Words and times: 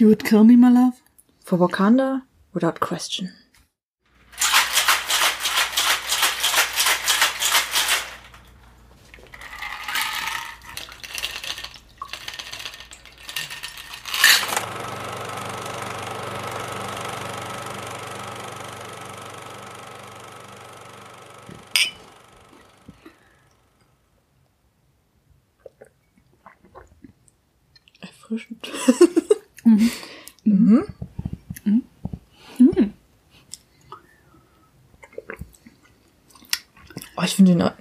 You 0.00 0.08
would 0.08 0.24
kill 0.24 0.44
me, 0.44 0.56
my 0.56 0.70
love? 0.70 1.02
For 1.44 1.58
Wakanda? 1.58 2.22
Without 2.54 2.80
question. 2.80 3.34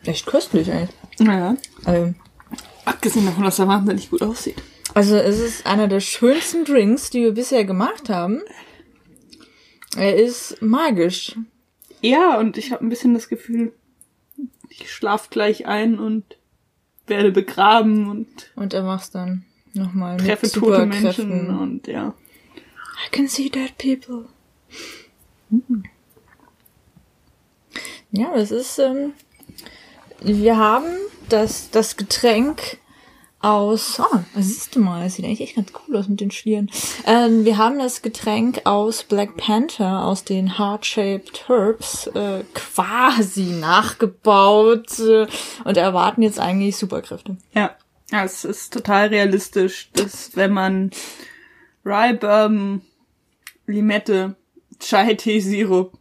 Echt 0.10 0.26
köstlich 0.26 0.72
eigentlich. 0.72 0.96
Naja. 1.20 1.56
Also, 1.86 2.14
Abgesehen 2.86 3.26
davon, 3.26 3.44
dass 3.44 3.60
er 3.60 3.68
wahnsinnig 3.68 4.10
gut 4.10 4.22
aussieht. 4.22 4.56
also 4.94 5.16
es 5.16 5.40
ist 5.40 5.66
einer 5.66 5.88
der 5.88 6.00
schönsten 6.00 6.66
Drinks, 6.66 7.10
die 7.10 7.22
wir 7.22 7.34
bisher 7.34 7.64
gemacht 7.66 8.10
haben. 8.10 8.42
Er 9.96 10.16
ist 10.16 10.62
magisch. 10.62 11.36
Ja, 12.02 12.40
und 12.40 12.58
ich 12.58 12.72
habe 12.72 12.86
ein 12.86 12.90
bisschen 12.90 13.14
das 13.14 13.28
Gefühl, 13.30 13.74
ich 14.70 14.92
schlaf 14.92 15.30
gleich 15.30 15.66
ein 15.66 16.00
und 16.00 16.38
werde 17.08 17.32
begraben 17.32 18.10
und 18.10 18.52
Und 18.56 18.74
er 18.74 18.84
macht's 18.84 19.12
dann 19.12 19.46
nochmal 19.74 20.16
mit 20.18 20.26
treffe 20.26 20.50
tote. 20.52 20.86
Menschen 20.86 21.50
und 21.60 21.88
ja. 21.88 22.14
I 23.08 23.12
can 23.12 23.28
see 23.28 23.50
dead 23.50 23.78
people. 23.78 24.26
Ja, 28.12 28.34
das 28.36 28.52
ist, 28.52 28.80
ähm, 28.80 29.14
wir 30.22 30.58
haben 30.58 30.86
das, 31.30 31.70
das 31.70 31.98
Getränk 31.98 32.78
aus, 33.42 34.00
oh, 34.00 34.20
siehst 34.36 34.76
du 34.76 34.82
mal, 34.82 35.04
das 35.04 35.16
sieht 35.16 35.26
eigentlich 35.26 35.42
echt 35.42 35.56
ganz 35.56 35.72
cool 35.88 35.96
aus 35.96 36.10
mit 36.10 36.20
den 36.20 36.32
Schlieren. 36.32 36.70
Ähm, 37.06 37.46
wir 37.46 37.58
haben 37.58 37.80
das 37.80 38.02
Getränk 38.02 38.62
aus 38.66 39.04
Black 39.04 39.38
Panther, 39.38 40.04
aus 40.04 40.26
den 40.26 40.58
Heart-Shaped 40.58 41.48
Herbs, 41.48 42.08
äh, 42.08 42.44
quasi 42.54 43.44
nachgebaut 43.44 45.00
äh, 45.00 45.28
und 45.64 45.78
erwarten 45.78 46.22
jetzt 46.22 46.40
eigentlich 46.40 46.76
Superkräfte. 46.78 47.38
Ja. 47.54 47.76
Ja, 48.12 48.24
es 48.24 48.44
ist 48.44 48.74
total 48.74 49.10
realistisch, 49.10 49.92
dass 49.94 50.36
wenn 50.36 50.52
man 50.52 50.90
Rye 51.86 52.16
Bourbon, 52.16 52.82
Limette, 53.68 54.36
Chai 54.80 55.14
Tee 55.14 55.40
Sirup 55.40 55.99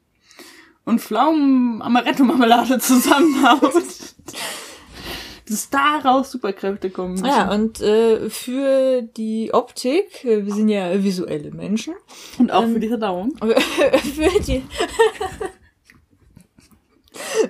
und 0.88 1.00
Pflaumen 1.00 1.82
Amaretto 1.82 2.24
Marmelade 2.24 2.78
zusammenhaut, 2.78 3.74
dass 5.48 5.70
daraus 5.70 6.30
Superkräfte 6.30 6.90
kommen. 6.90 7.12
müssen. 7.12 7.26
Ja, 7.26 7.52
und 7.52 7.80
äh, 7.80 8.30
für 8.30 9.02
die 9.02 9.52
Optik, 9.52 10.24
äh, 10.24 10.46
wir 10.46 10.54
sind 10.54 10.68
ja 10.68 11.02
visuelle 11.02 11.50
Menschen, 11.50 11.94
Und 12.38 12.50
auch 12.52 12.66
für 12.66 12.80
die 12.80 12.88
Verdauung. 12.88 13.36
für 13.40 14.40
die 14.40 14.62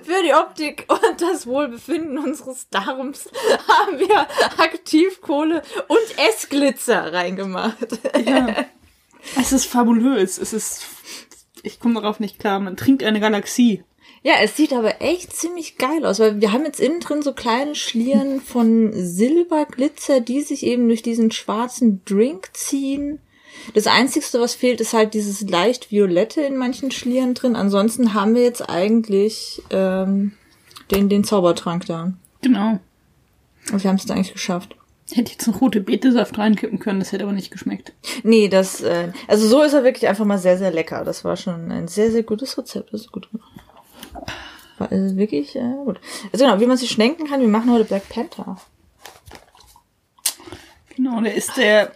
für 0.03 0.23
die 0.23 0.33
Optik 0.33 0.85
und 0.89 1.21
das 1.21 1.47
Wohlbefinden 1.47 2.17
unseres 2.17 2.69
Darms 2.69 3.29
haben 3.67 3.99
wir 3.99 4.27
Aktivkohle 4.57 5.61
und 5.87 6.27
Essglitzer 6.27 7.13
reingemacht. 7.13 7.99
Ja. 8.25 8.65
Es 9.37 9.51
ist 9.51 9.65
fabulös. 9.65 10.37
Es 10.37 10.53
ist, 10.53 10.85
ich 11.63 11.79
komme 11.79 11.95
darauf 11.95 12.19
nicht 12.19 12.39
klar. 12.39 12.59
Man 12.59 12.77
trinkt 12.77 13.03
eine 13.03 13.19
Galaxie. 13.19 13.83
Ja, 14.21 14.33
es 14.41 14.57
sieht 14.57 14.73
aber 14.73 15.01
echt 15.01 15.33
ziemlich 15.33 15.77
geil 15.77 16.05
aus, 16.05 16.19
weil 16.19 16.41
wir 16.41 16.51
haben 16.51 16.65
jetzt 16.65 16.79
innen 16.79 16.99
drin 16.99 17.21
so 17.21 17.33
kleine 17.33 17.75
Schlieren 17.75 18.41
von 18.45 18.91
Silberglitzer, 18.93 20.21
die 20.21 20.41
sich 20.41 20.65
eben 20.65 20.87
durch 20.87 21.01
diesen 21.01 21.31
schwarzen 21.31 22.01
Drink 22.05 22.49
ziehen. 22.53 23.19
Das 23.73 23.87
Einzigste, 23.87 24.39
was 24.39 24.55
fehlt, 24.55 24.81
ist 24.81 24.93
halt 24.93 25.13
dieses 25.13 25.41
leicht 25.41 25.91
Violette 25.91 26.41
in 26.41 26.57
manchen 26.57 26.91
Schlieren 26.91 27.33
drin. 27.33 27.55
Ansonsten 27.55 28.13
haben 28.13 28.35
wir 28.35 28.43
jetzt 28.43 28.67
eigentlich 28.67 29.61
ähm, 29.69 30.33
den, 30.91 31.09
den 31.09 31.23
Zaubertrank 31.23 31.85
da. 31.85 32.13
Genau. 32.41 32.79
Und 33.71 33.83
wir 33.83 33.89
haben 33.89 33.97
es 33.97 34.05
da 34.05 34.13
eigentlich 34.13 34.33
geschafft. 34.33 34.75
Hätte 35.11 35.31
jetzt 35.31 35.47
einen 35.47 35.57
rote 35.57 35.81
Betesaft 35.81 36.37
reinkippen 36.37 36.79
können, 36.79 36.99
das 36.99 37.11
hätte 37.11 37.23
aber 37.23 37.33
nicht 37.33 37.51
geschmeckt. 37.51 37.93
Nee, 38.23 38.47
das, 38.47 38.81
äh, 38.81 39.11
also 39.27 39.47
so 39.47 39.63
ist 39.63 39.73
er 39.73 39.83
wirklich 39.83 40.07
einfach 40.07 40.25
mal 40.25 40.37
sehr, 40.37 40.57
sehr 40.57 40.71
lecker. 40.71 41.03
Das 41.03 41.23
war 41.25 41.35
schon 41.35 41.71
ein 41.71 41.87
sehr, 41.87 42.11
sehr 42.11 42.23
gutes 42.23 42.57
Rezept. 42.57 42.93
Das 42.93 43.01
ist 43.01 43.11
gut 43.11 43.29
gemacht. 43.31 43.49
War 44.77 44.91
also 44.91 45.17
wirklich 45.17 45.55
äh, 45.55 45.73
gut. 45.83 45.99
Also 46.31 46.45
genau, 46.45 46.59
wie 46.59 46.65
man 46.65 46.77
sich 46.77 46.89
schenken 46.91 47.27
kann, 47.27 47.41
wir 47.41 47.47
machen 47.47 47.71
heute 47.71 47.85
Black 47.85 48.07
Panther. 48.09 48.57
Genau, 50.95 51.21
der 51.21 51.33
ist 51.33 51.57
der 51.57 51.91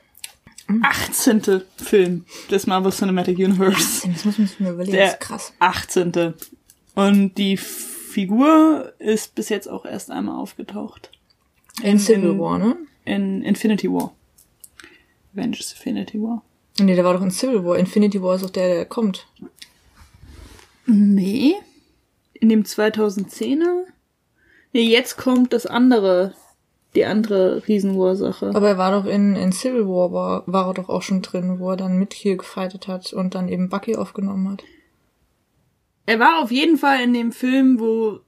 18. 0.81 1.61
Film 1.77 2.25
des 2.49 2.67
Marvel 2.67 2.91
Cinematic 2.91 3.37
Universe. 3.37 4.07
Das 4.07 4.25
muss 4.25 4.37
man 4.37 4.47
sich 4.47 4.59
mal 4.59 4.73
überlegen, 4.73 4.93
Der 4.93 5.05
das 5.05 5.13
ist 5.13 5.19
krass. 5.19 5.53
18. 5.59 6.33
Und 6.95 7.37
die 7.37 7.57
Figur 7.57 8.93
ist 8.99 9.35
bis 9.35 9.49
jetzt 9.49 9.67
auch 9.67 9.85
erst 9.85 10.11
einmal 10.11 10.39
aufgetaucht. 10.39 11.11
In 11.81 11.99
Civil 11.99 12.39
War, 12.39 12.59
ne? 12.59 12.77
In 13.05 13.43
Infinity 13.43 13.89
War. 13.89 14.13
Avengers 15.33 15.73
Infinity 15.73 16.21
War. 16.21 16.43
Nee, 16.79 16.95
der 16.95 17.03
war 17.03 17.13
doch 17.13 17.21
in 17.21 17.31
Civil 17.31 17.63
War. 17.65 17.77
Infinity 17.77 18.21
War 18.21 18.35
ist 18.35 18.43
doch 18.43 18.49
der, 18.49 18.67
der 18.67 18.85
kommt. 18.85 19.27
Nee. 20.85 21.55
In 22.33 22.49
dem 22.49 22.63
2010er? 22.63 23.83
Nee, 24.73 24.89
jetzt 24.89 25.17
kommt 25.17 25.53
das 25.53 25.65
andere, 25.65 26.33
die 26.95 27.05
andere 27.05 27.67
Riesenursache. 27.67 28.51
Aber 28.55 28.69
er 28.69 28.77
war 28.77 28.91
doch 28.91 29.05
in, 29.05 29.35
in 29.35 29.51
Civil 29.51 29.87
War, 29.87 30.11
war, 30.11 30.43
war 30.47 30.67
er 30.67 30.73
doch 30.73 30.89
auch 30.89 31.03
schon 31.03 31.21
drin, 31.21 31.59
wo 31.59 31.71
er 31.71 31.77
dann 31.77 31.97
mit 31.97 32.13
hier 32.13 32.37
gefightet 32.37 32.87
hat 32.87 33.13
und 33.13 33.35
dann 33.35 33.49
eben 33.49 33.69
Bucky 33.69 33.95
aufgenommen 33.95 34.49
hat. 34.49 34.63
Er 36.05 36.19
war 36.19 36.41
auf 36.41 36.51
jeden 36.51 36.77
Fall 36.77 37.01
in 37.01 37.13
dem 37.13 37.31
Film, 37.31 37.79
wo 37.79 38.19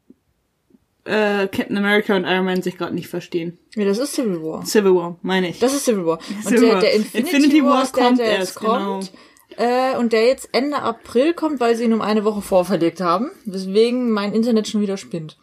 äh, 1.05 1.47
Captain 1.47 1.77
America 1.77 2.15
und 2.15 2.25
Iron 2.25 2.45
Man 2.45 2.61
sich 2.61 2.77
gerade 2.77 2.93
nicht 2.93 3.07
verstehen. 3.07 3.57
Ja, 3.75 3.85
das 3.85 3.99
ist 3.99 4.13
Civil 4.13 4.41
War. 4.41 4.65
Civil 4.65 4.95
War, 4.95 5.17
meine 5.21 5.49
ich. 5.49 5.59
Das 5.59 5.73
ist 5.73 5.85
Civil 5.85 6.05
War. 6.05 6.19
Und 6.45 6.49
Civil 6.49 6.69
der, 6.69 6.79
der 6.81 6.93
Infinity, 6.93 7.35
Infinity 7.35 7.63
War, 7.63 7.73
War 7.73 7.83
ist 7.83 7.95
der, 7.95 8.03
kommt 8.03 8.19
der 8.19 8.25
jetzt 8.27 8.39
erst, 8.39 8.59
genau. 8.59 8.73
kommt. 8.73 9.11
Äh, 9.57 9.95
und 9.97 10.11
der 10.11 10.25
jetzt 10.25 10.49
Ende 10.51 10.81
April 10.81 11.33
kommt, 11.33 11.61
weil 11.61 11.75
sie 11.75 11.85
ihn 11.85 11.93
um 11.93 12.01
eine 12.01 12.25
Woche 12.25 12.41
vorverlegt 12.41 12.99
haben. 12.99 13.31
Weswegen 13.45 14.11
mein 14.11 14.33
Internet 14.33 14.67
schon 14.67 14.81
wieder 14.81 14.97
spinnt. 14.97 15.37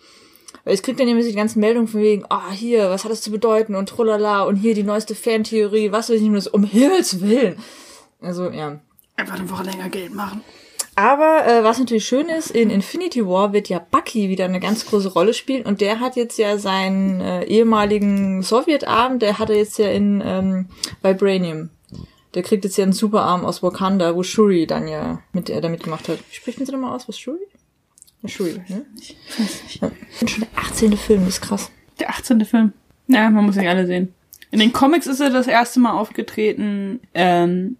Weil 0.65 0.75
ich 0.75 0.83
krieg 0.83 0.97
dann 0.97 1.07
nämlich 1.07 1.27
die 1.27 1.35
ganzen 1.35 1.61
Meldungen 1.61 1.89
von 1.89 2.03
wegen, 2.03 2.25
ah, 2.29 2.51
hier, 2.51 2.91
was 2.91 3.05
hat 3.05 3.11
das 3.11 3.23
zu 3.23 3.31
bedeuten 3.31 3.75
und 3.75 3.89
trulala 3.89 4.43
und 4.43 4.57
hier 4.57 4.75
die 4.75 4.83
neueste 4.83 5.15
Fantheorie, 5.15 5.93
was 5.93 6.11
weiß 6.11 6.21
ich 6.21 6.29
nicht, 6.29 6.49
um 6.49 6.65
Himmels 6.65 7.21
Willen. 7.21 7.57
Also, 8.21 8.51
ja. 8.51 8.81
Einfach 9.17 9.39
eine 9.39 9.51
Woche 9.51 9.65
länger 9.65 9.89
Geld 9.89 10.15
machen. 10.15 10.43
Aber 10.95 11.47
äh, 11.47 11.65
was 11.65 11.79
natürlich 11.79 12.07
schön 12.07 12.29
ist, 12.29 12.51
in 12.51 12.69
Infinity 12.69 13.27
War 13.27 13.53
wird 13.53 13.69
ja 13.71 13.79
Bucky 13.79 14.29
wieder 14.29 14.45
eine 14.45 14.61
ganz 14.61 14.85
große 14.85 15.13
Rolle 15.13 15.33
spielen 15.33 15.65
und 15.65 15.81
der 15.81 16.01
hat 16.01 16.17
jetzt 16.17 16.39
ja 16.39 16.59
seinen 16.59 17.21
äh, 17.21 17.45
ehemaligen 17.45 18.43
Sowjetarm, 18.43 19.19
der 19.19 19.39
hat 19.39 19.49
er 19.49 19.57
jetzt 19.57 19.79
ja 19.79 19.91
in 19.91 20.23
ähm, 20.25 20.67
Vibranium. 21.03 21.71
Der 22.35 22.43
kriegt 22.43 22.65
jetzt 22.65 22.77
ja 22.77 22.85
einen 22.85 22.93
Superarm 22.93 23.45
aus 23.45 23.63
Wakanda, 23.63 24.15
wo 24.15 24.23
Shuri 24.23 24.67
dann 24.67 24.87
ja 24.89 25.23
mit 25.33 25.49
äh, 25.49 25.61
damit 25.61 25.83
gemacht 25.83 26.09
hat. 26.09 26.19
Wie 26.31 26.35
spricht 26.35 26.59
man 26.59 26.67
sie 26.67 26.73
nochmal 26.73 26.95
aus? 26.95 27.09
Was 27.09 27.19
Shuri? 27.19 27.41
Shuri, 28.27 28.61
ne? 28.69 28.87
Ja. 29.81 29.91
Schon 30.27 30.41
der 30.41 30.49
18. 30.57 30.97
Film, 30.97 31.25
das 31.25 31.35
ist 31.35 31.41
krass. 31.41 31.71
Der 31.99 32.11
18. 32.11 32.45
Film. 32.45 32.73
Ja, 33.09 33.29
man 33.31 33.45
muss 33.47 33.57
nicht 33.57 33.69
alle 33.69 33.87
sehen. 33.87 34.15
In 34.51 34.61
den 34.61 34.73
Comics 34.73 35.07
ist 35.07 35.21
er 35.21 35.31
das 35.31 35.47
erste 35.47 35.81
Mal 35.81 35.93
aufgetreten. 35.93 37.01
Ähm, 37.15 37.79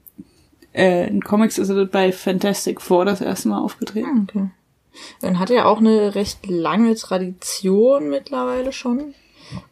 äh, 0.75 1.09
in 1.09 1.23
Comics 1.23 1.59
ist 1.59 1.69
er 1.69 1.85
bei 1.87 2.13
Fantastic 2.13 2.81
Four 2.81 3.05
das 3.05 3.21
erste 3.21 3.49
Mal 3.49 3.61
aufgetreten. 3.61 4.27
Okay. 4.29 4.51
Dann 5.21 5.39
hat 5.39 5.51
er 5.51 5.67
auch 5.67 5.79
eine 5.79 6.15
recht 6.15 6.47
lange 6.47 6.95
Tradition 6.95 8.11
mittlerweile 8.11 8.73
schon. 8.73 9.15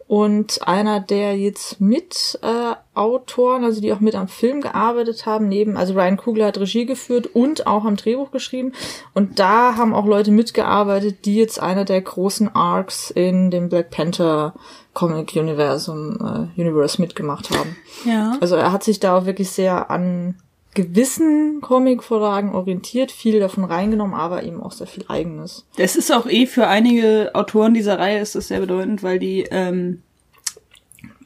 Und 0.06 0.66
einer 0.66 0.98
der 0.98 1.38
jetzt 1.38 1.80
mit 1.80 2.38
äh, 2.42 2.74
Autoren, 2.94 3.62
also 3.62 3.80
die 3.80 3.92
auch 3.92 4.00
mit 4.00 4.16
am 4.16 4.26
Film 4.26 4.60
gearbeitet 4.60 5.24
haben, 5.24 5.48
neben, 5.48 5.76
also 5.76 5.94
Ryan 5.94 6.16
Coogler 6.16 6.46
hat 6.46 6.58
Regie 6.58 6.84
geführt 6.84 7.28
und 7.32 7.68
auch 7.68 7.84
am 7.84 7.94
Drehbuch 7.94 8.32
geschrieben. 8.32 8.72
Und 9.14 9.38
da 9.38 9.76
haben 9.76 9.94
auch 9.94 10.06
Leute 10.06 10.32
mitgearbeitet, 10.32 11.24
die 11.24 11.36
jetzt 11.36 11.62
einer 11.62 11.84
der 11.84 12.00
großen 12.00 12.54
Arcs 12.54 13.12
in 13.12 13.52
dem 13.52 13.68
Black 13.68 13.90
Panther 13.90 14.54
Comic 14.94 15.36
Universum 15.36 16.18
äh, 16.56 16.60
Universe 16.60 17.00
mitgemacht 17.00 17.50
haben. 17.50 17.76
Ja. 18.04 18.36
Also 18.40 18.56
er 18.56 18.72
hat 18.72 18.82
sich 18.82 18.98
da 18.98 19.16
auch 19.16 19.26
wirklich 19.26 19.50
sehr 19.50 19.90
an 19.92 20.34
gewissen 20.74 21.60
Comic-Vorlagen 21.60 22.54
orientiert, 22.54 23.10
viel 23.10 23.40
davon 23.40 23.64
reingenommen, 23.64 24.14
aber 24.14 24.44
eben 24.44 24.62
auch 24.62 24.72
sehr 24.72 24.86
viel 24.86 25.04
eigenes. 25.08 25.66
Das 25.76 25.96
ist 25.96 26.12
auch 26.12 26.26
eh 26.26 26.46
für 26.46 26.68
einige 26.68 27.30
Autoren 27.34 27.74
dieser 27.74 27.98
Reihe 27.98 28.20
ist 28.20 28.34
das 28.34 28.48
sehr 28.48 28.60
bedeutend, 28.60 29.02
weil 29.02 29.18
die 29.18 29.46
ähm, 29.50 30.02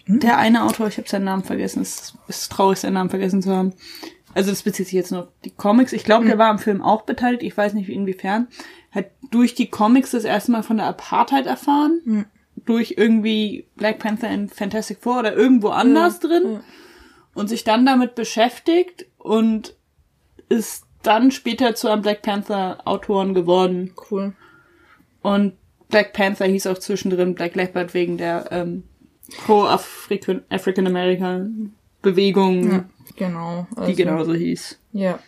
der 0.07 0.39
eine 0.39 0.65
Autor, 0.65 0.89
ich 0.89 0.99
habe 0.99 1.09
seinen 1.09 1.25
Namen 1.25 1.45
vergessen, 1.45 1.81
es 1.81 2.15
ist 2.29 2.53
traurig, 2.53 2.79
seinen 2.79 2.95
Namen 2.95 3.11
vergessen 3.11 3.43
zu 3.43 3.51
haben, 3.51 3.73
also 4.35 4.51
das 4.51 4.63
bezieht 4.63 4.87
sich 4.87 4.95
jetzt 4.95 5.13
nur 5.13 5.23
auf 5.23 5.29
die 5.45 5.51
Comics. 5.51 5.93
Ich 5.93 6.05
glaube, 6.05 6.27
der 6.27 6.39
war 6.39 6.49
am 6.49 6.59
Film 6.59 6.83
auch 6.83 7.03
beteiligt, 7.03 7.43
ich 7.43 7.57
weiß 7.57 7.75
nicht 7.75 7.89
inwiefern, 7.89 8.49
hat 8.91 9.07
durch 9.31 9.55
die 9.55 9.69
Comics 9.69 10.11
das 10.11 10.25
erste 10.25 10.53
Mal 10.53 10.63
von 10.63 10.77
der 10.77 10.87
Apartheid 10.87 11.47
erfahren. 11.47 12.01
Hm. 12.05 12.25
Durch 12.65 12.95
irgendwie 12.97 13.67
Black 13.77 13.99
Panther 13.99 14.31
in 14.31 14.49
Fantastic 14.49 14.99
Four 15.01 15.21
oder 15.21 15.35
irgendwo 15.35 15.69
anders 15.69 16.21
drin. 16.21 16.61
Und 17.35 17.49
sich 17.49 17.65
dann 17.65 17.85
damit 17.85 18.15
beschäftigt 18.15 19.07
und 19.25 19.75
ist 20.51 20.85
dann 21.03 21.31
später 21.31 21.75
zu 21.75 21.89
einem 21.89 22.03
Black 22.03 22.23
Panther 22.23 22.79
Autoren 22.85 23.35
geworden. 23.35 23.95
Cool. 24.11 24.35
Und 25.23 25.55
Black 25.89 26.13
Panther 26.13 26.45
hieß 26.45 26.67
auch 26.67 26.79
zwischendrin 26.79 27.35
Black 27.35 27.55
Leopard 27.55 27.95
wegen 27.95 28.19
der 28.19 28.53
ähm, 28.53 28.85
Pro-African 29.47 30.87
American 30.87 31.75
Bewegung, 32.03 32.71
Ja, 32.71 32.85
genau. 33.17 33.67
Also, 33.77 33.91
die 33.91 33.97
genauso 33.97 34.35
hieß. 34.35 34.79
Ja. 34.93 35.19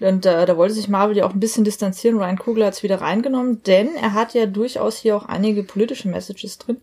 Und 0.00 0.26
äh, 0.26 0.46
da 0.46 0.56
wollte 0.56 0.74
sich 0.74 0.88
Marvel 0.88 1.16
ja 1.16 1.24
auch 1.24 1.32
ein 1.32 1.40
bisschen 1.40 1.62
distanzieren. 1.62 2.18
Ryan 2.18 2.38
Coogler 2.38 2.66
hat 2.66 2.74
es 2.74 2.82
wieder 2.82 3.00
reingenommen, 3.00 3.62
denn 3.62 3.94
er 3.94 4.14
hat 4.14 4.34
ja 4.34 4.46
durchaus 4.46 4.98
hier 4.98 5.16
auch 5.16 5.26
einige 5.26 5.62
politische 5.62 6.08
Messages 6.08 6.58
drin. 6.58 6.78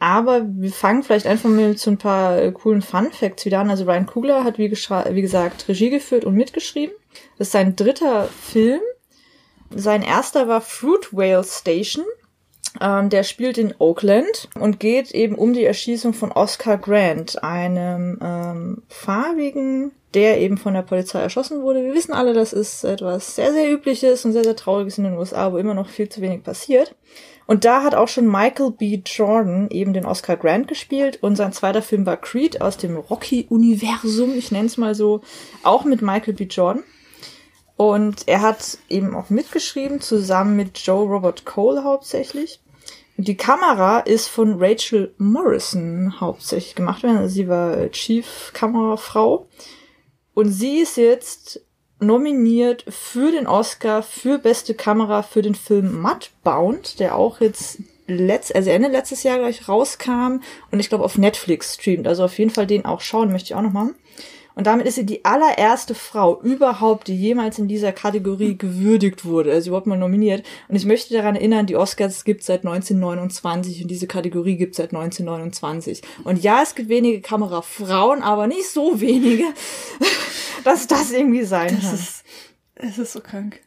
Aber 0.00 0.46
wir 0.46 0.72
fangen 0.72 1.02
vielleicht 1.02 1.26
einfach 1.26 1.50
mal 1.50 1.68
mit 1.68 1.78
so 1.78 1.90
ein 1.90 1.98
paar 1.98 2.38
äh, 2.38 2.50
coolen 2.52 2.80
Fun 2.80 3.12
Facts 3.12 3.44
wieder 3.44 3.60
an. 3.60 3.68
Also 3.68 3.84
Ryan 3.84 4.06
Coogler 4.06 4.44
hat, 4.44 4.56
wie, 4.56 4.70
wie 4.70 5.22
gesagt, 5.22 5.68
Regie 5.68 5.90
geführt 5.90 6.24
und 6.24 6.34
mitgeschrieben. 6.34 6.94
Das 7.36 7.48
ist 7.48 7.52
sein 7.52 7.76
dritter 7.76 8.24
Film. 8.24 8.80
Sein 9.68 10.02
erster 10.02 10.48
war 10.48 10.62
Fruit 10.62 11.12
Whale 11.12 11.44
Station. 11.44 12.04
Ähm, 12.80 13.10
der 13.10 13.24
spielt 13.24 13.58
in 13.58 13.74
Oakland 13.78 14.48
und 14.58 14.80
geht 14.80 15.10
eben 15.10 15.34
um 15.34 15.52
die 15.52 15.64
Erschießung 15.64 16.14
von 16.14 16.32
Oscar 16.32 16.78
Grant, 16.78 17.42
einem 17.42 18.18
ähm, 18.22 18.82
farbigen, 18.88 19.92
der 20.14 20.38
eben 20.38 20.56
von 20.56 20.74
der 20.74 20.82
Polizei 20.82 21.20
erschossen 21.20 21.62
wurde. 21.62 21.84
Wir 21.84 21.94
wissen 21.94 22.12
alle, 22.12 22.32
das 22.32 22.52
ist 22.52 22.84
etwas 22.84 23.34
sehr, 23.36 23.52
sehr 23.52 23.70
übliches 23.70 24.24
und 24.24 24.32
sehr, 24.32 24.44
sehr 24.44 24.56
trauriges 24.56 24.98
in 24.98 25.04
den 25.04 25.18
USA, 25.18 25.52
wo 25.52 25.58
immer 25.58 25.74
noch 25.74 25.88
viel 25.88 26.08
zu 26.08 26.20
wenig 26.20 26.42
passiert. 26.42 26.94
Und 27.50 27.64
da 27.64 27.82
hat 27.82 27.96
auch 27.96 28.06
schon 28.06 28.30
Michael 28.30 28.70
B. 28.70 29.02
Jordan 29.04 29.70
eben 29.70 29.92
den 29.92 30.06
Oscar 30.06 30.36
Grant 30.36 30.68
gespielt 30.68 31.20
und 31.20 31.34
sein 31.34 31.52
zweiter 31.52 31.82
Film 31.82 32.06
war 32.06 32.16
Creed 32.16 32.60
aus 32.60 32.76
dem 32.76 32.96
Rocky-Universum, 32.96 34.38
ich 34.38 34.52
nenne 34.52 34.66
es 34.66 34.76
mal 34.76 34.94
so, 34.94 35.22
auch 35.64 35.82
mit 35.82 36.00
Michael 36.00 36.34
B. 36.34 36.44
Jordan. 36.44 36.84
Und 37.74 38.28
er 38.28 38.42
hat 38.42 38.78
eben 38.88 39.16
auch 39.16 39.30
mitgeschrieben, 39.30 40.00
zusammen 40.00 40.54
mit 40.54 40.78
Joe 40.78 41.08
Robert 41.08 41.44
Cole 41.44 41.82
hauptsächlich. 41.82 42.60
Und 43.18 43.26
die 43.26 43.36
Kamera 43.36 43.98
ist 43.98 44.28
von 44.28 44.62
Rachel 44.62 45.12
Morrison 45.18 46.20
hauptsächlich 46.20 46.76
gemacht 46.76 47.02
worden. 47.02 47.16
Also 47.16 47.34
sie 47.34 47.48
war 47.48 47.90
Chief 47.90 48.52
Kamerafrau. 48.54 49.48
Und 50.34 50.52
sie 50.52 50.78
ist 50.78 50.96
jetzt 50.96 51.62
nominiert 52.00 52.84
für 52.88 53.30
den 53.30 53.46
Oscar 53.46 54.02
für 54.02 54.38
beste 54.38 54.74
Kamera 54.74 55.22
für 55.22 55.42
den 55.42 55.54
Film 55.54 56.00
Mudbound, 56.00 56.98
der 56.98 57.16
auch 57.16 57.40
jetzt 57.40 57.78
letzt, 58.06 58.54
also 58.54 58.70
Ende 58.70 58.88
letztes 58.88 59.22
Jahr 59.22 59.38
gleich 59.38 59.68
rauskam 59.68 60.40
und 60.70 60.80
ich 60.80 60.88
glaube 60.88 61.04
auf 61.04 61.18
Netflix 61.18 61.74
streamt. 61.74 62.06
Also 62.06 62.24
auf 62.24 62.38
jeden 62.38 62.50
Fall 62.50 62.66
den 62.66 62.84
auch 62.84 63.00
schauen, 63.00 63.30
möchte 63.30 63.46
ich 63.46 63.54
auch 63.54 63.62
noch 63.62 63.72
machen. 63.72 63.94
Und 64.54 64.66
damit 64.66 64.86
ist 64.86 64.96
sie 64.96 65.06
die 65.06 65.24
allererste 65.24 65.94
Frau 65.94 66.40
überhaupt, 66.42 67.08
die 67.08 67.16
jemals 67.16 67.58
in 67.58 67.68
dieser 67.68 67.92
Kategorie 67.92 68.56
gewürdigt 68.58 69.24
wurde, 69.24 69.52
also 69.52 69.70
überhaupt 69.70 69.86
mal 69.86 69.98
nominiert. 69.98 70.44
Und 70.68 70.76
ich 70.76 70.84
möchte 70.84 71.14
daran 71.14 71.36
erinnern, 71.36 71.66
die 71.66 71.76
Oscars 71.76 72.24
gibt 72.24 72.42
seit 72.42 72.66
1929 72.66 73.82
und 73.82 73.90
diese 73.90 74.06
Kategorie 74.06 74.56
gibt 74.56 74.74
seit 74.74 74.92
1929. 74.94 76.02
Und 76.24 76.42
ja, 76.42 76.62
es 76.62 76.74
gibt 76.74 76.88
wenige 76.88 77.20
Kamerafrauen, 77.20 78.22
aber 78.22 78.46
nicht 78.46 78.68
so 78.68 79.00
wenige, 79.00 79.44
dass 80.64 80.86
das 80.86 81.12
irgendwie 81.12 81.44
sein 81.44 81.76
Das 81.76 81.84
kann. 81.84 81.94
ist, 81.94 82.24
es 82.74 82.98
ist 82.98 83.12
so 83.12 83.20
krank. 83.20 83.60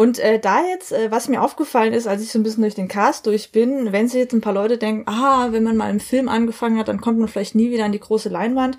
Und 0.00 0.18
äh, 0.18 0.38
da 0.38 0.64
jetzt, 0.66 0.92
äh, 0.92 1.10
was 1.10 1.28
mir 1.28 1.42
aufgefallen 1.42 1.92
ist, 1.92 2.06
als 2.06 2.22
ich 2.22 2.32
so 2.32 2.38
ein 2.38 2.42
bisschen 2.42 2.62
durch 2.62 2.74
den 2.74 2.88
Cast 2.88 3.26
durch 3.26 3.52
bin, 3.52 3.92
wenn 3.92 4.08
sich 4.08 4.18
jetzt 4.18 4.32
ein 4.32 4.40
paar 4.40 4.54
Leute 4.54 4.78
denken, 4.78 5.04
ah, 5.06 5.48
wenn 5.50 5.62
man 5.62 5.76
mal 5.76 5.90
im 5.90 6.00
Film 6.00 6.30
angefangen 6.30 6.78
hat, 6.78 6.88
dann 6.88 7.02
kommt 7.02 7.18
man 7.18 7.28
vielleicht 7.28 7.54
nie 7.54 7.70
wieder 7.70 7.84
an 7.84 7.92
die 7.92 8.00
große 8.00 8.30
Leinwand. 8.30 8.78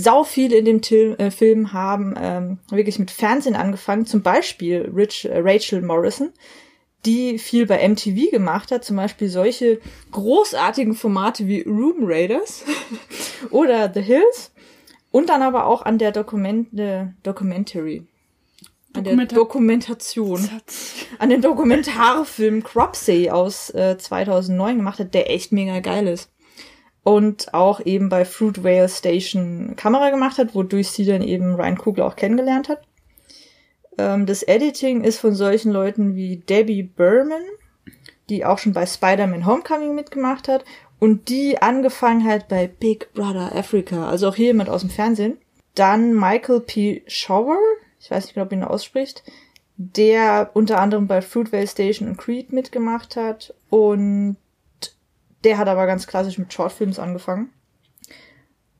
Sau 0.00 0.22
viele 0.22 0.56
in 0.56 0.64
dem 0.64 0.80
Til 0.80 1.16
äh, 1.18 1.30
Film 1.32 1.72
haben 1.72 2.14
ähm, 2.20 2.58
wirklich 2.70 2.98
mit 3.00 3.10
Fernsehen 3.10 3.56
angefangen, 3.56 4.06
zum 4.06 4.22
Beispiel 4.22 4.90
Rich, 4.94 5.24
äh, 5.24 5.38
Rachel 5.40 5.82
Morrison, 5.82 6.30
die 7.04 7.38
viel 7.38 7.66
bei 7.66 7.86
MTV 7.88 8.30
gemacht 8.30 8.70
hat, 8.70 8.84
zum 8.84 8.96
Beispiel 8.96 9.28
solche 9.28 9.80
großartigen 10.12 10.94
Formate 10.94 11.48
wie 11.48 11.62
Room 11.62 11.96
Raiders 12.02 12.64
oder 13.50 13.90
The 13.92 14.00
Hills 14.02 14.52
und 15.10 15.28
dann 15.30 15.42
aber 15.42 15.66
auch 15.66 15.82
an 15.82 15.98
der 15.98 16.12
Dokument 16.12 16.78
äh, 16.78 17.06
Documentary. 17.24 18.06
An 18.94 19.04
der 19.04 19.14
Dokumenta- 19.14 19.34
Dokumentation 19.34 20.36
Satz. 20.38 20.94
an 21.18 21.28
den 21.30 21.42
Dokumentarfilm 21.42 22.62
Cropsey 22.62 23.30
aus 23.30 23.70
äh, 23.70 23.98
2009 23.98 24.76
gemacht 24.76 24.98
hat, 25.00 25.12
der 25.14 25.30
echt 25.30 25.50
mega 25.52 25.80
geil 25.80 26.06
ist. 26.06 26.30
Und 27.04 27.54
auch 27.54 27.80
eben 27.84 28.08
bei 28.08 28.24
Fruit 28.24 28.62
Whale 28.64 28.88
Station 28.88 29.74
Kamera 29.76 30.10
gemacht 30.10 30.38
hat, 30.38 30.54
wodurch 30.54 30.90
sie 30.90 31.06
dann 31.06 31.22
eben 31.22 31.54
Ryan 31.54 31.78
Coogler 31.78 32.06
auch 32.06 32.16
kennengelernt 32.16 32.68
hat. 32.68 32.82
Ähm, 33.98 34.26
das 34.26 34.42
Editing 34.42 35.04
ist 35.04 35.18
von 35.18 35.34
solchen 35.34 35.72
Leuten 35.72 36.14
wie 36.14 36.36
Debbie 36.36 36.82
Berman, 36.82 37.42
die 38.28 38.44
auch 38.44 38.58
schon 38.58 38.72
bei 38.72 38.86
Spider-Man 38.86 39.46
Homecoming 39.46 39.94
mitgemacht 39.94 40.48
hat 40.48 40.64
und 40.98 41.28
die 41.28 41.60
angefangen 41.60 42.24
hat 42.24 42.48
bei 42.48 42.66
Big 42.66 43.12
Brother 43.14 43.54
Africa, 43.54 44.08
also 44.08 44.28
auch 44.28 44.34
hier 44.34 44.46
jemand 44.46 44.68
aus 44.68 44.80
dem 44.82 44.90
Fernsehen. 44.90 45.38
Dann 45.74 46.12
Michael 46.12 46.60
P. 46.60 47.02
Shower, 47.06 47.58
ich 48.00 48.10
weiß 48.10 48.24
nicht 48.24 48.34
genau, 48.34 48.46
ob 48.46 48.52
ihn 48.52 48.64
ausspricht, 48.64 49.22
der 49.76 50.50
unter 50.54 50.80
anderem 50.80 51.06
bei 51.06 51.22
Fruitvale 51.22 51.68
Station 51.68 52.08
und 52.08 52.16
Creed 52.16 52.52
mitgemacht 52.52 53.16
hat 53.16 53.54
und 53.70 54.36
der 55.44 55.58
hat 55.58 55.68
aber 55.68 55.86
ganz 55.86 56.06
klassisch 56.06 56.38
mit 56.38 56.52
Shortfilms 56.52 56.98
angefangen 56.98 57.50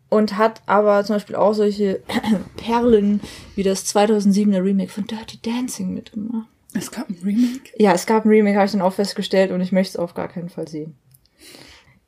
und 0.09 0.37
hat 0.37 0.63
aber 0.67 1.05
zum 1.05 1.17
Beispiel 1.17 1.37
auch 1.37 1.53
solche 1.53 2.03
Perlen 2.57 3.21
wie 3.55 3.63
das 3.63 3.87
2007er 3.95 4.63
Remake 4.63 4.91
von 4.91 5.07
Dirty 5.07 5.41
Dancing 5.41 5.95
mitgemacht. 5.95 6.49
Es 6.75 6.91
gab 6.91 7.09
ein 7.09 7.19
Remake. 7.25 7.73
Ja, 7.77 7.93
es 7.93 8.07
gab 8.07 8.25
ein 8.25 8.29
Remake, 8.29 8.57
habe 8.57 8.67
ich 8.67 8.73
dann 8.73 8.83
auch 8.83 8.93
festgestellt 8.93 9.53
und 9.53 9.61
ich 9.61 9.73
möchte 9.73 9.93
es 9.93 9.97
auf 9.97 10.15
gar 10.15 10.29
keinen 10.29 10.49
Fall 10.49 10.69
sehen. 10.69 10.97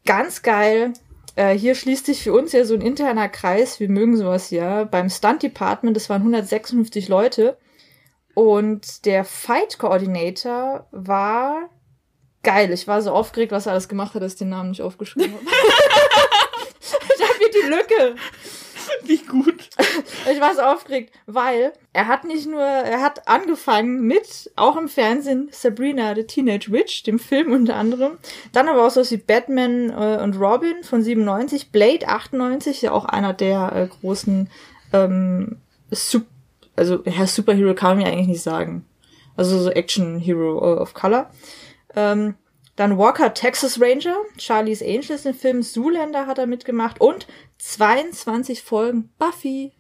Ganz 0.05 0.43
geil. 0.43 0.93
Äh, 1.37 1.56
hier 1.56 1.75
schließt 1.75 2.06
sich 2.06 2.23
für 2.23 2.32
uns 2.32 2.53
ja 2.53 2.64
so 2.64 2.75
ein 2.75 2.81
interner 2.81 3.29
Kreis. 3.29 3.81
Wir 3.81 3.88
mögen 3.88 4.17
sowas 4.17 4.50
ja. 4.50 4.85
Beim 4.85 5.08
Stunt 5.08 5.43
Department, 5.43 5.96
das 5.96 6.11
waren 6.11 6.23
156 6.23 7.08
Leute. 7.08 7.56
Und 8.34 9.06
der 9.06 9.25
Fight 9.25 9.79
Coordinator 9.79 10.86
war 10.91 11.70
geil. 12.43 12.73
Ich 12.73 12.87
war 12.87 13.03
so 13.03 13.11
aufgeregt, 13.13 13.53
was 13.53 13.67
er 13.67 13.73
alles 13.73 13.89
gemacht 13.89 14.15
hat, 14.15 14.23
dass 14.23 14.32
ich 14.32 14.39
den 14.39 14.49
Namen 14.49 14.70
nicht 14.70 14.82
aufgeschrieben 14.82 15.32
habe. 15.32 15.44
ich 17.17 17.23
habe 17.23 17.39
hier 17.39 17.63
die 17.63 17.69
Lücke. 17.69 18.17
Wie 19.05 19.19
gut. 19.19 19.69
Ich 20.31 20.41
war 20.41 20.55
so 20.55 20.63
aufgeregt, 20.63 21.15
weil 21.27 21.73
er 21.93 22.09
hat 22.09 22.25
nicht 22.25 22.47
nur, 22.47 22.61
er 22.61 23.01
hat 23.01 23.29
angefangen 23.29 24.03
mit, 24.03 24.51
auch 24.56 24.77
im 24.77 24.89
Fernsehen, 24.89 25.49
Sabrina, 25.53 26.15
the 26.15 26.25
Teenage 26.25 26.70
Witch, 26.73 27.03
dem 27.05 27.19
Film 27.19 27.53
unter 27.53 27.77
anderem. 27.77 28.19
Dann 28.53 28.69
aber 28.69 28.87
auch 28.87 28.91
so 28.91 29.09
wie 29.09 29.17
Batman 29.17 29.91
äh, 29.91 30.23
und 30.23 30.39
Robin 30.39 30.82
von 30.82 31.03
97, 31.03 31.70
Blade 31.70 32.09
98, 32.09 32.82
ja 32.82 32.93
auch 32.93 33.05
einer 33.05 33.32
der 33.32 33.73
äh, 33.75 33.87
großen, 33.87 34.51
ähm, 34.93 35.59
Sup 35.91 36.25
also 36.77 37.03
ja, 37.05 37.27
Superhero 37.27 37.75
kann 37.75 37.99
man 37.99 38.06
ja 38.06 38.13
eigentlich 38.13 38.29
nicht 38.29 38.43
sagen. 38.43 38.87
Also 39.37 39.59
so 39.59 39.70
Action 39.70 40.19
Hero 40.19 40.59
äh, 40.59 40.81
of 40.81 40.94
Color. 40.94 41.31
Ähm, 41.94 42.35
dann 42.77 42.97
Walker 42.97 43.35
Texas 43.35 43.81
Ranger, 43.81 44.17
Charlie's 44.39 44.82
Angels 44.82 45.27
im 45.27 45.35
Film, 45.35 45.63
Zoolander 45.63 46.27
hat 46.27 46.39
er 46.39 46.47
mitgemacht 46.47 47.01
und 47.01 47.27
22 47.59 48.63
Folgen 48.63 49.11
Buffy. 49.19 49.73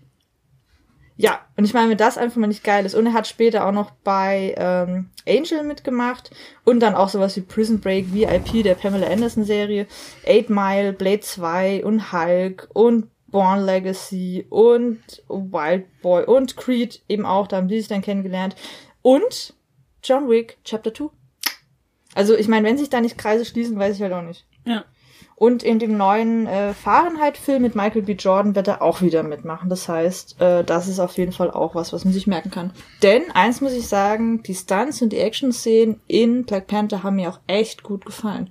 Ja, 1.16 1.40
und 1.56 1.64
ich 1.64 1.74
meine, 1.74 1.90
wenn 1.90 1.98
das 1.98 2.16
einfach 2.16 2.36
mal 2.36 2.46
nicht 2.46 2.64
geil 2.64 2.86
ist. 2.86 2.94
Und 2.94 3.06
er 3.06 3.12
hat 3.12 3.26
später 3.26 3.66
auch 3.66 3.72
noch 3.72 3.90
bei 3.90 4.54
ähm, 4.56 5.10
Angel 5.28 5.64
mitgemacht 5.64 6.30
und 6.64 6.80
dann 6.80 6.94
auch 6.94 7.10
sowas 7.10 7.36
wie 7.36 7.42
Prison 7.42 7.80
Break, 7.80 8.12
VIP, 8.14 8.62
der 8.64 8.74
Pamela 8.74 9.06
Anderson 9.06 9.44
Serie, 9.44 9.86
Eight 10.26 10.48
Mile, 10.48 10.94
Blade 10.94 11.20
2 11.20 11.84
und 11.84 12.12
Hulk 12.12 12.68
und 12.72 13.08
Born 13.26 13.64
Legacy 13.64 14.46
und 14.48 15.02
Wild 15.28 15.86
Boy 16.00 16.24
und 16.24 16.56
Creed 16.56 17.02
eben 17.08 17.26
auch, 17.26 17.46
da 17.46 17.58
haben 17.58 17.68
die 17.68 17.78
sich 17.78 17.88
dann 17.88 18.02
kennengelernt. 18.02 18.56
Und 19.02 19.54
John 20.02 20.28
Wick 20.28 20.58
Chapter 20.64 20.92
2. 20.92 21.19
Also 22.14 22.36
ich 22.36 22.48
meine, 22.48 22.66
wenn 22.66 22.78
sich 22.78 22.90
da 22.90 23.00
nicht 23.00 23.18
Kreise 23.18 23.44
schließen, 23.44 23.78
weiß 23.78 23.96
ich 23.96 24.02
halt 24.02 24.12
auch 24.12 24.22
nicht. 24.22 24.46
Ja. 24.64 24.84
Und 25.36 25.62
in 25.62 25.78
dem 25.78 25.96
neuen 25.96 26.46
äh, 26.46 26.74
Fahrenheit-Film 26.74 27.62
mit 27.62 27.74
Michael 27.74 28.02
B. 28.02 28.12
Jordan 28.12 28.54
wird 28.54 28.68
er 28.68 28.82
auch 28.82 29.00
wieder 29.00 29.22
mitmachen. 29.22 29.70
Das 29.70 29.88
heißt, 29.88 30.38
äh, 30.38 30.64
das 30.64 30.86
ist 30.86 31.00
auf 31.00 31.16
jeden 31.16 31.32
Fall 31.32 31.50
auch 31.50 31.74
was, 31.74 31.94
was 31.94 32.04
man 32.04 32.12
sich 32.12 32.26
merken 32.26 32.50
kann. 32.50 32.72
Denn 33.02 33.22
eins 33.32 33.62
muss 33.62 33.72
ich 33.72 33.88
sagen, 33.88 34.42
die 34.42 34.54
Stunts 34.54 35.00
und 35.00 35.14
die 35.14 35.18
Action-Szenen 35.18 36.02
in 36.06 36.44
Black 36.44 36.66
Panther 36.66 37.02
haben 37.02 37.16
mir 37.16 37.30
auch 37.30 37.40
echt 37.46 37.82
gut 37.82 38.04
gefallen. 38.04 38.50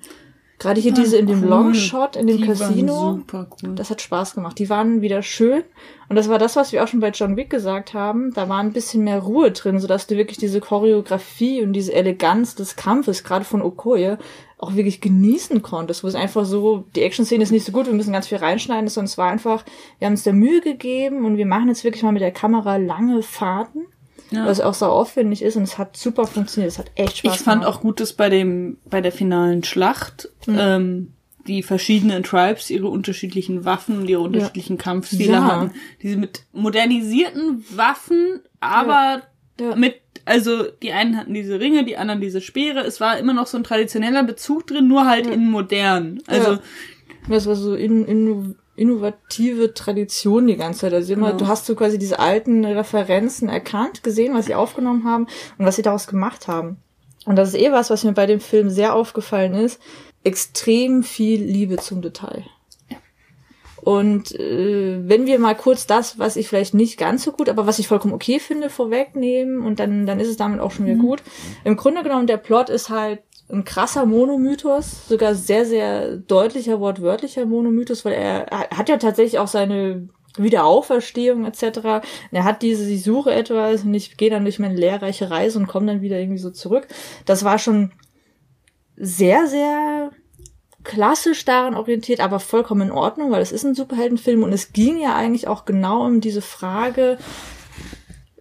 Gerade 0.60 0.82
hier 0.82 0.94
diese 0.94 1.18
in 1.18 1.25
dem 1.25 1.44
cool. 1.44 1.50
Longshot, 1.50 2.18
in 2.18 2.28
dem 2.28 2.38
Die 2.38 2.46
Casino. 2.46 3.22
Cool. 3.32 3.75
Das 3.75 3.89
hat 3.89 4.01
Spaß 4.01 4.36
gemacht. 4.36 4.60
Die 4.60 4.70
waren 4.70 5.01
wieder 5.01 5.24
schön. 5.24 5.63
Und 6.10 6.18
das 6.18 6.28
war 6.28 6.38
das, 6.38 6.58
was 6.58 6.74
wir 6.74 6.84
auch 6.84 6.88
schon 6.89 7.00
bei 7.00 7.12
John 7.12 7.38
Wick 7.38 7.50
gesagt 7.50 7.94
haben. 7.94 8.34
Da 8.34 8.50
war 8.50 8.60
ein 8.60 8.74
bisschen 8.74 9.06
mehr 9.06 9.20
Ruhe 9.20 9.51
drin, 9.51 9.80
sodass 9.80 10.06
du 10.06 10.18
wirklich 10.18 10.38
diese 10.38 10.60
Choreografie 10.60 11.63
und 11.63 11.72
diese 11.72 11.94
Eleganz 11.94 12.56
des 12.56 12.75
Kampfes, 12.75 13.24
gerade 13.24 13.46
von 13.46 13.62
Okoye, 13.62 14.18
auch 14.58 14.75
wirklich 14.75 15.00
genießen 15.00 15.62
konntest. 15.62 16.04
Wo 16.04 16.10
es 16.10 16.16
einfach 16.16 16.44
so, 16.44 16.84
die 16.94 17.04
Action-Szene 17.04 17.44
ist 17.44 17.51
nicht 17.51 17.66
so 17.66 17.72
gut, 17.72 17.86
wir 17.86 17.94
müssen 17.94 18.12
ganz 18.12 18.28
viel 18.28 18.39
reinschneiden, 18.39 18.89
sondern 18.89 19.06
es 19.06 19.18
war 19.18 19.32
einfach, 19.32 19.63
wir 19.98 20.08
haben 20.08 20.13
uns 20.13 20.24
da 20.24 20.34
Mühe 20.34 20.60
gegeben 20.60 21.24
und 21.24 21.38
wir 21.38 21.46
machen 21.46 21.70
jetzt 21.70 21.86
wirklich 21.86 22.04
mal 22.04 22.12
mit 22.12 22.22
der 22.22 22.32
Kamera 22.32 22.75
lange 22.75 23.24
Fahrten. 23.24 23.86
Ja. 24.31 24.45
Was 24.45 24.62
auch 24.62 24.74
so 24.75 24.86
aufwendig 24.86 25.41
ist 25.41 25.55
und 25.55 25.63
es 25.63 25.77
hat 25.77 25.98
super 25.98 26.27
funktioniert. 26.27 26.71
Es 26.71 26.77
hat 26.77 26.91
echt 26.95 27.17
Spaß 27.17 27.36
Ich 27.36 27.41
fand 27.41 27.62
gemacht. 27.63 27.77
auch 27.77 27.81
gut, 27.81 28.00
dass 28.00 28.13
bei 28.13 28.29
dem, 28.29 28.77
bei 28.89 29.01
der 29.01 29.12
finalen 29.12 29.63
Schlacht, 29.63 30.29
Mhm. 30.45 30.57
ähm, 30.59 31.13
die 31.48 31.63
verschiedenen 31.63 32.21
Tribes 32.21 32.69
ihre 32.69 32.88
unterschiedlichen 32.89 33.65
Waffen 33.65 33.98
und 34.00 34.07
ihre 34.09 34.21
unterschiedlichen 34.21 34.77
Kampfstile 34.77 35.31
Ja. 35.33 35.43
hatten. 35.45 35.71
Diese 36.03 36.17
mit 36.17 36.43
modernisierten 36.53 37.63
Waffen, 37.75 38.41
aber 38.59 39.24
Ja. 39.59 39.75
mit, 39.75 39.95
also 40.25 40.63
die 40.83 40.91
einen 40.91 41.17
hatten 41.17 41.33
diese 41.33 41.59
Ringe, 41.59 41.83
die 41.86 41.98
anderen 41.98 42.21
diese 42.21 42.41
Speere. 42.41 42.81
Es 42.81 43.00
war 43.01 43.17
immer 43.17 43.33
noch 43.33 43.48
so 43.48 43.57
ein 43.57 43.63
traditioneller 43.63 44.24
Bezug 44.24 44.67
drin, 44.67 44.88
nur 44.88 45.05
halt 45.07 45.25
in 45.27 45.50
modern. 45.50 46.21
Also 46.27 46.51
Ja. 46.53 46.59
Das 47.27 47.45
war 47.48 47.55
so 47.55 47.75
in, 47.75 48.05
in, 48.05 48.55
innovative 48.79 49.74
Tradition 49.74 50.48
die 50.48 50.55
ganze 50.55 50.81
Zeit. 50.81 50.93
Also 50.93 51.13
immer, 51.13 51.27
Genau. 51.27 51.39
du 51.39 51.48
hast 51.48 51.65
so 51.65 51.75
quasi 51.75 51.98
diese 51.98 52.19
alten 52.19 52.65
Referenzen 52.65 53.50
erkannt, 53.50 54.03
gesehen, 54.03 54.33
was 54.33 54.45
sie 54.45 54.55
aufgenommen 54.55 55.03
haben 55.03 55.27
und 55.57 55.65
was 55.65 55.75
sie 55.75 55.81
daraus 55.81 56.07
gemacht 56.07 56.48
haben. 56.48 56.77
Und 57.25 57.36
das 57.36 57.50
ist 57.50 57.59
eh 57.59 57.71
was, 57.71 57.89
was 57.89 58.03
mir 58.03 58.13
bei 58.13 58.25
dem 58.25 58.39
Film 58.39 58.69
sehr 58.69 58.95
aufgefallen 58.95 59.53
ist. 59.53 59.79
Extrem 60.24 61.03
viel 61.03 61.43
Liebe 61.43 61.77
zum 61.77 62.01
Detail. 62.01 62.43
Und 63.81 64.36
äh, 64.36 65.00
wenn 65.07 65.25
wir 65.25 65.39
mal 65.39 65.55
kurz 65.55 65.88
das, 65.88 66.19
was 66.19 66.36
ich 66.36 66.48
vielleicht 66.50 66.74
nicht 66.74 66.98
ganz 66.98 67.24
so 67.24 67.31
gut, 67.31 67.48
aber 67.48 67.65
was 67.65 67.79
ich 67.79 67.88
vollkommen 67.88 68.13
okay 68.13 68.39
finde, 68.39 68.69
vorwegnehmen 68.69 69.62
und 69.62 69.79
dann, 69.79 70.05
dann 70.05 70.19
ist 70.19 70.27
es 70.27 70.38
damit 70.38 70.59
auch 70.59 70.71
schon 70.71 70.86
wieder 70.86 70.98
gut. 70.98 71.24
Im 71.63 71.77
Grunde 71.77 72.03
genommen, 72.03 72.27
der 72.27 72.38
Plot 72.38 72.69
ist 72.69 72.89
halt 72.89 73.19
ein 73.51 73.65
krasser 73.65 74.06
Monomythos, 74.06 75.08
sogar 75.08 75.34
sehr, 75.36 75.65
sehr 75.65 76.18
deutlicher, 76.18 76.79
wortwörtlicher 76.79 77.46
Monomythos, 77.46 78.06
weil 78.06 78.13
er, 78.13 78.46
hat 78.48 78.89
ja 78.89 78.98
tatsächlich 78.98 79.39
auch 79.39 79.48
seine 79.48 80.08
Wiederauferstehung 80.38 81.46
etc. 81.46 82.06
Er 82.32 82.44
hat 82.44 82.62
diese, 82.62 82.89
ich 82.89 83.03
suche 83.03 83.32
etwas 83.32 83.84
und 83.84 83.94
ich 83.94 84.18
gehe 84.18 84.29
dann 84.29 84.44
durch 84.44 84.60
meine 84.60 84.75
lehrreiche 84.75 85.32
Reise 85.32 85.58
und 85.58 85.68
komme 85.68 85.88
dann 85.88 86.01
wieder 86.01 86.20
irgendwie 86.20 86.39
so 86.39 86.51
zurück. 86.51 86.88
Das 87.25 87.44
war 87.44 87.58
schon 87.58 87.91
sehr, 88.96 89.48
sehr 89.48 90.12
klassisch 90.84 91.44
daran 91.44 91.75
orientiert, 91.75 92.20
aber 92.20 92.39
vollkommen 92.39 92.89
in 92.89 92.91
Ordnung, 92.91 93.32
weil 93.32 93.41
es 93.41 93.51
ist 93.51 93.63
ein 93.63 93.75
Superheldenfilm 93.75 94.44
und 94.44 94.53
es 94.53 94.74
ging 94.74 95.00
ja 95.00 95.15
eigentlich 95.15 95.48
auch 95.48 95.65
genau 95.65 96.06
um 96.06 96.22
diese 96.22 96.41
Frage, 96.41 97.18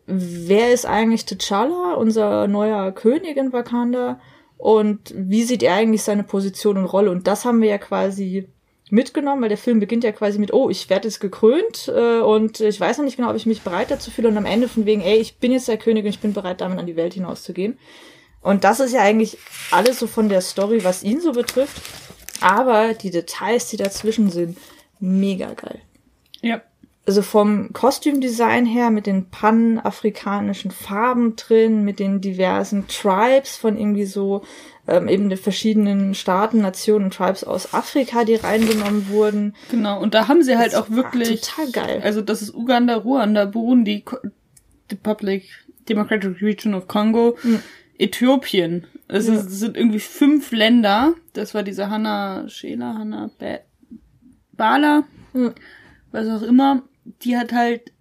wer 0.06 0.72
ist 0.72 0.86
eigentlich 0.86 1.22
T'Challa, 1.22 1.94
unser 1.94 2.46
neuer 2.46 2.92
König 2.92 3.36
in 3.36 3.52
Wakanda 3.52 4.20
und 4.58 5.14
wie 5.16 5.44
sieht 5.44 5.62
er 5.62 5.74
eigentlich 5.74 6.02
seine 6.02 6.24
Position 6.24 6.76
und 6.76 6.84
Rolle 6.84 7.10
und 7.10 7.26
das 7.26 7.44
haben 7.44 7.62
wir 7.62 7.70
ja 7.70 7.78
quasi 7.78 8.48
mitgenommen, 8.90 9.42
weil 9.42 9.48
der 9.48 9.58
Film 9.58 9.80
beginnt 9.80 10.04
ja 10.04 10.12
quasi 10.12 10.38
mit, 10.38 10.52
oh, 10.52 10.70
ich 10.70 10.90
werde 10.90 11.08
jetzt 11.08 11.20
gekrönt 11.20 11.88
äh, 11.94 12.20
und 12.20 12.60
ich 12.60 12.80
weiß 12.80 12.98
noch 12.98 13.04
nicht 13.04 13.16
genau, 13.16 13.30
ob 13.30 13.36
ich 13.36 13.46
mich 13.46 13.62
bereit 13.62 13.90
dazu 13.90 14.10
fühle 14.10 14.28
und 14.28 14.36
am 14.36 14.46
Ende 14.46 14.68
von 14.68 14.86
wegen, 14.86 15.02
ey, 15.02 15.18
ich 15.18 15.38
bin 15.38 15.52
jetzt 15.52 15.68
der 15.68 15.78
König 15.78 16.04
und 16.04 16.10
ich 16.10 16.20
bin 16.20 16.32
bereit, 16.32 16.60
damit 16.60 16.78
an 16.78 16.86
die 16.86 16.96
Welt 16.96 17.14
hinauszugehen. 17.14 17.78
Und 18.40 18.64
das 18.64 18.80
ist 18.80 18.92
ja 18.92 19.02
eigentlich 19.02 19.38
alles 19.70 19.98
so 19.98 20.06
von 20.06 20.28
der 20.28 20.40
Story, 20.40 20.84
was 20.84 21.02
ihn 21.02 21.20
so 21.20 21.32
betrifft. 21.32 21.82
Aber 22.40 22.94
die 22.94 23.10
Details, 23.10 23.68
die 23.68 23.76
dazwischen 23.76 24.30
sind, 24.30 24.56
mega 25.00 25.52
geil. 25.54 25.80
ja. 26.40 26.62
Also 27.08 27.22
vom 27.22 27.72
Kostümdesign 27.72 28.66
her 28.66 28.90
mit 28.90 29.06
den 29.06 29.30
panafrikanischen 29.30 30.70
Farben 30.70 31.36
drin, 31.36 31.82
mit 31.82 32.00
den 32.00 32.20
diversen 32.20 32.86
Tribes 32.86 33.56
von 33.56 33.78
irgendwie 33.78 34.04
so 34.04 34.42
ähm, 34.86 35.08
eben 35.08 35.30
den 35.30 35.38
verschiedenen 35.38 36.14
Staaten, 36.14 36.60
Nationen 36.60 37.06
und 37.06 37.14
Tribes 37.14 37.44
aus 37.44 37.72
Afrika, 37.72 38.24
die 38.24 38.34
reingenommen 38.34 39.08
wurden. 39.08 39.54
Genau. 39.70 39.98
Und 40.02 40.12
da 40.12 40.28
haben 40.28 40.42
sie 40.42 40.58
halt 40.58 40.74
Das 40.74 40.82
auch 40.82 40.90
wirklich. 40.90 41.40
total 41.40 41.70
geil. 41.72 42.00
Also 42.04 42.20
das 42.20 42.42
ist 42.42 42.54
Uganda, 42.54 42.96
Ruanda, 42.96 43.46
Burundi, 43.46 44.04
Republic, 44.92 45.48
Democratic 45.88 46.42
Region 46.42 46.74
of 46.74 46.88
Congo, 46.88 47.38
Hm. 47.40 47.60
Äthiopien. 47.98 48.86
Es, 49.08 49.28
Ja. 49.28 49.34
ist, 49.36 49.48
sind 49.50 49.78
irgendwie 49.78 50.00
fünf 50.00 50.52
Länder. 50.52 51.14
Das 51.32 51.54
war 51.54 51.62
diese 51.62 51.88
Hannah 51.88 52.46
Scheler, 52.50 52.98
Hannah 52.98 53.30
ba 53.38 53.60
Bala, 54.52 55.04
Hm. 55.32 55.54
was 56.12 56.28
auch 56.28 56.42
immer. 56.46 56.82
Die 57.22 57.36
hat 57.36 57.52
halt 57.52 57.92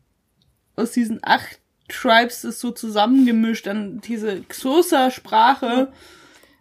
aus 0.75 0.91
diesen 0.91 1.19
acht 1.23 1.59
Tribes 1.89 2.41
das 2.41 2.59
so 2.59 2.71
zusammengemischt. 2.71 3.67
Dann 3.67 4.01
diese 4.01 4.41
Xhosa-Sprache. 4.41 5.91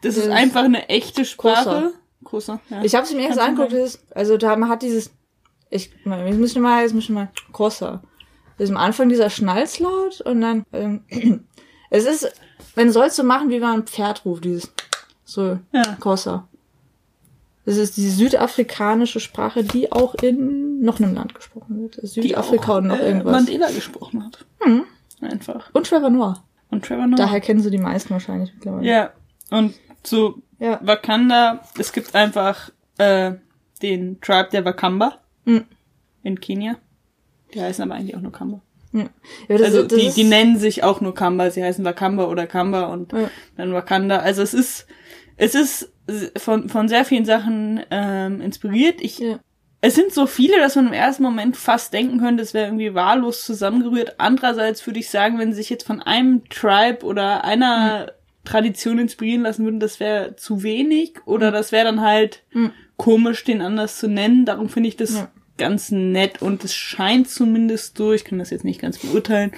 Das 0.03 0.17
ist 0.17 0.27
Das- 0.27 0.35
einfach 0.35 0.65
eine 0.65 0.89
echte 0.89 1.25
Sprache. 1.25 1.93
Xhosa, 2.25 2.61
ja. 2.71 2.83
Ich 2.83 2.95
habe 2.95 3.05
es 3.07 3.13
mir 3.13 3.23
erst 3.29 3.39
angeguckt, 3.39 3.73
ist, 3.73 4.01
also 4.15 4.37
da 4.37 4.57
man 4.57 4.69
hat 4.69 4.83
dieses, 4.83 5.13
ich, 5.71 5.91
jetzt 6.05 6.39
müssen 6.39 6.57
wir 6.57 6.63
mal, 6.63 6.83
jetzt 6.83 6.95
müssen 6.95 7.15
wir 7.15 7.23
mal, 7.25 7.31
Crosser. 7.53 8.03
Das 8.59 8.69
ist 8.69 8.75
am 8.75 8.81
Anfang 8.83 9.09
dieser 9.09 9.31
Schnalzlaut 9.31 10.23
und 10.23 10.41
dann, 10.41 10.65
ähm, 10.73 11.05
es 11.91 12.05
ist, 12.07 12.33
wenn 12.75 12.91
sollst 12.91 13.19
du 13.19 13.23
machen, 13.23 13.51
wie 13.51 13.61
man 13.61 13.81
ein 13.81 13.87
Pferd 13.87 14.25
ruft, 14.25 14.45
dieses, 14.45 14.73
so, 15.25 15.59
Ja. 15.73 15.97
Das 17.67 17.77
ist 17.77 17.97
die 17.99 18.09
südafrikanische 18.09 19.21
Sprache, 19.21 19.65
die 19.65 19.93
auch 19.93 20.15
in 20.15 20.81
noch 20.81 20.99
einem 21.01 21.15
Land 21.15 21.35
gesprochen 21.35 21.83
wird. 21.83 21.99
Südafrika 22.03 22.73
auch, 22.73 22.77
und 22.79 22.87
noch 22.87 22.99
äh, 22.99 23.09
irgendwas. 23.09 23.33
Mandela 23.33 23.67
gesprochen 23.71 24.25
hat. 24.25 24.47
Hm. 24.61 24.85
Einfach. 25.21 25.71
Und 25.75 25.87
Trevor 25.87 26.11
Noah. 26.11 26.45
Und 26.71 26.85
Trevor 26.85 27.07
Noah. 27.07 27.17
Daher 27.17 27.41
kennen 27.41 27.61
sie 27.61 27.71
die 27.71 27.79
meisten 27.79 28.11
wahrscheinlich 28.11 28.53
mittlerweile. 28.55 28.87
Ja. 28.87 29.11
Und 29.51 29.75
so 30.05 30.37
Ja. 30.59 30.79
Wakanda, 30.83 31.61
es 31.79 31.93
gibt 31.93 32.15
einfach 32.15 32.71
äh, 32.99 33.33
den 33.83 34.21
Tribe 34.21 34.49
der 34.53 34.65
Wakamba 34.65 35.19
Mhm. 35.45 35.65
in 36.23 36.41
Kenia. 36.41 36.77
Die 37.55 37.61
heißen 37.61 37.83
aber 37.85 37.95
eigentlich 37.95 38.17
auch 38.17 38.21
nur 38.21 38.33
Kamba. 38.33 38.61
Ja. 38.93 39.01
Ja, 39.49 39.59
das, 39.59 39.63
Also 39.63 39.83
das 39.83 39.99
die, 39.99 40.11
die 40.11 40.25
nennen 40.25 40.57
sich 40.59 40.83
auch 40.85 41.01
nur 41.01 41.15
Kamba, 41.15 41.51
sie 41.51 41.63
heißen 41.63 41.85
Wakamba 41.85 42.25
oder 42.27 42.47
Kamba 42.47 42.87
und 42.87 43.13
dann 43.57 43.73
Wakanda. 43.73 44.19
Also 44.19 44.43
es 44.43 44.55
ist, 44.55 44.87
es 45.37 45.55
ist 45.55 45.93
von, 46.37 46.69
von 46.69 46.89
sehr 46.89 47.05
vielen 47.05 47.25
Sachen 47.25 47.81
ähm, 47.91 48.41
inspiriert. 48.41 49.01
Ich, 49.01 49.19
Ja. 49.19 49.39
Es 49.83 49.95
sind 49.95 50.13
so 50.13 50.27
viele, 50.27 50.59
dass 50.59 50.75
man 50.75 50.87
im 50.89 50.93
ersten 50.95 51.23
Moment 51.23 51.57
fast 51.57 51.93
denken 51.93 52.19
könnte, 52.19 52.43
es 52.43 52.55
wäre 52.55 52.67
irgendwie 52.67 52.95
wahllos 52.95 53.45
zusammengerührt. 53.45 54.15
Andererseits 54.19 54.85
würde 54.87 54.99
ich 54.99 55.11
sagen, 55.11 55.39
wenn 55.39 55.53
sie 55.53 55.59
sich 55.59 55.71
jetzt 55.71 55.87
von 55.87 56.03
einem 56.03 56.49
Tribe 56.49 57.05
oder 57.05 57.45
einer 57.45 58.13
Tradition 58.45 58.99
inspirieren 58.99 59.43
lassen 59.43 59.65
würden, 59.65 59.79
das 59.79 60.01
wäre 60.01 60.35
zu 60.37 60.63
wenig 60.63 61.15
oder 61.27 61.51
das 61.53 61.73
wäre 61.73 61.85
dann 61.85 62.01
halt 62.01 62.43
Mhm. 62.53 62.73
komisch, 62.97 63.45
den 63.45 63.61
anders 63.61 63.99
zu 63.99 64.09
nennen. 64.09 64.45
Darum 64.47 64.69
finde 64.71 64.89
ich 64.89 64.97
das 64.97 65.15
Ja. 65.15 65.29
ganz 65.59 65.91
nett 65.93 66.43
und 66.43 66.65
es 66.65 66.75
scheint 66.75 67.29
zumindest 67.29 67.99
so, 67.99 68.13
ich 68.13 68.25
kann 68.25 68.39
das 68.39 68.51
jetzt 68.51 68.65
nicht 68.65 68.81
ganz 68.81 68.99
beurteilen, 68.99 69.53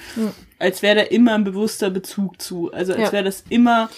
als 0.59 0.83
wäre 0.83 0.97
da 0.97 1.03
immer 1.03 1.35
ein 1.35 1.45
bewusster 1.45 1.91
Bezug 1.91 2.43
zu. 2.43 2.73
Also 2.73 2.93
als 2.93 3.03
Ja. 3.03 3.13
wäre 3.13 3.25
das 3.25 3.45
immer 3.49 3.89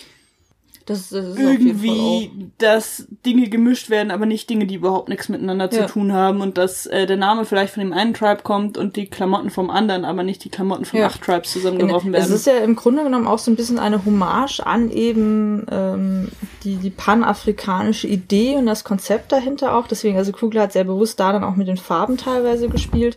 das, 0.86 1.10
das 1.10 1.26
ist 1.28 1.38
irgendwie, 1.38 2.30
dass 2.58 3.06
Dinge 3.24 3.48
gemischt 3.48 3.90
werden, 3.90 4.10
aber 4.10 4.26
nicht 4.26 4.50
Dinge, 4.50 4.66
die 4.66 4.74
überhaupt 4.76 5.08
nichts 5.08 5.28
miteinander 5.28 5.70
zu 5.70 5.80
Ja. 5.80 5.86
tun 5.86 6.12
haben 6.12 6.40
und 6.40 6.58
dass 6.58 6.86
äh, 6.86 7.06
der 7.06 7.16
Name 7.16 7.44
vielleicht 7.44 7.74
von 7.74 7.82
dem 7.82 7.92
einen 7.92 8.14
Tribe 8.14 8.42
kommt 8.42 8.76
und 8.78 8.96
die 8.96 9.06
Klamotten 9.06 9.50
vom 9.50 9.70
anderen, 9.70 10.04
aber 10.04 10.22
nicht 10.24 10.42
die 10.44 10.48
Klamotten 10.48 10.84
von 10.84 10.98
Ja. 11.00 11.06
acht 11.06 11.22
Tribes 11.22 11.52
zusammengeworfen 11.52 12.12
Es 12.14 12.22
werden. 12.24 12.34
ist 12.34 12.46
ja 12.46 12.58
im 12.58 12.74
Grunde 12.76 13.04
genommen 13.04 13.26
auch 13.26 13.38
so 13.38 13.50
ein 13.50 13.56
bisschen 13.56 13.78
eine 13.78 14.04
Hommage 14.04 14.60
an 14.60 14.90
eben 14.90 15.66
ähm, 15.70 16.28
die, 16.64 16.76
die 16.76 16.90
panafrikanische 16.90 18.08
Idee 18.08 18.56
und 18.56 18.66
das 18.66 18.82
Konzept 18.84 19.32
dahinter 19.32 19.74
auch. 19.76 19.86
Deswegen, 19.86 20.16
also 20.16 20.32
Kugler 20.32 20.62
hat 20.62 20.72
sehr 20.72 20.84
bewusst 20.84 21.20
da 21.20 21.32
dann 21.32 21.44
auch 21.44 21.56
mit 21.56 21.68
den 21.68 21.76
Farben 21.76 22.16
teilweise 22.16 22.68
gespielt, 22.68 23.16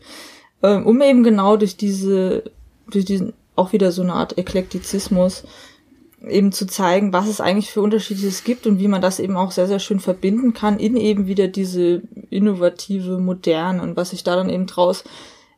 ähm, 0.61 0.85
um 0.85 1.01
eben 1.01 1.23
genau 1.23 1.57
durch 1.57 1.75
diese, 1.77 2.43
durch 2.91 3.05
diesen, 3.05 3.33
auch 3.55 3.71
wieder 3.73 3.91
so 3.91 4.01
eine 4.01 4.13
Art 4.13 4.37
Eklektizismus 4.37 5.43
eben 6.27 6.51
zu 6.51 6.65
zeigen, 6.65 7.13
was 7.13 7.27
es 7.27 7.41
eigentlich 7.41 7.71
für 7.71 7.81
Unterschiedliches 7.81 8.43
gibt 8.43 8.65
und 8.65 8.79
wie 8.79 8.87
man 8.87 9.01
das 9.01 9.19
eben 9.19 9.35
auch 9.35 9.51
sehr, 9.51 9.67
sehr 9.67 9.79
schön 9.79 9.99
verbinden 9.99 10.53
kann 10.53 10.79
in 10.79 10.95
eben 10.95 11.27
wieder 11.27 11.47
diese 11.47 12.01
innovative 12.29 13.17
Moderne 13.17 13.81
und 13.81 13.95
was 13.97 14.11
sich 14.11 14.23
da 14.23 14.35
dann 14.35 14.49
eben 14.49 14.65
draus 14.65 15.03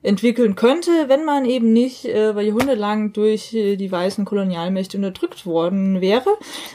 entwickeln 0.05 0.55
könnte, 0.55 0.91
wenn 1.07 1.25
man 1.25 1.45
eben 1.45 1.74
nicht 1.74 2.05
äh, 2.05 2.29
über 2.29 2.41
Jahrhunderte 2.41 2.79
lang 2.79 3.12
durch 3.13 3.53
äh, 3.53 3.75
die 3.75 3.91
weißen 3.91 4.24
Kolonialmächte 4.24 4.98
unterdrückt 4.98 5.45
worden 5.45 6.00
wäre. 6.00 6.29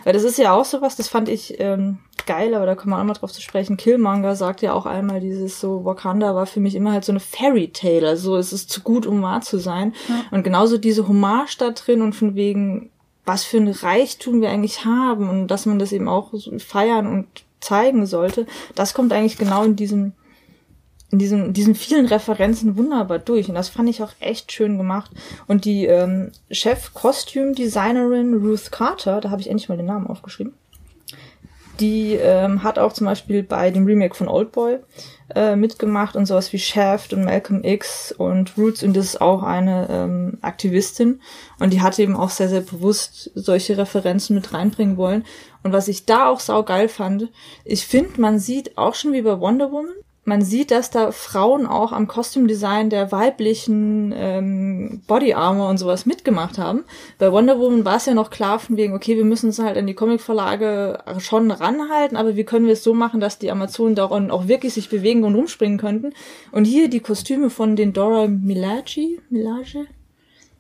Weil 0.05 0.13
das 0.13 0.25
ist 0.25 0.39
ja 0.39 0.53
auch 0.53 0.65
sowas, 0.65 0.97
das 0.97 1.09
fand 1.09 1.29
ich 1.29 1.61
ähm, 1.61 1.99
geil, 2.27 2.55
aber 2.55 2.67
da 2.67 2.75
kommen 2.75 2.93
wir 2.93 2.99
auch 2.99 3.05
mal 3.05 3.15
drauf 3.15 3.33
zu 3.33 3.41
sprechen. 3.41 3.77
Killmonger 3.77 4.35
sagt 4.35 4.63
ja 4.63 4.73
auch 4.73 4.85
einmal 4.85 5.21
dieses 5.21 5.61
so, 5.61 5.85
Wakanda 5.85 6.35
war 6.35 6.47
für 6.47 6.61
mich 6.61 6.75
immer 6.75 6.93
halt 6.93 7.05
so 7.05 7.13
eine 7.13 7.21
Fairy 7.21 7.69
Tale, 7.69 8.09
also 8.09 8.37
es 8.37 8.53
ist 8.53 8.71
zu 8.71 8.83
gut, 8.83 9.07
um 9.07 9.23
wahr 9.23 9.41
zu 9.41 9.59
sein. 9.59 9.95
Und 10.31 10.43
genauso 10.43 10.77
diese 10.77 11.07
Hommage 11.07 11.57
da 11.59 11.71
drin 11.71 12.03
und 12.03 12.15
von 12.15 12.35
wegen, 12.35 12.91
was 13.31 13.45
für 13.45 13.59
ein 13.59 13.69
Reichtum 13.69 14.41
wir 14.41 14.51
eigentlich 14.51 14.85
haben 14.85 15.29
und 15.29 15.47
dass 15.47 15.65
man 15.65 15.79
das 15.79 15.93
eben 15.93 16.09
auch 16.09 16.35
feiern 16.59 17.07
und 17.07 17.29
zeigen 17.61 18.05
sollte, 18.05 18.45
das 18.75 18.93
kommt 18.93 19.13
eigentlich 19.13 19.39
genau 19.39 19.63
in 19.63 19.77
diesem 19.77 20.13
in 21.13 21.19
diesen, 21.19 21.53
diesen 21.53 21.75
vielen 21.77 22.07
Referenzen 22.07 22.77
wunderbar 22.77 23.19
durch. 23.19 23.49
Und 23.49 23.57
das 23.57 23.69
fand 23.69 23.89
ich 23.89 24.01
auch 24.01 24.13
echt 24.21 24.53
schön 24.53 24.79
gemacht. 24.79 25.11
Und 25.49 25.65
die 25.65 25.87
ähm, 25.87 26.31
Chef-Kostüm-Designerin 26.53 28.35
Ruth 28.35 28.71
Carter, 28.71 29.21
da 29.21 29.31
habe 29.31 29.41
ich 29.41 29.51
endlich 29.51 29.69
mal 29.69 29.77
den 29.77 29.87
Namen 29.87 30.07
aufgeschrieben, 30.07 30.55
die 31.81 32.15
ähm, 32.15 32.63
hat 32.63 32.79
auch 32.79 32.93
zum 32.93 33.07
Beispiel 33.07 33.43
bei 33.43 33.71
dem 33.71 33.87
Remake 33.87 34.15
von 34.15 34.29
Oldboy 34.29 34.79
äh, 35.35 35.57
mitgemacht 35.57 36.17
und 36.17 36.27
sowas 36.27 36.53
wie 36.53 36.59
Shaft 36.59 37.13
und 37.13 37.25
Malcolm 37.25 37.65
X 37.65 38.13
und 38.13 38.57
Roots 38.57 38.83
und 38.83 38.97
das 38.97 39.07
ist 39.07 39.21
auch 39.21 39.43
eine 39.43 39.89
ähm, 39.91 40.39
Aktivistin 40.43 41.21
und 41.59 41.73
die 41.73 41.81
hat 41.81 41.99
eben 41.99 42.17
auch 42.17 42.31
sehr, 42.31 42.49
sehr 42.49 42.61
bewusst 42.61 43.31
solche 43.35 43.79
Referenzen 43.79 44.35
mit 44.35 44.53
reinbringen 44.53 44.97
wollen. 44.97 45.25
Und 45.63 45.73
was 45.73 45.89
ich 45.89 46.07
da 46.07 46.29
auch 46.29 46.41
saugeil 46.41 46.89
fand, 46.89 47.29
ich 47.65 47.87
finde, 47.87 48.21
man 48.21 48.39
sieht 48.39 48.79
auch 48.79 48.95
schon 48.95 49.13
wie 49.13 49.23
bei 49.23 49.39
Wonder 49.41 49.71
Woman, 49.73 49.95
man 50.31 50.43
sieht, 50.43 50.71
dass 50.71 50.91
da 50.91 51.11
Frauen 51.11 51.67
auch 51.67 51.91
am 51.91 52.07
Kostümdesign 52.07 52.89
der 52.89 53.11
weiblichen 53.11 54.15
ähm, 54.17 55.03
Body 55.09 55.35
Armor 55.35 55.69
und 55.69 55.79
sowas 55.79 56.07
mitgemacht 56.07 56.57
haben. 56.57 56.85
Bei 57.19 57.33
Wonder 57.33 57.59
Woman 57.59 57.85
war 57.85 57.97
es 57.97 58.07
ja 58.07 58.15
noch 58.15 58.31
klar 58.31 58.61
von 58.61 58.77
wegen, 58.77 58.95
okay, 58.95 59.17
wir 59.17 59.25
müssen 59.25 59.51
es 59.51 59.59
halt 59.59 59.77
an 59.77 59.89
die 59.89 59.95
Comicverlage 59.95 61.01
schon 61.19 61.51
ranhalten, 61.51 62.17
aber 62.17 62.37
wie 62.37 62.45
können 62.45 62.67
wir 62.67 62.75
es 62.75 62.85
so 62.85 62.95
machen, 62.95 63.19
dass 63.19 63.41
die 63.41 63.51
Amazonen 63.51 63.97
daran 63.97 64.31
auch 64.31 64.47
wirklich 64.47 64.73
sich 64.73 64.89
bewegen 64.89 65.25
und 65.25 65.35
rumspringen 65.35 65.79
könnten. 65.79 66.13
Und 66.53 66.65
hier 66.65 66.89
die 66.89 67.01
Kostüme 67.01 67.51
von 67.51 67.75
den 67.75 67.93
Dora 67.93 68.29
Milaje, 68.29 69.19
Milaje? 69.31 69.87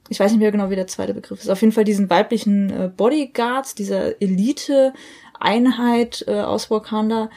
Ich 0.08 0.18
weiß 0.18 0.32
nicht 0.32 0.40
mehr 0.40 0.50
genau, 0.50 0.70
wie 0.70 0.76
der 0.76 0.88
zweite 0.88 1.14
Begriff 1.14 1.42
ist. 1.42 1.48
Auf 1.48 1.60
jeden 1.60 1.72
Fall 1.72 1.84
diesen 1.84 2.10
weiblichen 2.10 2.70
äh, 2.70 2.90
Bodyguards, 2.94 3.76
dieser 3.76 4.20
Elite-Einheit 4.20 6.24
äh, 6.26 6.40
aus 6.40 6.72
Wakanda, 6.72 7.30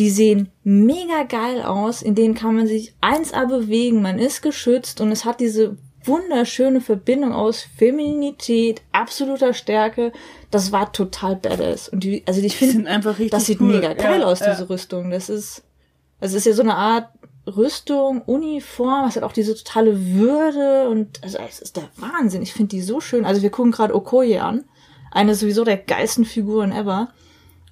die 0.00 0.08
sehen 0.08 0.48
mega 0.64 1.24
geil 1.24 1.60
aus, 1.60 2.00
in 2.00 2.14
denen 2.14 2.34
kann 2.34 2.56
man 2.56 2.66
sich 2.66 2.94
1A 3.02 3.46
bewegen, 3.46 4.00
man 4.00 4.18
ist 4.18 4.40
geschützt 4.40 5.02
und 5.02 5.12
es 5.12 5.26
hat 5.26 5.40
diese 5.40 5.76
wunderschöne 6.04 6.80
Verbindung 6.80 7.34
aus 7.34 7.66
Femininität, 7.76 8.80
absoluter 8.92 9.52
Stärke. 9.52 10.12
Das 10.50 10.72
war 10.72 10.90
total 10.90 11.36
badass. 11.36 11.90
Und 11.90 12.02
die, 12.02 12.22
also 12.26 12.40
ich 12.40 12.56
finde, 12.56 12.84
das 13.30 13.44
sieht 13.44 13.60
cool. 13.60 13.74
mega 13.74 13.92
geil 13.92 14.20
ja, 14.20 14.26
aus, 14.26 14.40
ja. 14.40 14.52
diese 14.52 14.70
Rüstung. 14.70 15.10
Das 15.10 15.28
ist, 15.28 15.64
also 16.18 16.34
es 16.38 16.46
ist 16.46 16.50
ja 16.50 16.54
so 16.54 16.62
eine 16.62 16.76
Art 16.76 17.10
Rüstung, 17.46 18.22
Uniform, 18.22 19.06
es 19.06 19.16
hat 19.16 19.22
auch 19.22 19.34
diese 19.34 19.54
totale 19.54 20.14
Würde 20.14 20.88
und 20.88 21.22
also 21.22 21.36
es 21.46 21.60
ist 21.60 21.76
der 21.76 21.90
Wahnsinn. 21.96 22.40
Ich 22.40 22.54
finde 22.54 22.70
die 22.70 22.80
so 22.80 23.00
schön. 23.02 23.26
Also 23.26 23.42
wir 23.42 23.50
gucken 23.50 23.72
gerade 23.72 23.94
Okoye 23.94 24.38
an, 24.38 24.64
eine 25.10 25.34
sowieso 25.34 25.64
der 25.64 25.76
geilsten 25.76 26.24
Figuren 26.24 26.72
ever 26.72 27.08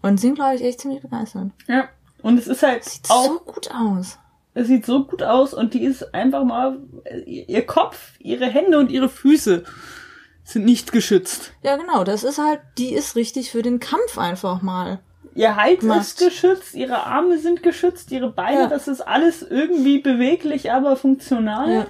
und 0.03 0.21
sind 0.21 0.35
glaube 0.35 0.57
ich 0.57 0.63
echt 0.63 0.83
ziemlich 0.83 1.01
begeistert. 1.01 1.53
Ja. 1.69 1.89
Und 2.23 2.39
es 2.39 2.47
ist 2.47 2.63
halt 2.63 2.85
sieht 2.85 3.11
auch 3.11 3.27
so 3.27 3.39
gut 3.41 3.71
aus. 3.73 4.19
Es 4.55 4.67
sieht 4.67 4.87
so 4.87 5.05
gut 5.05 5.23
aus 5.23 5.55
und 5.55 5.75
die 5.75 5.85
ist 5.85 6.15
einfach 6.15 6.45
mal 6.45 6.79
ihr 7.27 7.65
Kopf, 7.65 8.15
ihre 8.19 8.47
Hände 8.47 8.79
und 8.79 8.91
ihre 8.91 9.09
Füße 9.09 9.63
sind 10.43 10.65
nicht 10.65 10.93
geschützt. 10.93 11.53
Ja, 11.63 11.77
genau, 11.77 12.05
das 12.05 12.25
ist 12.25 12.39
halt, 12.39 12.61
die 12.79 12.93
ist 12.93 13.17
richtig 13.17 13.51
für 13.51 13.63
den 13.63 13.81
Kampf 13.81 14.19
einfach 14.19 14.63
mal. 14.63 15.01
Ihr 15.35 15.55
Hals 15.55 15.81
gemacht. 15.81 16.01
ist 16.01 16.19
geschützt, 16.19 16.75
ihre 16.75 17.07
Arme 17.07 17.39
sind 17.39 17.63
geschützt, 17.63 18.11
ihre 18.11 18.31
Beine, 18.31 18.63
ja. 18.63 18.67
das 18.67 18.89
ist 18.89 19.03
alles 19.03 19.43
irgendwie 19.43 19.99
beweglich, 19.99 20.73
aber 20.73 20.97
funktional. 20.97 21.73
Ja. 21.73 21.87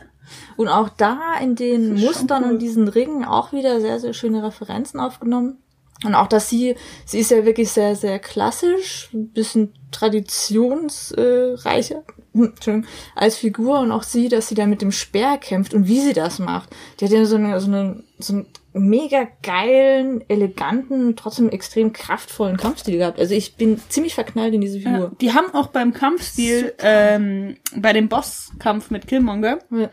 Und 0.57 0.69
auch 0.69 0.91
da 0.91 1.39
in 1.41 1.55
den 1.55 1.95
Mustern 1.95 2.45
cool. 2.45 2.51
und 2.51 2.59
diesen 2.59 2.89
Ringen 2.89 3.25
auch 3.25 3.53
wieder 3.53 3.81
sehr, 3.81 4.01
sehr 4.01 4.13
schöne 4.13 4.43
Referenzen 4.43 5.01
aufgenommen. 5.01 5.63
Und 6.05 6.15
auch, 6.15 6.27
dass 6.27 6.49
sie, 6.49 6.77
sie 7.07 7.21
ist 7.21 7.31
ja 7.31 7.45
wirklich 7.45 7.71
sehr, 7.71 7.97
sehr 7.97 8.19
klassisch, 8.19 9.09
ein 9.15 9.31
bisschen 9.31 9.73
traditionsreicher 9.91 12.03
äh, 12.35 12.83
als 13.15 13.37
Figur 13.37 13.81
und 13.81 13.91
auch 13.91 14.03
sie, 14.03 14.29
dass 14.29 14.49
sie 14.49 14.55
da 14.55 14.67
mit 14.67 14.83
dem 14.83 14.93
Speer 14.93 15.39
kämpft 15.39 15.75
und 15.75 15.89
wie 15.89 16.01
sie 16.01 16.13
das 16.13 16.39
macht. 16.39 16.71
Die 16.99 17.05
hat 17.05 17.13
ja 17.13 17.25
so, 17.25 17.37
eine, 17.37 17.61
so, 17.61 17.69
eine, 17.69 18.03
so 18.19 18.35
einen 18.35 18.47
mega 18.73 19.27
geilen, 19.43 20.23
eleganten, 20.29 21.17
trotzdem 21.17 21.49
extrem 21.49 21.93
kraftvollen 21.93 22.57
Kampfstil 22.57 22.99
gehabt. 22.99 23.19
Also 23.19 23.35
ich 23.35 23.57
bin 23.57 23.81
ziemlich 23.89 24.15
verknallt 24.15 24.55
in 24.55 24.61
diese 24.61 24.79
Figur. 24.79 24.99
Ja, 24.99 25.13
die 25.21 25.33
haben 25.33 25.53
auch 25.55 25.69
beim 25.69 25.93
Kampfstil, 25.93 26.75
ähm, 26.79 27.57
bei 27.75 27.93
dem 27.93 28.09
Bosskampf 28.09 28.91
mit 28.91 29.07
Killmonger, 29.07 29.59
ja. 29.71 29.91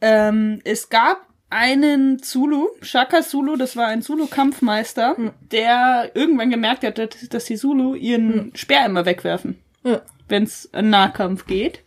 ähm, 0.00 0.60
es 0.64 0.88
gab 0.88 1.31
einen 1.52 2.22
Zulu, 2.22 2.68
Shaka 2.80 3.22
Zulu, 3.22 3.56
das 3.56 3.76
war 3.76 3.86
ein 3.86 4.02
Zulu-Kampfmeister, 4.02 5.16
hm. 5.16 5.30
der 5.50 6.10
irgendwann 6.14 6.50
gemerkt 6.50 6.84
hat, 6.84 6.98
dass 7.32 7.44
die 7.44 7.56
Zulu 7.56 7.94
ihren 7.94 8.32
hm. 8.32 8.52
Speer 8.54 8.86
immer 8.86 9.04
wegwerfen, 9.04 9.58
ja. 9.84 10.00
wenn 10.28 10.44
es 10.44 10.70
Nahkampf 10.72 11.46
geht. 11.46 11.80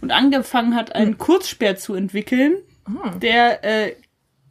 Und 0.00 0.12
angefangen 0.12 0.74
hat, 0.74 0.94
einen 0.94 1.12
hm. 1.12 1.18
Kurzspeer 1.18 1.76
zu 1.76 1.94
entwickeln, 1.94 2.56
hm. 2.84 3.18
der 3.20 3.64
äh, 3.64 3.96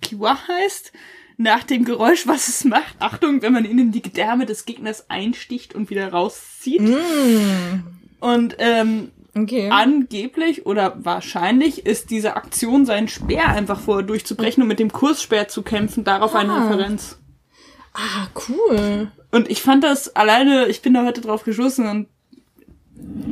Kiwa 0.01 0.37
heißt, 0.47 0.91
nach 1.37 1.63
dem 1.63 1.85
Geräusch, 1.85 2.27
was 2.27 2.47
es 2.47 2.63
macht. 2.63 2.95
Achtung, 2.99 3.41
wenn 3.41 3.53
man 3.53 3.65
ihn 3.65 3.79
in 3.79 3.91
die 3.91 4.01
Gedärme 4.01 4.45
des 4.45 4.65
Gegners 4.65 5.09
einsticht 5.09 5.75
und 5.75 5.89
wieder 5.89 6.09
rauszieht. 6.09 6.81
Mm. 6.81 7.83
Und 8.21 8.55
ähm, 8.59 9.11
Okay. 9.37 9.69
Angeblich 9.69 10.65
oder 10.65 10.95
wahrscheinlich 11.03 11.85
ist 11.85 12.09
diese 12.09 12.37
Aktion, 12.37 12.85
seinen 12.85 13.09
Speer 13.09 13.49
einfach 13.49 13.79
vorher 13.79 14.05
durchzubrechen 14.05 14.63
und 14.63 14.69
mit 14.69 14.79
dem 14.79 14.93
Kursspeer 14.93 15.49
zu 15.49 15.61
kämpfen, 15.61 16.05
darauf 16.05 16.33
ah. 16.35 16.39
eine 16.39 16.55
Referenz. 16.55 17.19
Ah, 17.93 18.27
cool. 18.47 19.11
Und 19.31 19.49
ich 19.49 19.61
fand 19.61 19.83
das 19.83 20.15
alleine, 20.15 20.67
ich 20.67 20.81
bin 20.81 20.93
da 20.93 21.03
heute 21.03 21.19
drauf 21.19 21.43
geschossen 21.43 21.87
und 21.87 22.07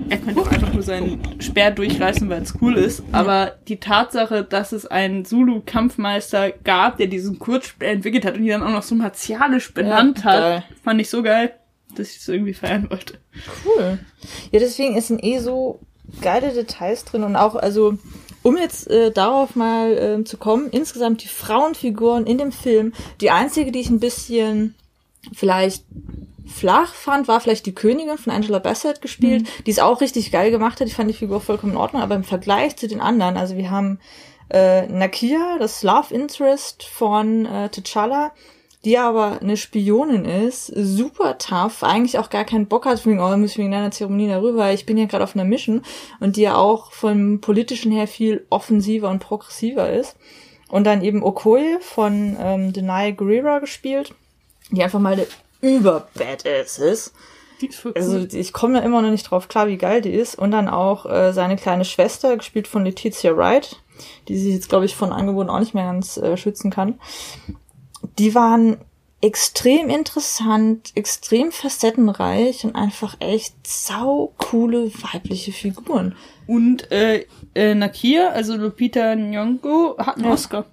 er 0.09 0.17
könnte 0.17 0.41
auch 0.41 0.51
einfach 0.51 0.73
nur 0.73 0.83
seinen 0.83 1.41
Speer 1.41 1.71
durchreißen, 1.71 2.29
weil 2.29 2.41
es 2.41 2.55
cool 2.61 2.77
ist. 2.77 3.01
Aber 3.13 3.57
die 3.67 3.79
Tatsache, 3.79 4.43
dass 4.43 4.73
es 4.73 4.85
einen 4.85 5.23
Zulu-Kampfmeister 5.23 6.51
gab, 6.51 6.97
der 6.97 7.07
diesen 7.07 7.39
Kurzspeer 7.39 7.91
entwickelt 7.91 8.25
hat 8.25 8.35
und 8.35 8.43
ihn 8.43 8.49
dann 8.49 8.63
auch 8.63 8.71
noch 8.71 8.83
so 8.83 8.95
martialisch 8.95 9.73
benannt 9.73 10.19
ja, 10.19 10.23
hat, 10.25 10.63
fand 10.83 10.99
ich 10.99 11.09
so 11.09 11.23
geil, 11.23 11.53
dass 11.95 12.11
ich 12.11 12.17
es 12.17 12.27
irgendwie 12.27 12.53
feiern 12.53 12.89
wollte. 12.89 13.19
Cool. 13.65 13.99
Ja, 14.51 14.59
deswegen 14.59 14.97
ist 14.97 15.09
ein 15.09 15.19
eh 15.19 15.39
so 15.39 15.79
geile 16.21 16.51
Details 16.51 17.05
drin 17.05 17.23
und 17.23 17.35
auch, 17.35 17.55
also 17.55 17.97
um 18.41 18.57
jetzt 18.57 18.89
äh, 18.89 19.11
darauf 19.11 19.55
mal 19.55 19.97
äh, 19.97 20.23
zu 20.23 20.37
kommen, 20.37 20.69
insgesamt 20.69 21.23
die 21.23 21.27
Frauenfiguren 21.27 22.25
in 22.25 22.37
dem 22.37 22.51
Film, 22.51 22.93
die 23.21 23.31
einzige, 23.31 23.71
die 23.71 23.79
ich 23.79 23.89
ein 23.89 23.99
bisschen 23.99 24.75
vielleicht 25.33 25.85
flach 26.45 26.93
fand, 26.93 27.27
war 27.27 27.39
vielleicht 27.39 27.65
die 27.65 27.75
Königin 27.75 28.17
von 28.17 28.33
Angela 28.33 28.59
Bassett 28.59 29.01
gespielt, 29.01 29.43
mhm. 29.43 29.63
die 29.65 29.71
es 29.71 29.79
auch 29.79 30.01
richtig 30.01 30.31
geil 30.31 30.51
gemacht 30.51 30.81
hat. 30.81 30.87
Ich 30.87 30.95
fand 30.95 31.09
die 31.09 31.15
Figur 31.15 31.39
vollkommen 31.39 31.73
in 31.73 31.77
Ordnung, 31.77 32.01
aber 32.01 32.15
im 32.15 32.25
Vergleich 32.25 32.75
zu 32.75 32.87
den 32.87 33.01
anderen, 33.01 33.37
also 33.37 33.55
wir 33.55 33.71
haben 33.71 33.99
äh, 34.49 34.87
Nakia, 34.87 35.57
das 35.57 35.83
Love 35.83 36.13
Interest 36.13 36.83
von 36.83 37.45
äh, 37.45 37.69
T'Challa, 37.71 38.31
die 38.85 38.97
aber 38.97 39.39
eine 39.41 39.55
Spionin 39.55 40.25
ist, 40.25 40.67
super 40.67 41.37
tough, 41.37 41.83
eigentlich 41.83 42.19
auch 42.19 42.29
gar 42.29 42.43
keinen 42.43 42.67
Bock 42.67 42.85
hat, 42.85 43.05
wegen, 43.05 43.21
oh, 43.21 43.37
muss 43.37 43.51
ich 43.51 43.57
wegen 43.57 43.73
einer 43.73 43.91
Zeremonie 43.91 44.27
darüber, 44.27 44.73
ich 44.73 44.85
bin 44.85 44.97
ja 44.97 45.05
gerade 45.05 45.23
auf 45.23 45.35
einer 45.35 45.45
Mission 45.45 45.83
und 46.19 46.35
die 46.35 46.41
ja 46.41 46.55
auch 46.55 46.91
vom 46.91 47.39
politischen 47.39 47.91
her 47.91 48.07
viel 48.07 48.45
offensiver 48.49 49.09
und 49.09 49.19
progressiver 49.19 49.91
ist. 49.91 50.17
Und 50.67 50.85
dann 50.85 51.03
eben 51.03 51.21
Okoye 51.21 51.77
von 51.81 52.35
ähm, 52.39 52.73
Denai 52.73 53.11
Guerrera 53.11 53.59
gespielt, 53.59 54.15
die 54.71 54.83
einfach 54.83 54.99
mal 54.99 55.25
über 55.61 56.07
Badass 56.15 56.79
ist. 56.79 57.13
Also 57.95 58.17
ich 58.17 58.51
komme 58.51 58.79
da 58.79 58.83
immer 58.83 59.01
noch 59.01 59.11
nicht 59.11 59.29
drauf 59.29 59.47
klar, 59.47 59.67
wie 59.67 59.77
geil 59.77 60.01
die 60.01 60.11
ist. 60.11 60.35
Und 60.35 60.49
dann 60.49 60.67
auch 60.67 61.05
äh, 61.05 61.31
seine 61.31 61.57
kleine 61.57 61.85
Schwester, 61.85 62.35
gespielt 62.35 62.67
von 62.67 62.83
Letizia 62.83 63.37
Wright, 63.37 63.79
die 64.27 64.37
sich 64.37 64.55
jetzt, 64.55 64.67
glaube 64.67 64.85
ich, 64.85 64.95
von 64.95 65.13
Angeboten 65.13 65.51
auch 65.51 65.59
nicht 65.59 65.75
mehr 65.75 65.85
ganz 65.85 66.17
äh, 66.17 66.35
schützen 66.37 66.71
kann 66.71 66.99
die 68.19 68.35
waren 68.35 68.77
extrem 69.23 69.89
interessant, 69.89 70.91
extrem 70.95 71.53
facettenreich 71.53 72.65
und 72.65 72.75
einfach 72.75 73.15
echt 73.19 73.55
sau 73.65 74.33
coole 74.37 74.91
weibliche 75.01 75.53
Figuren. 75.53 76.15
Und 76.45 76.91
äh, 76.91 77.25
äh, 77.55 77.73
Nakia, 77.73 78.29
also 78.29 78.57
Lupita 78.57 79.13
Nyong'o, 79.13 79.97
hat 79.97 80.17
einen 80.17 80.25
ja. 80.25 80.33
Oscar. 80.33 80.65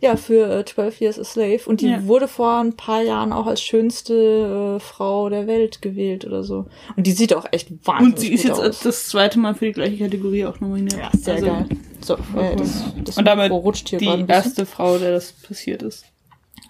Ja, 0.00 0.16
für 0.16 0.60
äh, 0.60 0.64
12 0.64 1.00
Years 1.00 1.18
a 1.18 1.24
Slave. 1.24 1.60
Und 1.64 1.80
die 1.80 1.88
ja. 1.88 2.06
wurde 2.06 2.28
vor 2.28 2.60
ein 2.60 2.74
paar 2.76 3.02
Jahren 3.02 3.32
auch 3.32 3.46
als 3.46 3.62
schönste 3.62 4.76
äh, 4.76 4.80
Frau 4.80 5.30
der 5.30 5.46
Welt 5.46 5.80
gewählt 5.80 6.26
oder 6.26 6.44
so. 6.44 6.66
Und 6.96 7.06
die 7.06 7.12
sieht 7.12 7.34
auch 7.34 7.46
echt 7.50 7.70
wahnsinnig 7.86 8.14
Und 8.14 8.20
sie 8.20 8.32
ist 8.34 8.44
jetzt 8.44 8.60
aus. 8.60 8.80
das 8.80 9.08
zweite 9.08 9.38
Mal 9.38 9.54
für 9.54 9.64
die 9.64 9.72
gleiche 9.72 9.96
Kategorie 9.96 10.44
auch 10.44 10.60
nominiert. 10.60 10.98
Ja, 10.98 11.10
sehr 11.12 11.34
also, 11.34 11.46
geil. 11.46 11.68
So, 12.00 12.14
äh, 12.38 12.54
das, 12.54 12.84
das 13.02 13.16
Und 13.16 13.24
damit 13.24 13.50
rutscht 13.50 13.88
hier 13.88 13.98
die 13.98 14.24
erste 14.28 14.66
Frau, 14.66 14.98
der 14.98 15.12
das 15.12 15.32
passiert 15.32 15.82
ist. 15.82 16.04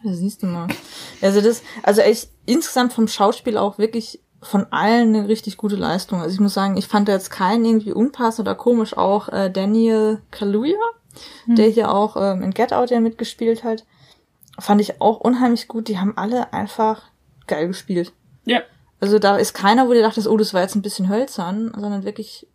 Ja, 0.04 0.12
siehst 0.12 0.42
du 0.42 0.46
mal. 0.46 0.68
Also 1.20 1.40
das, 1.40 1.62
also 1.82 2.02
echt 2.02 2.28
insgesamt 2.46 2.92
vom 2.92 3.08
Schauspiel 3.08 3.56
auch 3.56 3.78
wirklich 3.78 4.20
von 4.42 4.66
allen 4.70 5.14
eine 5.14 5.28
richtig 5.28 5.56
gute 5.56 5.76
Leistung. 5.76 6.20
Also 6.20 6.34
ich 6.34 6.40
muss 6.40 6.52
sagen, 6.52 6.76
ich 6.76 6.86
fand 6.86 7.08
da 7.08 7.12
jetzt 7.12 7.30
keinen 7.30 7.64
irgendwie 7.64 7.92
unpassend 7.92 8.46
oder 8.46 8.54
komisch. 8.54 8.96
Auch 8.96 9.28
äh, 9.30 9.50
Daniel 9.50 10.20
Kaluuya, 10.30 10.76
hm. 11.46 11.56
der 11.56 11.68
hier 11.68 11.90
auch 11.90 12.16
ähm, 12.16 12.42
in 12.42 12.52
Get 12.52 12.74
Out 12.74 12.90
ja 12.90 13.00
mitgespielt 13.00 13.64
hat, 13.64 13.84
fand 14.58 14.82
ich 14.82 15.00
auch 15.00 15.20
unheimlich 15.20 15.66
gut. 15.66 15.88
Die 15.88 15.98
haben 15.98 16.16
alle 16.16 16.52
einfach 16.52 17.02
geil 17.46 17.66
gespielt. 17.68 18.12
Ja. 18.44 18.60
Also 19.00 19.18
da 19.18 19.36
ist 19.36 19.54
keiner, 19.54 19.88
wo 19.88 19.92
du 19.92 20.02
dachtest, 20.02 20.28
oh, 20.28 20.36
das 20.36 20.52
war 20.52 20.60
jetzt 20.60 20.74
ein 20.74 20.82
bisschen 20.82 21.08
hölzern, 21.08 21.72
sondern 21.74 22.04
wirklich 22.04 22.46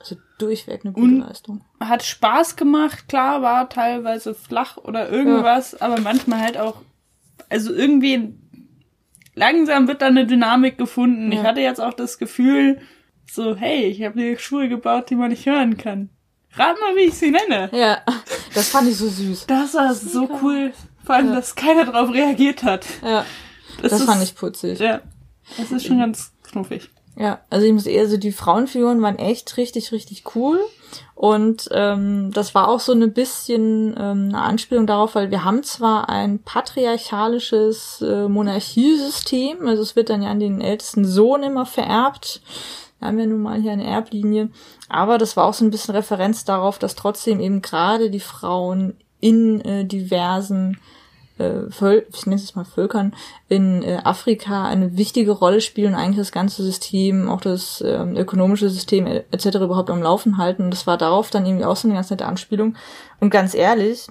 also 0.00 0.16
durchweg 0.38 0.84
eine 0.84 0.92
gute 0.92 1.06
Und- 1.06 1.20
Leistung. 1.20 1.64
Hat 1.80 2.02
Spaß 2.02 2.56
gemacht, 2.56 3.08
klar, 3.08 3.42
war 3.42 3.68
teilweise 3.68 4.34
flach 4.34 4.76
oder 4.76 5.10
irgendwas, 5.10 5.80
aber 5.80 6.00
manchmal 6.00 6.40
halt 6.40 6.58
auch, 6.58 6.76
also 7.48 7.72
irgendwie 7.72 8.34
langsam 9.34 9.88
wird 9.88 10.02
da 10.02 10.06
eine 10.06 10.26
Dynamik 10.26 10.78
gefunden. 10.78 11.30
Ich 11.32 11.38
Ja. 11.38 11.44
hatte 11.44 11.60
jetzt 11.60 11.80
auch 11.80 11.94
das 11.94 12.18
Gefühl, 12.18 12.80
so, 13.30 13.54
hey, 13.56 13.86
ich 13.86 14.02
habe 14.02 14.18
eine 14.18 14.38
Schuhe 14.38 14.68
gebaut, 14.68 15.10
die 15.10 15.14
man 15.14 15.30
nicht 15.30 15.46
hören 15.46 15.76
kann. 15.76 16.10
Rat 16.54 16.76
mal, 16.80 16.96
wie 16.96 17.08
ich 17.08 17.14
sie 17.14 17.30
nenne. 17.30 17.68
Ja, 17.72 17.98
das 18.54 18.70
fand 18.70 18.88
ich 18.88 18.96
so 18.96 19.08
süß. 19.08 19.46
Das 19.46 19.74
war 19.74 19.94
so 19.94 20.28
cool. 20.42 20.72
Vor 21.04 21.14
allem, 21.14 21.32
dass 21.34 21.54
keiner 21.54 21.84
drauf 21.84 22.12
reagiert 22.12 22.62
hat. 22.64 22.86
Ja, 23.02 23.24
das, 23.80 23.92
ist, 23.92 24.04
fand 24.04 24.22
ich 24.22 24.34
putzig. 24.34 24.78
Ja, 24.78 25.02
das 25.56 25.70
ist 25.70 25.86
schon 25.86 25.98
ganz 25.98 26.32
knuffig. 26.42 26.90
Ja, 27.16 27.40
also 27.50 27.66
ich 27.66 27.72
muss 27.72 27.86
eher 27.86 28.08
so, 28.08 28.16
die 28.16 28.32
Frauenfiguren 28.32 29.02
waren 29.02 29.18
echt 29.18 29.56
richtig, 29.56 29.92
richtig 29.92 30.24
cool. 30.36 30.60
Und 31.18 31.68
ähm, 31.72 32.30
das 32.32 32.54
war 32.54 32.68
auch 32.68 32.78
so 32.78 32.92
ein 32.92 33.12
bisschen 33.12 33.88
ähm, 33.98 34.28
eine 34.28 34.40
Anspielung 34.40 34.86
darauf, 34.86 35.16
weil 35.16 35.32
wir 35.32 35.44
haben 35.44 35.64
zwar 35.64 36.08
ein 36.08 36.38
patriarchalisches 36.38 38.00
äh, 38.02 38.28
Monarchiesystem, 38.28 39.66
also 39.66 39.82
es 39.82 39.96
wird 39.96 40.10
dann 40.10 40.22
ja 40.22 40.30
an 40.30 40.38
den 40.38 40.60
ältesten 40.60 41.04
Sohn 41.04 41.42
immer 41.42 41.66
vererbt. 41.66 42.40
Wir 43.00 43.08
haben 43.08 43.18
ja 43.18 43.26
nun 43.26 43.42
mal 43.42 43.60
hier 43.60 43.72
eine 43.72 43.88
Erblinie. 43.88 44.50
Aber 44.88 45.18
das 45.18 45.36
war 45.36 45.46
auch 45.46 45.54
so 45.54 45.64
ein 45.64 45.72
bisschen 45.72 45.96
Referenz 45.96 46.44
darauf, 46.44 46.78
dass 46.78 46.94
trotzdem 46.94 47.40
eben 47.40 47.62
gerade 47.62 48.10
die 48.10 48.20
Frauen 48.20 48.94
in 49.18 49.60
äh, 49.62 49.84
diversen 49.86 50.78
äh, 51.38 51.70
Völ 51.70 52.06
ich 52.12 52.26
nenne 52.26 52.40
es 52.40 52.54
mal 52.54 52.64
Völkern, 52.64 53.14
in 53.48 53.82
äh, 53.82 54.00
Afrika 54.04 54.64
eine 54.64 54.96
wichtige 54.96 55.32
Rolle 55.32 55.60
spielen 55.60 55.94
und 55.94 56.00
eigentlich 56.00 56.18
das 56.18 56.32
ganze 56.32 56.62
System, 56.62 57.28
auch 57.28 57.40
das 57.40 57.82
ähm, 57.86 58.16
ökonomische 58.16 58.68
System 58.70 59.06
äh, 59.06 59.24
etc. 59.30 59.56
überhaupt 59.56 59.90
am 59.90 60.02
Laufen 60.02 60.38
halten. 60.38 60.64
Und 60.64 60.70
das 60.70 60.86
war 60.86 60.98
darauf 60.98 61.30
dann 61.30 61.46
irgendwie 61.46 61.64
auch 61.64 61.76
so 61.76 61.88
eine 61.88 61.94
ganz 61.94 62.10
nette 62.10 62.26
Anspielung. 62.26 62.76
Und 63.20 63.30
ganz 63.30 63.54
ehrlich, 63.54 64.08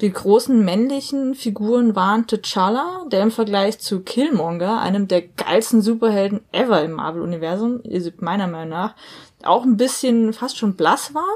die 0.00 0.12
großen 0.12 0.64
männlichen 0.64 1.34
Figuren 1.34 1.96
waren 1.96 2.26
T'Challa, 2.26 3.08
der 3.08 3.22
im 3.22 3.32
Vergleich 3.32 3.80
zu 3.80 4.00
Killmonger, 4.00 4.80
einem 4.80 5.08
der 5.08 5.22
geilsten 5.22 5.82
Superhelden 5.82 6.40
ever 6.52 6.82
im 6.84 6.92
Marvel-Universum, 6.92 7.82
meiner 8.20 8.46
Meinung 8.46 8.68
nach, 8.68 8.94
auch 9.42 9.64
ein 9.64 9.76
bisschen 9.76 10.32
fast 10.32 10.56
schon 10.56 10.74
blass 10.74 11.14
war. 11.14 11.26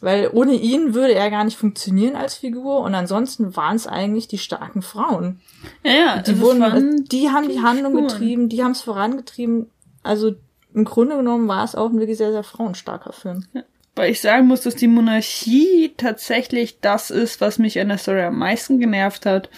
Weil 0.00 0.28
ohne 0.32 0.54
ihn 0.54 0.94
würde 0.94 1.14
er 1.14 1.30
gar 1.30 1.44
nicht 1.44 1.56
funktionieren 1.56 2.16
als 2.16 2.34
Figur 2.34 2.80
und 2.80 2.94
ansonsten 2.94 3.56
waren 3.56 3.76
es 3.76 3.86
eigentlich 3.86 4.28
die 4.28 4.38
starken 4.38 4.82
Frauen. 4.82 5.40
Ja, 5.84 5.92
ja, 5.92 6.18
Die, 6.22 6.32
also 6.32 6.40
wurden, 6.42 7.04
die 7.06 7.30
haben 7.30 7.48
die 7.48 7.60
Handlung 7.60 7.92
Figuren. 7.94 8.08
getrieben, 8.08 8.48
die 8.48 8.62
haben 8.62 8.72
es 8.72 8.82
vorangetrieben. 8.82 9.70
Also 10.02 10.34
im 10.74 10.84
Grunde 10.84 11.16
genommen 11.16 11.48
war 11.48 11.64
es 11.64 11.74
auch 11.74 11.90
ein 11.90 11.98
wirklich 11.98 12.18
sehr, 12.18 12.32
sehr 12.32 12.42
frauenstarker 12.42 13.12
Film. 13.12 13.46
Weil 13.94 14.10
ich 14.10 14.20
sagen 14.20 14.46
muss, 14.46 14.60
dass 14.60 14.76
die 14.76 14.88
Monarchie 14.88 15.94
tatsächlich 15.96 16.80
das 16.80 17.10
ist, 17.10 17.40
was 17.40 17.58
mich 17.58 17.80
an 17.80 17.88
der 17.88 17.96
Story 17.96 18.22
am 18.22 18.38
meisten 18.38 18.78
genervt 18.78 19.24
hat, 19.24 19.48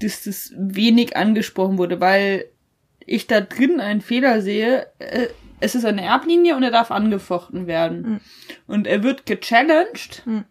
dass 0.00 0.24
das 0.24 0.52
wenig 0.56 1.16
angesprochen 1.16 1.78
wurde, 1.78 1.98
weil 2.00 2.44
ich 3.06 3.26
da 3.26 3.40
drin 3.40 3.80
einen 3.80 4.02
Fehler 4.02 4.42
sehe. 4.42 4.86
Es 5.60 5.74
ist 5.74 5.84
eine 5.84 6.02
Erblinie 6.04 6.56
und 6.56 6.62
er 6.62 6.70
darf 6.70 6.90
angefochten 6.90 7.66
werden. 7.66 8.02
Mhm. 8.02 8.20
Und 8.66 8.86
er 8.86 9.02
wird 9.02 9.26
gechallenged, 9.26 10.22
Mhm. 10.26 10.44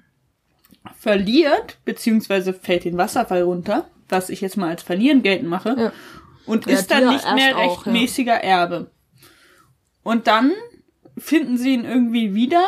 verliert, 0.97 1.77
beziehungsweise 1.85 2.53
fällt 2.53 2.85
den 2.85 2.97
Wasserfall 2.97 3.43
runter, 3.43 3.87
was 4.09 4.29
ich 4.29 4.41
jetzt 4.41 4.57
mal 4.57 4.69
als 4.69 4.83
Verlieren 4.83 5.21
geltend 5.23 5.49
mache, 5.49 5.75
Ja. 5.77 5.91
und 6.45 6.65
Ja, 6.65 6.73
ist 6.73 6.91
dann 6.91 7.07
nicht 7.09 7.25
mehr 7.35 7.55
auch, 7.57 7.61
ja. 7.61 7.67
rechtmäßiger 7.91 8.33
Erbe. 8.43 8.91
Und 10.03 10.27
dann 10.27 10.51
finden 11.17 11.57
sie 11.57 11.73
ihn 11.73 11.85
irgendwie 11.85 12.33
wieder. 12.35 12.65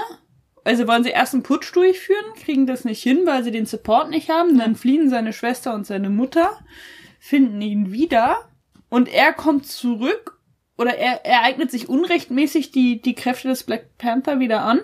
Also 0.63 0.87
wollen 0.87 1.03
sie 1.03 1.09
erst 1.11 1.33
einen 1.33 1.43
Putsch 1.43 1.75
durchführen, 1.75 2.23
kriegen 2.41 2.65
das 2.65 2.85
nicht 2.85 3.03
hin, 3.03 3.21
weil 3.25 3.43
sie 3.43 3.51
den 3.51 3.65
Support 3.65 4.09
nicht 4.09 4.29
haben. 4.29 4.57
Dann 4.57 4.75
fliehen 4.75 5.09
seine 5.09 5.33
Schwester 5.33 5.73
und 5.75 5.85
seine 5.85 6.09
Mutter, 6.09 6.59
finden 7.19 7.61
ihn 7.61 7.91
wieder 7.91 8.49
und 8.89 9.07
er 9.11 9.33
kommt 9.33 9.67
zurück 9.67 10.34
oder 10.77 10.97
er, 10.97 11.25
er 11.25 11.43
eignet 11.43 11.71
sich 11.71 11.89
unrechtmäßig 11.89 12.71
die, 12.71 13.01
die 13.01 13.15
Kräfte 13.15 13.47
des 13.47 13.63
Black 13.63 13.97
Panther 13.97 14.39
wieder 14.39 14.61
an. 14.61 14.81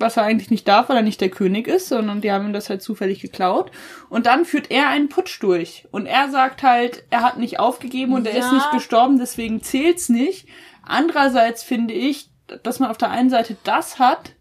Was 0.00 0.16
er 0.16 0.24
eigentlich 0.24 0.50
nicht 0.50 0.66
darf, 0.66 0.88
weil 0.88 0.96
er 0.96 1.02
nicht 1.02 1.20
der 1.20 1.28
König 1.28 1.68
ist, 1.68 1.88
sondern 1.88 2.20
die 2.20 2.32
haben 2.32 2.46
ihm 2.46 2.52
das 2.52 2.68
halt 2.68 2.82
zufällig 2.82 3.20
geklaut. 3.20 3.70
Und 4.08 4.26
dann 4.26 4.44
führt 4.44 4.72
er 4.72 4.88
einen 4.88 5.08
Putsch 5.08 5.40
durch. 5.40 5.86
Und 5.92 6.06
er 6.06 6.30
sagt 6.30 6.64
halt, 6.64 7.04
er 7.10 7.22
hat 7.22 7.38
nicht 7.38 7.60
aufgegeben 7.60 8.12
und 8.12 8.26
er 8.26 8.32
Ja. 8.36 8.40
ist 8.40 8.52
nicht 8.52 8.70
gestorben, 8.72 9.18
deswegen 9.20 9.62
zählt's 9.62 10.08
nicht. 10.08 10.48
Andererseits 10.82 11.62
finde 11.62 11.94
ich, 11.94 12.28
dass 12.64 12.80
man 12.80 12.90
auf 12.90 12.98
der 12.98 13.10
einen 13.10 13.30
Seite 13.30 13.56
das 13.62 14.00
hat 14.00 14.32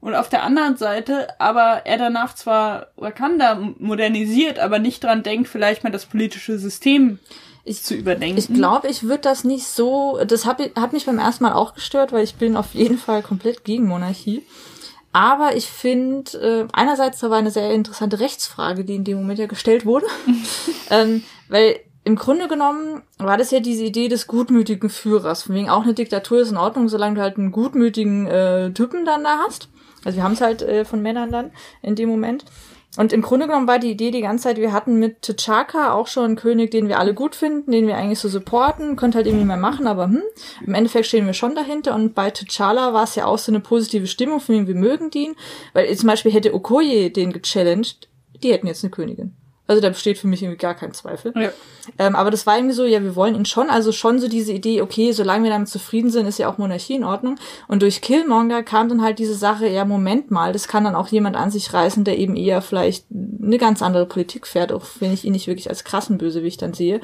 und 0.00 0.14
auf 0.14 0.30
der 0.30 0.42
anderen 0.42 0.76
Seite 0.76 1.38
aber 1.38 1.82
er 1.84 1.98
danach 1.98 2.34
zwar 2.34 2.88
Wakanda 2.96 3.56
modernisiert, 3.78 4.58
aber 4.58 4.78
nicht 4.78 5.04
dran 5.04 5.22
denkt, 5.22 5.48
vielleicht 5.48 5.84
mal 5.84 5.90
das 5.90 6.06
politische 6.06 6.58
System 6.58 7.18
Ich- 7.64 7.82
zu 7.82 7.94
überdenken. 7.94 8.38
Ich 8.38 8.52
glaube, 8.52 8.88
ich 8.88 9.04
würde 9.04 9.22
das 9.22 9.44
nicht 9.44 9.66
so. 9.66 10.20
Das 10.26 10.44
hat, 10.44 10.58
hat 10.76 10.92
mich 10.92 11.06
beim 11.06 11.18
ersten 11.18 11.44
Mal 11.44 11.54
auch 11.54 11.74
gestört, 11.74 12.12
weil 12.12 12.24
ich 12.24 12.34
bin 12.34 12.56
auf 12.56 12.74
jeden 12.74 12.98
Fall 12.98 13.22
komplett 13.22 13.64
gegen 13.64 13.86
Monarchie. 13.86 14.42
Aber 15.12 15.54
ich 15.56 15.66
finde, 15.66 16.32
äh, 16.38 16.66
einerseits 16.72 17.20
da 17.20 17.30
war 17.30 17.38
eine 17.38 17.52
sehr 17.52 17.72
interessante 17.72 18.18
Rechtsfrage, 18.18 18.84
die 18.84 18.96
in 18.96 19.04
dem 19.04 19.18
Moment 19.18 19.38
ja 19.38 19.46
gestellt 19.46 19.86
wurde. 19.86 20.06
ähm, 20.90 21.22
weil 21.48 21.76
im 22.02 22.16
Grunde 22.16 22.48
genommen 22.48 23.02
war 23.18 23.38
das 23.38 23.50
ja 23.50 23.60
diese 23.60 23.84
Idee 23.84 24.08
des 24.08 24.26
gutmütigen 24.26 24.90
Führers. 24.90 25.44
Von 25.44 25.54
wegen 25.54 25.70
auch 25.70 25.84
eine 25.84 25.94
Diktatur 25.94 26.40
ist 26.40 26.50
in 26.50 26.56
Ordnung, 26.58 26.88
solange 26.88 27.14
du 27.14 27.22
halt 27.22 27.38
einen 27.38 27.52
gutmütigen 27.52 28.26
äh, 28.26 28.72
Typen 28.72 29.04
dann 29.06 29.24
da 29.24 29.38
hast. 29.46 29.68
Also 30.04 30.16
wir 30.16 30.24
haben 30.24 30.34
es 30.34 30.40
halt 30.42 30.60
äh, 30.62 30.84
von 30.84 31.00
Männern 31.00 31.30
dann 31.30 31.50
in 31.80 31.94
dem 31.94 32.10
Moment. 32.10 32.44
Und 32.96 33.12
im 33.12 33.22
Grunde 33.22 33.46
genommen 33.46 33.66
war 33.66 33.80
die 33.80 33.90
Idee 33.90 34.12
die 34.12 34.20
ganze 34.20 34.44
Zeit, 34.44 34.56
wir 34.58 34.72
hatten 34.72 35.00
mit 35.00 35.24
T'Chaka 35.24 35.90
auch 35.92 36.06
schon 36.06 36.24
einen 36.24 36.36
König, 36.36 36.70
den 36.70 36.86
wir 36.86 37.00
alle 37.00 37.12
gut 37.12 37.34
finden, 37.34 37.72
den 37.72 37.88
wir 37.88 37.96
eigentlich 37.96 38.20
so 38.20 38.28
supporten, 38.28 38.94
könnte 38.94 39.16
halt 39.16 39.26
irgendwie 39.26 39.44
mehr 39.44 39.56
machen, 39.56 39.88
aber 39.88 40.04
hm, 40.04 40.22
im 40.64 40.74
Endeffekt 40.74 41.06
stehen 41.06 41.26
wir 41.26 41.32
schon 41.32 41.56
dahinter. 41.56 41.94
Und 41.94 42.14
bei 42.14 42.28
T'Challa 42.28 42.92
war 42.92 43.04
es 43.04 43.16
ja 43.16 43.26
auch 43.26 43.38
so 43.38 43.50
eine 43.50 43.60
positive 43.60 44.06
Stimmung, 44.06 44.40
von 44.40 44.54
dem 44.54 44.66
wir 44.68 44.76
mögen 44.76 45.10
den, 45.10 45.34
weil 45.72 45.94
zum 45.96 46.06
Beispiel 46.06 46.32
hätte 46.32 46.54
Okoye 46.54 47.10
den 47.10 47.32
gechallenged, 47.32 48.08
die 48.42 48.52
hätten 48.52 48.68
jetzt 48.68 48.84
eine 48.84 48.90
Königin. 48.90 49.34
Also 49.66 49.80
da 49.80 49.88
besteht 49.88 50.18
für 50.18 50.26
mich 50.26 50.42
irgendwie 50.42 50.58
gar 50.58 50.74
kein 50.74 50.92
Zweifel. 50.92 51.32
Ja. 51.34 51.50
Ähm, 51.98 52.14
aber 52.16 52.30
das 52.30 52.46
war 52.46 52.56
irgendwie 52.56 52.74
so, 52.74 52.84
ja, 52.84 53.02
wir 53.02 53.16
wollen 53.16 53.34
ihn 53.34 53.46
schon, 53.46 53.70
also 53.70 53.92
schon 53.92 54.18
so 54.18 54.28
diese 54.28 54.52
Idee, 54.52 54.82
okay, 54.82 55.12
solange 55.12 55.44
wir 55.44 55.50
damit 55.50 55.68
zufrieden 55.68 56.10
sind, 56.10 56.26
ist 56.26 56.38
ja 56.38 56.50
auch 56.50 56.58
Monarchie 56.58 56.96
in 56.96 57.04
Ordnung. 57.04 57.36
Und 57.66 57.80
durch 57.80 58.02
Killmonger 58.02 58.62
kam 58.62 58.90
dann 58.90 59.00
halt 59.00 59.18
diese 59.18 59.34
Sache, 59.34 59.66
ja, 59.66 59.86
Moment 59.86 60.30
mal, 60.30 60.52
das 60.52 60.68
kann 60.68 60.84
dann 60.84 60.94
auch 60.94 61.08
jemand 61.08 61.36
an 61.36 61.50
sich 61.50 61.72
reißen, 61.72 62.04
der 62.04 62.18
eben 62.18 62.36
eher 62.36 62.60
vielleicht 62.60 63.06
eine 63.10 63.56
ganz 63.56 63.80
andere 63.80 64.04
Politik 64.04 64.46
fährt, 64.46 64.70
auch 64.70 64.84
wenn 65.00 65.14
ich 65.14 65.24
ihn 65.24 65.32
nicht 65.32 65.46
wirklich 65.46 65.70
als 65.70 65.84
krassen 65.84 66.18
Bösewicht 66.18 66.60
dann 66.60 66.74
sehe. 66.74 67.00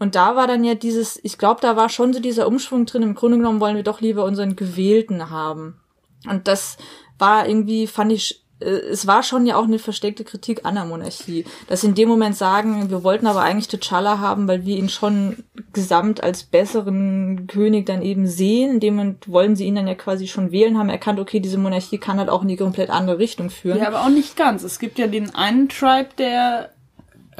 Und 0.00 0.16
da 0.16 0.34
war 0.34 0.48
dann 0.48 0.64
ja 0.64 0.74
dieses, 0.74 1.20
ich 1.22 1.38
glaube, 1.38 1.60
da 1.60 1.76
war 1.76 1.88
schon 1.88 2.12
so 2.12 2.18
dieser 2.18 2.48
Umschwung 2.48 2.84
drin, 2.84 3.02
im 3.02 3.14
Grunde 3.14 3.36
genommen 3.36 3.60
wollen 3.60 3.76
wir 3.76 3.84
doch 3.84 4.00
lieber 4.00 4.24
unseren 4.24 4.56
Gewählten 4.56 5.30
haben. 5.30 5.80
Und 6.28 6.48
das 6.48 6.78
war 7.18 7.48
irgendwie, 7.48 7.86
fand 7.86 8.10
ich, 8.10 8.41
es 8.62 9.06
war 9.06 9.22
schon 9.22 9.46
ja 9.46 9.56
auch 9.56 9.64
eine 9.64 9.78
versteckte 9.78 10.24
Kritik 10.24 10.64
an 10.64 10.74
der 10.74 10.84
Monarchie. 10.84 11.44
Dass 11.68 11.82
sie 11.82 11.88
in 11.88 11.94
dem 11.94 12.08
Moment 12.08 12.36
sagen, 12.36 12.90
wir 12.90 13.02
wollten 13.04 13.26
aber 13.26 13.42
eigentlich 13.42 13.66
T'Challa 13.68 14.18
haben, 14.18 14.48
weil 14.48 14.64
wir 14.64 14.76
ihn 14.76 14.88
schon 14.88 15.44
gesamt 15.72 16.22
als 16.22 16.44
besseren 16.44 17.46
König 17.46 17.86
dann 17.86 18.02
eben 18.02 18.26
sehen. 18.26 18.74
In 18.74 18.80
dem 18.80 18.96
Moment 18.96 19.28
wollen 19.28 19.56
sie 19.56 19.66
ihn 19.66 19.74
dann 19.74 19.88
ja 19.88 19.94
quasi 19.94 20.26
schon 20.28 20.52
wählen, 20.52 20.78
haben 20.78 20.88
erkannt, 20.88 21.20
okay, 21.20 21.40
diese 21.40 21.58
Monarchie 21.58 21.98
kann 21.98 22.18
halt 22.18 22.28
auch 22.28 22.42
in 22.42 22.48
die 22.48 22.56
komplett 22.56 22.90
andere 22.90 23.18
Richtung 23.18 23.50
führen. 23.50 23.78
ja, 23.78 23.86
aber 23.88 24.02
auch 24.02 24.08
nicht 24.08 24.36
ganz. 24.36 24.62
Es 24.62 24.78
gibt 24.78 24.98
ja 24.98 25.06
den 25.06 25.34
einen 25.34 25.68
Tribe, 25.68 26.10
der 26.18 26.70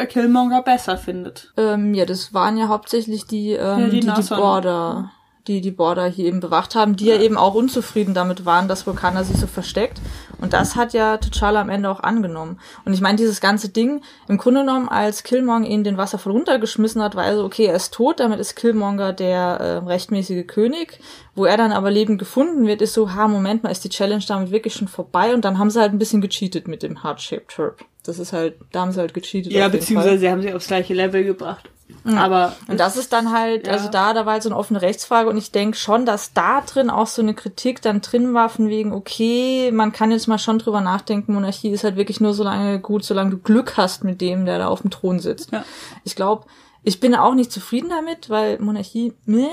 Killmonger 0.08 0.62
besser 0.62 0.96
findet. 0.96 1.52
Ähm, 1.56 1.94
ja, 1.94 2.06
das 2.06 2.32
waren 2.34 2.56
ja 2.56 2.68
hauptsächlich 2.68 3.26
die, 3.26 3.52
ähm, 3.52 3.80
Ja, 3.80 3.88
die 3.88 4.00
die, 4.00 4.06
die. 4.06 4.28
Border, 4.34 5.12
die 5.48 5.60
die 5.60 5.70
Border 5.70 6.06
hier 6.06 6.26
eben 6.26 6.40
bewacht 6.40 6.74
haben, 6.74 6.96
die 6.96 7.06
ja. 7.06 7.20
eben 7.20 7.36
auch 7.36 7.54
unzufrieden 7.54 8.14
damit 8.14 8.44
waren, 8.44 8.68
dass 8.68 8.86
Wakanda 8.86 9.24
sich 9.24 9.36
so 9.36 9.46
versteckt. 9.46 10.00
Und 10.40 10.52
das 10.52 10.76
hat 10.76 10.92
ja 10.92 11.14
T'Challa 11.14 11.60
am 11.60 11.68
Ende 11.68 11.90
auch 11.90 12.00
angenommen. 12.00 12.60
Und 12.84 12.92
ich 12.92 13.00
meine, 13.00 13.16
dieses 13.16 13.40
ganze 13.40 13.68
Ding, 13.68 14.02
im 14.28 14.38
Grunde 14.38 14.60
genommen, 14.60 14.88
als 14.88 15.22
Killmonger 15.22 15.66
ihn 15.66 15.84
den 15.84 15.96
Wasserfall 15.96 16.32
runtergeschmissen 16.32 17.02
hat, 17.02 17.14
war 17.14 17.24
er 17.24 17.36
so, 17.36 17.44
okay, 17.44 17.66
er 17.66 17.74
ist 17.74 17.94
tot, 17.94 18.20
damit 18.20 18.40
ist 18.40 18.56
Killmonger 18.56 19.12
der 19.12 19.38
äh, 19.38 19.76
rechtmäßige 19.78 20.46
König. 20.46 21.00
Wo 21.34 21.44
er 21.44 21.56
dann 21.56 21.72
aber 21.72 21.90
lebend 21.90 22.18
gefunden 22.18 22.66
wird, 22.66 22.82
ist 22.82 22.92
so, 22.92 23.14
ha, 23.14 23.26
Moment 23.26 23.62
mal, 23.62 23.70
ist 23.70 23.84
die 23.84 23.88
Challenge 23.88 24.24
damit 24.26 24.50
wirklich 24.50 24.74
schon 24.74 24.88
vorbei? 24.88 25.34
Und 25.34 25.44
dann 25.44 25.58
haben 25.58 25.70
sie 25.70 25.80
halt 25.80 25.92
ein 25.92 25.98
bisschen 25.98 26.20
gecheatet 26.20 26.68
mit 26.68 26.82
dem 26.82 27.02
Heart-Shaped 27.02 27.56
Herb. 27.56 27.84
Das 28.04 28.18
ist 28.18 28.32
halt, 28.32 28.56
da 28.72 28.80
haben 28.80 28.92
sie 28.92 29.00
halt 29.00 29.14
gecheatet. 29.14 29.52
Ja, 29.52 29.62
Fall. 29.62 29.70
beziehungsweise 29.70 30.18
sie 30.18 30.30
haben 30.30 30.42
sie 30.42 30.52
aufs 30.52 30.66
gleiche 30.66 30.94
Level 30.94 31.24
gebracht. 31.24 31.70
Aber 32.04 32.54
Und 32.68 32.78
das 32.80 32.96
ist 32.96 33.12
dann 33.12 33.32
halt, 33.32 33.66
Ja. 33.66 33.72
also 33.74 33.88
da, 33.88 34.12
da 34.14 34.26
war 34.26 34.34
halt 34.34 34.42
so 34.42 34.48
eine 34.48 34.56
offene 34.58 34.82
Rechtsfrage 34.82 35.28
und 35.28 35.36
ich 35.36 35.52
denke 35.52 35.76
schon, 35.76 36.04
dass 36.06 36.32
da 36.32 36.60
drin 36.62 36.90
auch 36.90 37.06
so 37.06 37.22
eine 37.22 37.34
Kritik 37.34 37.80
dann 37.82 38.00
drin 38.00 38.34
war 38.34 38.48
von 38.48 38.68
wegen, 38.68 38.92
okay, 38.92 39.70
man 39.72 39.92
kann 39.92 40.10
jetzt 40.10 40.26
mal 40.28 40.38
schon 40.38 40.58
drüber 40.58 40.80
nachdenken, 40.80 41.34
Monarchie 41.34 41.70
ist 41.70 41.84
halt 41.84 41.96
wirklich 41.96 42.20
nur 42.20 42.34
so 42.34 42.44
lange 42.44 42.80
gut, 42.80 43.04
solange 43.04 43.30
du 43.30 43.38
Glück 43.38 43.76
hast 43.76 44.04
mit 44.04 44.20
dem, 44.20 44.44
der 44.46 44.58
da 44.58 44.68
auf 44.68 44.82
dem 44.82 44.90
Thron 44.90 45.18
sitzt. 45.20 45.52
Ja. 45.52 45.64
Ich 46.04 46.16
glaube, 46.16 46.46
Ich 46.84 46.98
bin 46.98 47.14
auch 47.14 47.34
nicht 47.34 47.52
zufrieden 47.52 47.90
damit, 47.90 48.28
weil 48.28 48.58
Monarchie, 48.58 49.12
meh, 49.24 49.46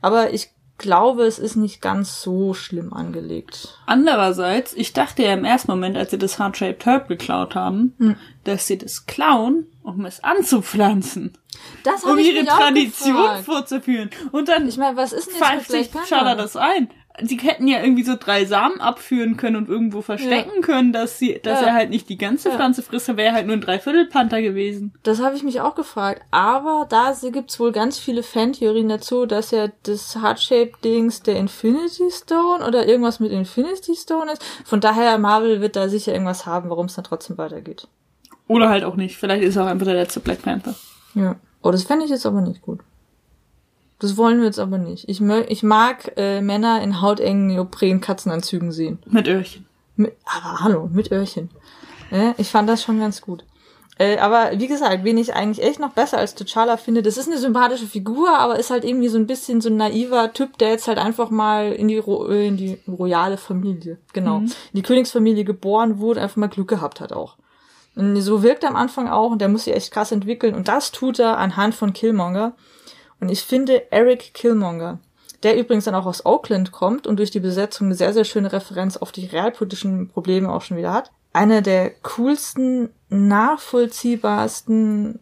aber 0.00 0.32
ich 0.32 0.50
glaube, 0.78 1.24
es 1.24 1.38
ist 1.38 1.56
nicht 1.56 1.80
ganz 1.82 2.22
so 2.22 2.54
schlimm 2.54 2.92
angelegt. 2.92 3.78
Andererseits, 3.86 4.72
ich 4.74 4.92
dachte 4.92 5.22
ja 5.24 5.32
im 5.34 5.44
ersten 5.44 5.70
Moment, 5.72 5.96
als 5.96 6.10
sie 6.12 6.18
das 6.18 6.38
Heart-Shaped 6.38 6.86
Herb 6.86 7.08
geklaut 7.08 7.54
haben, 7.54 7.94
Hm. 7.98 8.16
dass 8.44 8.66
sie 8.66 8.78
das 8.78 9.06
klauen, 9.06 9.66
um 9.82 10.04
es 10.06 10.22
anzupflanzen. 10.24 11.36
Das 11.84 12.04
Um 12.04 12.18
ihre 12.18 12.44
Tradition 12.44 13.16
gefragt. 13.16 13.44
fortzuführen. 13.44 14.10
Und 14.32 14.48
dann 14.48 14.68
Ich 14.68 14.76
meine, 14.76 14.96
was 14.96 15.12
ist 15.12 15.26
denn 15.26 15.34
jetzt 15.34 15.44
pfeift 15.44 15.70
sich 15.70 15.90
Panther? 15.92 16.34
das 16.36 16.56
ein. 16.56 16.88
Sie 17.22 17.36
hätten 17.38 17.66
ja 17.68 17.80
irgendwie 17.82 18.04
so 18.04 18.14
drei 18.18 18.44
Samen 18.44 18.80
abführen 18.80 19.36
können 19.36 19.56
und 19.56 19.68
irgendwo 19.68 20.02
verstecken 20.02 20.60
können, 20.62 20.92
dass 20.92 21.18
sie, 21.18 21.40
dass 21.42 21.60
Ja. 21.60 21.68
er 21.68 21.74
halt 21.74 21.90
nicht 21.90 22.08
die 22.08 22.18
ganze 22.18 22.48
Ja. 22.50 22.54
Pflanze 22.56 22.82
frisst, 22.82 23.08
er 23.08 23.16
wäre 23.16 23.32
halt 23.34 23.46
nur 23.46 23.56
ein 23.56 23.60
Dreiviertel-Panther 23.60 24.40
gewesen. 24.42 24.92
Das 25.02 25.20
habe 25.20 25.34
ich 25.36 25.42
mich 25.42 25.60
auch 25.60 25.74
gefragt. 25.74 26.22
Aber 26.30 26.86
da 26.88 27.14
gibt's 27.32 27.58
wohl 27.58 27.72
ganz 27.72 27.98
viele 27.98 28.22
Fantheorien 28.22 28.88
dazu, 28.88 29.26
dass 29.26 29.50
ja 29.50 29.68
das 29.82 30.16
Heart-Shaped-Dings 30.22 31.22
der 31.22 31.36
Infinity 31.36 32.10
Stone 32.10 32.64
oder 32.66 32.86
irgendwas 32.86 33.20
mit 33.20 33.32
Infinity 33.32 33.94
Stone 33.96 34.32
ist. 34.32 34.42
Von 34.64 34.80
daher, 34.80 35.18
Marvel 35.18 35.60
wird 35.60 35.76
da 35.76 35.88
sicher 35.88 36.12
irgendwas 36.12 36.46
haben, 36.46 36.70
warum 36.70 36.86
es 36.86 36.94
dann 36.94 37.04
trotzdem 37.04 37.38
weitergeht. 37.38 37.88
Oder 38.46 38.68
halt 38.68 38.84
auch 38.84 38.96
nicht. 38.96 39.16
Vielleicht 39.16 39.42
ist 39.44 39.56
er 39.56 39.64
auch 39.64 39.68
einfach 39.68 39.86
der 39.86 39.94
letzte 39.94 40.20
Black 40.20 40.42
Panther. 40.42 40.74
Ja. 41.14 41.36
Oh, 41.62 41.70
das 41.70 41.82
fände 41.82 42.04
ich 42.04 42.10
jetzt 42.10 42.24
aber 42.26 42.40
nicht 42.40 42.62
gut. 42.62 42.80
Das 43.98 44.16
wollen 44.16 44.38
wir 44.38 44.46
jetzt 44.46 44.60
aber 44.60 44.78
nicht. 44.78 45.08
Ich, 45.08 45.20
mö 45.20 45.42
ich 45.48 45.62
mag 45.62 46.12
äh, 46.16 46.40
Männer 46.40 46.82
in 46.82 47.00
hautengen 47.00 47.48
Neopren-Katzenanzügen 47.48 48.70
sehen. 48.70 48.98
Mit 49.06 49.26
Öhrchen. 49.26 49.66
Mit, 49.96 50.16
aber 50.24 50.60
hallo, 50.60 50.88
mit 50.92 51.10
Öhrchen. 51.10 51.50
Ja, 52.10 52.34
ich 52.38 52.48
fand 52.48 52.68
das 52.68 52.82
schon 52.82 53.00
ganz 53.00 53.20
gut. 53.20 53.44
Äh, 53.98 54.18
aber 54.18 54.52
wie 54.54 54.68
gesagt, 54.68 55.02
wen 55.02 55.18
ich 55.18 55.34
eigentlich 55.34 55.66
echt 55.66 55.80
noch 55.80 55.90
besser 55.90 56.18
als 56.18 56.36
T'Challa 56.36 56.76
finde, 56.76 57.02
das 57.02 57.16
ist 57.16 57.26
eine 57.26 57.38
sympathische 57.38 57.86
Figur, 57.86 58.30
aber 58.38 58.58
ist 58.58 58.70
halt 58.70 58.84
irgendwie 58.84 59.08
so 59.08 59.18
ein 59.18 59.26
bisschen 59.26 59.60
so 59.60 59.68
ein 59.68 59.76
naiver 59.76 60.32
Typ, 60.32 60.56
der 60.58 60.70
jetzt 60.70 60.86
halt 60.86 60.98
einfach 60.98 61.30
mal 61.30 61.72
in 61.72 61.88
die, 61.88 61.98
Ro 61.98 62.28
äh, 62.28 62.46
in 62.46 62.56
die 62.56 62.78
royale 62.86 63.36
Familie, 63.36 63.98
genau, 64.12 64.38
in 64.38 64.52
die 64.72 64.82
Königsfamilie 64.82 65.44
geboren 65.44 65.98
wurde, 65.98 66.22
einfach 66.22 66.36
mal 66.36 66.46
Glück 66.46 66.68
gehabt 66.68 67.00
hat 67.00 67.12
auch. 67.12 67.36
Und 67.96 68.20
so 68.20 68.44
wirkt 68.44 68.62
er 68.62 68.70
am 68.70 68.76
Anfang 68.76 69.08
auch 69.08 69.32
und 69.32 69.40
der 69.40 69.48
muss 69.48 69.64
sich 69.64 69.74
echt 69.74 69.90
krass 69.90 70.12
entwickeln 70.12 70.54
und 70.54 70.68
das 70.68 70.92
tut 70.92 71.18
er 71.18 71.38
anhand 71.38 71.74
von 71.74 71.92
Killmonger. 71.92 72.54
Und 73.20 73.30
ich 73.30 73.42
finde 73.42 73.92
Eric 73.92 74.32
Killmonger, 74.34 74.98
der 75.42 75.58
übrigens 75.58 75.84
dann 75.84 75.94
auch 75.94 76.06
aus 76.06 76.26
Oakland 76.26 76.72
kommt 76.72 77.06
und 77.06 77.18
durch 77.18 77.30
die 77.30 77.40
Besetzung 77.40 77.88
eine 77.88 77.94
sehr, 77.94 78.12
sehr 78.12 78.24
schöne 78.24 78.52
Referenz 78.52 78.96
auf 78.96 79.12
die 79.12 79.26
realpolitischen 79.26 80.08
Probleme 80.08 80.52
auch 80.52 80.62
schon 80.62 80.76
wieder 80.76 80.92
hat. 80.92 81.12
Einer 81.32 81.62
der 81.62 81.90
coolsten, 82.02 82.90
nachvollziehbarsten, 83.08 85.20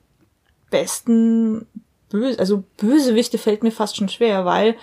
besten, 0.71 1.67
böse, 2.09 2.39
also 2.39 2.65
Bösewichte 2.77 3.39
fällt 3.39 3.63
mir 3.63 3.73
fast 3.73 3.97
schon 3.97 4.09
schwer, 4.09 4.45
weil 4.45 4.77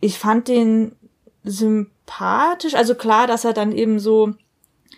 ich 0.00 0.18
fand 0.18 0.48
den 0.48 0.96
sympathisch, 1.44 2.74
also 2.74 2.94
klar, 2.94 3.26
dass 3.26 3.44
er 3.44 3.52
dann 3.52 3.72
eben 3.72 3.98
so 3.98 4.34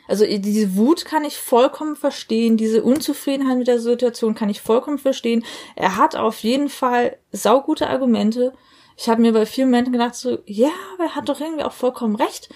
also 0.06 0.24
diese 0.26 0.76
Wut 0.76 1.04
kann 1.04 1.24
ich 1.24 1.38
vollkommen 1.38 1.96
verstehen, 1.96 2.56
diese 2.56 2.82
Unzufriedenheit 2.82 3.58
mit 3.58 3.68
der 3.68 3.80
Situation 3.80 4.34
kann 4.34 4.50
ich 4.50 4.60
vollkommen 4.60 4.98
verstehen. 4.98 5.44
Er 5.76 5.96
hat 5.96 6.14
auf 6.16 6.40
jeden 6.40 6.68
Fall 6.68 7.16
saugute 7.32 7.88
Argumente. 7.88 8.52
Ich 8.96 9.08
habe 9.08 9.22
mir 9.22 9.32
bei 9.32 9.46
vielen 9.46 9.70
Momenten 9.70 9.92
gedacht, 9.92 10.14
so, 10.14 10.38
ja, 10.46 10.70
aber 10.94 11.04
er 11.04 11.14
hat 11.14 11.28
doch 11.28 11.40
irgendwie 11.40 11.64
auch 11.64 11.72
vollkommen 11.72 12.16
recht. 12.16 12.48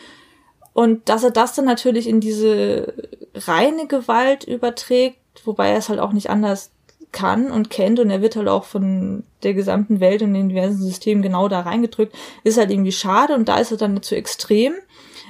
Und 0.72 1.08
dass 1.08 1.24
er 1.24 1.30
das 1.30 1.54
dann 1.54 1.64
natürlich 1.64 2.06
in 2.06 2.20
diese 2.20 2.94
reine 3.34 3.86
Gewalt 3.86 4.44
überträgt, 4.44 5.18
wobei 5.44 5.70
er 5.70 5.78
es 5.78 5.88
halt 5.88 5.98
auch 6.00 6.12
nicht 6.12 6.30
anders 6.30 6.70
kann 7.10 7.50
und 7.50 7.70
kennt 7.70 7.98
und 8.00 8.10
er 8.10 8.22
wird 8.22 8.36
halt 8.36 8.48
auch 8.48 8.64
von 8.64 9.24
der 9.42 9.54
gesamten 9.54 10.00
Welt 10.00 10.22
und 10.22 10.34
den 10.34 10.50
diversen 10.50 10.82
Systemen 10.82 11.22
genau 11.22 11.48
da 11.48 11.60
reingedrückt, 11.60 12.14
ist 12.44 12.58
halt 12.58 12.70
irgendwie 12.70 12.92
schade 12.92 13.34
und 13.34 13.48
da 13.48 13.58
ist 13.58 13.70
er 13.70 13.78
dann 13.78 14.02
zu 14.02 14.14
extrem. 14.14 14.74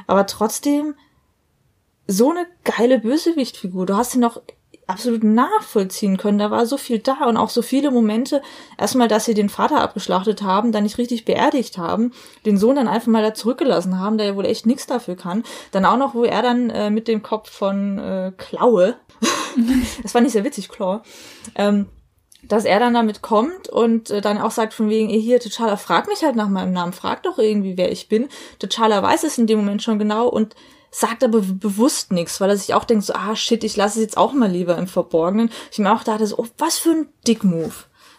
Aber 0.07 0.27
trotzdem, 0.27 0.95
so 2.09 2.31
eine 2.31 2.47
geile 2.65 2.99
Bösewichtfigur. 2.99 3.87
Du 3.87 3.97
hast 3.97 4.15
ihn 4.15 4.23
noch 4.23 4.41
absolut 4.89 5.23
nachvollziehen 5.23 6.17
können. 6.17 6.39
Da 6.39 6.51
war 6.51 6.65
so 6.67 6.79
viel 6.79 6.99
da 6.99 7.27
und 7.27 7.37
auch 7.37 7.51
so 7.51 7.61
viele 7.61 7.91
Momente. 7.91 8.41
Erstmal, 8.79 9.07
dass 9.07 9.27
sie 9.27 9.35
den 9.35 9.51
Vater 9.51 9.83
abgeschlachtet 9.83 10.43
haben, 10.43 10.73
dann 10.73 10.85
nicht 10.85 10.97
richtig 10.97 11.27
beerdigt 11.27 11.77
haben, 11.77 12.13
den 12.47 12.57
Sohn 12.57 12.77
dann 12.77 12.89
einfach 12.89 13.09
mal 13.09 13.23
da 13.23 13.35
zurückgelassen 13.35 14.01
haben, 14.01 14.17
der 14.17 14.29
ja 14.29 14.37
wohl 14.37 14.47
echt 14.47 14.65
nichts 14.65 14.87
dafür 14.87 15.15
kann. 15.15 15.45
Dann 15.71 15.85
auch 15.85 15.99
noch, 15.99 16.15
wo 16.15 16.25
er 16.25 16.41
dann 16.43 16.71
äh, 16.71 16.91
mit 16.91 17.07
dem 17.07 17.23
Kopf 17.23 17.51
von 17.51 17.99
äh, 17.99 18.33
Klaue, 18.37 18.97
das 20.03 20.13
fand 20.13 20.27
ich 20.27 20.33
sehr 20.33 20.45
witzig, 20.45 20.71
Claw, 20.71 21.03
ähm, 21.55 21.89
dass 22.45 22.65
er 22.65 22.81
dann 22.81 22.95
damit 22.95 23.21
kommt 23.21 23.69
und 23.69 24.11
äh, 24.11 24.23
dann 24.23 24.39
auch 24.39 24.53
sagt 24.53 24.73
von 24.73 24.89
wegen, 24.89 25.11
eh, 25.11 25.21
hier, 25.21 25.39
T'Challa, 25.39 25.77
frag 25.77 26.09
mich 26.09 26.23
halt 26.23 26.37
nach 26.37 26.49
meinem 26.49 26.73
Namen, 26.73 26.95
frag 26.95 27.25
doch 27.25 27.37
irgendwie, 27.39 27.77
wer 27.77 27.93
ich 27.93 28.09
bin. 28.09 28.29
T'Challa 28.63 29.03
weiß 29.03 29.25
es 29.25 29.37
in 29.37 29.47
dem 29.47 29.59
Moment 29.59 29.83
schon 29.83 29.99
genau 29.99 30.29
und 30.29 30.55
sagt 30.91 31.23
aber 31.23 31.41
bewusst 31.41 32.13
nichts, 32.13 32.41
weil 32.41 32.51
er 32.51 32.57
sich 32.57 32.75
auch 32.75 32.85
denkt, 32.85 33.05
so, 33.05 33.15
ah 33.15 33.37
shit, 33.37 33.65
ich 33.65 33.77
lasse 33.77 33.99
es 33.99 34.05
jetzt 34.05 34.17
auch 34.17 34.33
mal 34.33 34.51
lieber 34.51 34.77
im 34.79 34.87
Verborgenen. 34.87 35.51
Ich 35.71 35.79
mir 35.79 35.93
auch 35.93 36.05
dachte, 36.05 36.27
so, 36.27 36.39
oh, 36.39 36.47
was 36.59 36.79
für 36.79 36.91
ein 36.91 37.09
Dick-Move. 37.27 37.75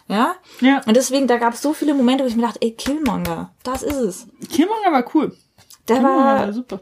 Ja? 0.08 0.34
Ja. 0.60 0.82
Und 0.86 0.96
deswegen, 0.96 1.28
da 1.28 1.36
gab 1.38 1.54
es 1.54 1.62
so 1.62 1.72
viele 1.72 1.94
Momente, 1.94 2.24
wo 2.24 2.28
ich 2.28 2.36
mir 2.36 2.42
dachte, 2.42 2.62
ey, 2.62 2.72
Killmonger, 2.72 3.52
das 3.62 3.82
ist 3.82 3.96
es. 3.96 4.26
Killmonger 4.50 4.92
war 4.92 5.04
cool. 5.14 5.36
Der 5.88 5.96
Killmonger 5.96 6.24
war, 6.24 6.38
war 6.46 6.52
super. 6.52 6.80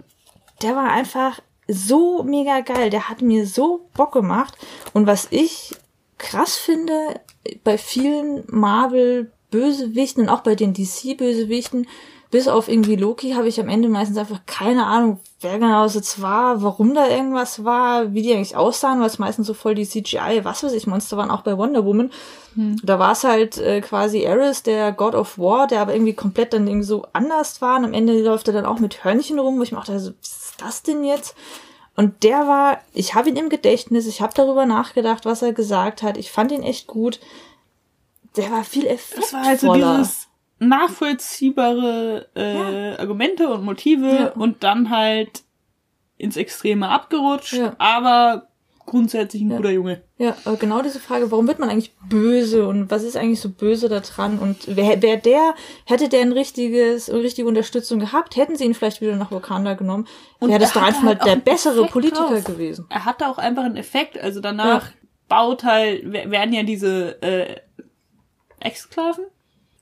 der 0.63 0.75
war 0.75 0.91
einfach 0.91 1.41
so 1.69 2.23
mega 2.23 2.61
geil. 2.61 2.89
Der 2.89 3.11
hat 3.11 3.21
mir 3.21 3.47
so 3.47 3.91
Bock 3.95 4.13
gemacht. 4.13 4.55
Und 4.95 5.07
was 5.07 5.29
ich 5.31 5.77
krass 6.17 6.57
finde, 6.57 7.21
bei 7.65 7.77
vielen 7.77 8.45
Marvel-Bösewichten 8.49 10.23
und 10.25 10.29
auch 10.31 10.41
bei 10.41 10.55
den 10.55 10.73
DC-Bösewichten, 10.73 11.87
bis 12.31 12.47
auf 12.49 12.69
irgendwie 12.69 12.97
Loki, 12.97 13.33
habe 13.33 13.49
ich 13.49 13.59
am 13.59 13.69
Ende 13.69 13.89
meistens 13.89 14.19
einfach 14.19 14.41
keine 14.47 14.87
Ahnung, 14.87 15.19
wer 15.41 15.59
genau 15.59 15.85
es 15.85 15.95
jetzt 15.95 16.21
war, 16.21 16.63
warum 16.63 16.93
da 16.95 17.09
irgendwas 17.09 17.65
war, 17.65 18.13
wie 18.13 18.23
die 18.23 18.35
eigentlich 18.35 18.57
aussahen, 18.57 19.01
weil 19.01 19.07
es 19.07 19.19
meistens 19.19 19.47
so 19.47 19.55
voll 19.55 19.75
die 19.75 19.87
CGI, 19.89 20.41
was 20.45 20.63
weiß 20.63 20.73
ich, 20.73 20.87
Monster 20.87 21.17
waren, 21.17 21.31
auch 21.31 21.43
bei 21.43 21.57
Wonder 21.57 21.85
Woman. 21.85 22.11
Da 22.83 22.99
war 22.99 23.13
es 23.13 23.23
halt 23.25 23.57
äh, 23.59 23.81
quasi 23.81 24.27
Ares, 24.27 24.65
der 24.65 24.91
God 24.93 25.15
of 25.15 25.39
War, 25.39 25.69
der 25.69 25.81
aber 25.81 25.95
irgendwie 25.95 26.15
komplett 26.15 26.53
dann 26.53 26.67
irgendwie 26.67 26.87
so 26.87 27.07
anders 27.13 27.63
war. 27.63 27.79
Und 27.79 27.85
am 27.85 27.95
Ende 27.95 28.21
läuft 28.21 28.49
er 28.49 28.55
dann 28.55 28.67
auch 28.67 28.81
mit 28.81 29.05
Hörnchen 29.05 29.39
rum, 29.39 29.59
wo 29.59 29.63
ich 29.63 29.71
mir 29.71 29.79
auch 29.79 29.85
dachte, 29.85 30.01
so, 30.01 30.11
was 30.21 30.29
ist 30.29 30.55
das 30.59 30.83
denn 30.83 31.05
jetzt? 31.05 31.37
Und 31.95 32.25
der 32.25 32.49
war, 32.49 32.79
ich 32.93 33.15
habe 33.15 33.29
ihn 33.29 33.37
im 33.37 33.49
Gedächtnis, 33.49 34.07
ich 34.07 34.21
habe 34.21 34.33
darüber 34.35 34.67
nachgedacht, 34.67 35.25
was 35.25 35.43
er 35.43 35.53
gesagt 35.53 36.03
hat. 36.03 36.17
Ich 36.17 36.31
fand 36.33 36.51
ihn 36.53 36.63
echt 36.63 36.89
gut. 36.89 37.21
Der 38.37 38.51
war 38.51 38.65
viel 38.65 38.85
Das 38.85 38.93
effektvoller. 38.93 39.43
war 39.43 39.49
also 39.49 39.99
dieses 40.03 40.28
nachvollziehbare 40.59 42.27
äh, 42.35 42.97
Argumente 43.01 43.49
und 43.49 43.65
Motive 43.65 44.07
Ja. 44.09 44.29
und 44.33 44.63
dann 44.65 44.91
halt 44.91 45.43
ins 46.17 46.37
Extreme 46.37 46.89
abgerutscht, 46.89 47.53
Ja. 47.55 47.75
aber 47.79 48.49
grundsätzlich 48.87 49.43
ein 49.43 49.51
guter 49.51 49.71
Junge. 49.71 50.03
Ja, 50.17 50.35
aber 50.47 50.57
genau 50.57 50.81
diese 50.81 50.99
Frage, 50.99 51.31
warum 51.31 51.47
wird 51.47 51.59
man 51.59 51.69
eigentlich 51.69 51.95
böse 52.09 52.67
und 52.67 52.91
was 52.91 53.03
ist 53.03 53.17
eigentlich 53.19 53.41
so 53.41 53.51
böse 53.51 53.89
da 53.91 54.01
dran 54.01 54.39
und 54.39 54.65
wer, 54.67 55.01
wer 55.03 55.17
der, 55.19 55.55
hätte 55.85 56.09
der 56.09 56.23
ein 56.23 56.33
richtiges, 56.33 57.11
eine 57.11 57.21
richtige 57.23 57.47
Unterstützung 57.47 57.99
gehabt, 58.01 58.37
hätten 58.37 58.57
sie 58.57 58.65
ihn 58.65 58.73
vielleicht 58.75 59.01
wieder 59.03 59.15
nach 59.17 59.31
Wakanda 59.31 59.75
genommen, 59.75 60.09
Und 60.41 60.49
wäre 60.49 60.59
das 60.59 60.73
doch 60.73 60.83
einfach 60.83 61.05
halt 61.05 61.25
der 61.27 61.37
bessere 61.37 61.75
Effekt 61.81 61.93
Politiker 61.93 62.29
drauf. 62.31 62.45
gewesen. 62.45 62.87
Er 62.89 63.05
hatte 63.05 63.29
auch 63.29 63.37
einfach 63.39 63.65
einen 63.65 63.77
Effekt, 63.77 64.19
also 64.19 64.41
danach 64.41 64.87
Ja. 64.87 64.93
baut 65.29 65.65
halt, 65.65 66.03
wer- 66.07 66.31
werden 66.31 66.55
ja 66.55 66.63
diese 66.63 67.21
äh, 67.23 67.57
Exklaven? 68.61 69.25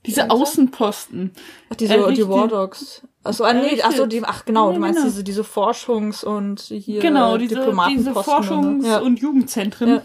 Diese? 0.07 0.29
Außenposten. 0.31 1.31
Ach, 1.69 1.75
diese, 1.75 2.11
die 2.13 2.27
War 2.27 2.47
Dogs. 2.47 3.03
Achso, 3.23 3.43
ah, 3.43 3.53
nee, 3.53 3.81
ach 3.83 3.91
so, 3.91 4.05
die, 4.05 4.23
ach 4.23 4.45
genau, 4.45 4.69
Ja, 4.69 4.73
du 4.75 4.79
meinst 4.79 4.99
genau. 4.99 5.09
diese, 5.09 5.23
diese 5.23 5.41
Forschungs- 5.43 6.23
und 6.23 6.61
hier 6.61 7.01
genau, 7.01 7.35
äh, 7.35 7.39
diese, 7.39 7.55
diese. 7.89 8.11
Forschungs- 8.13 8.85
ja. 8.87 8.99
und 8.99 9.19
Jugendzentren 9.19 10.01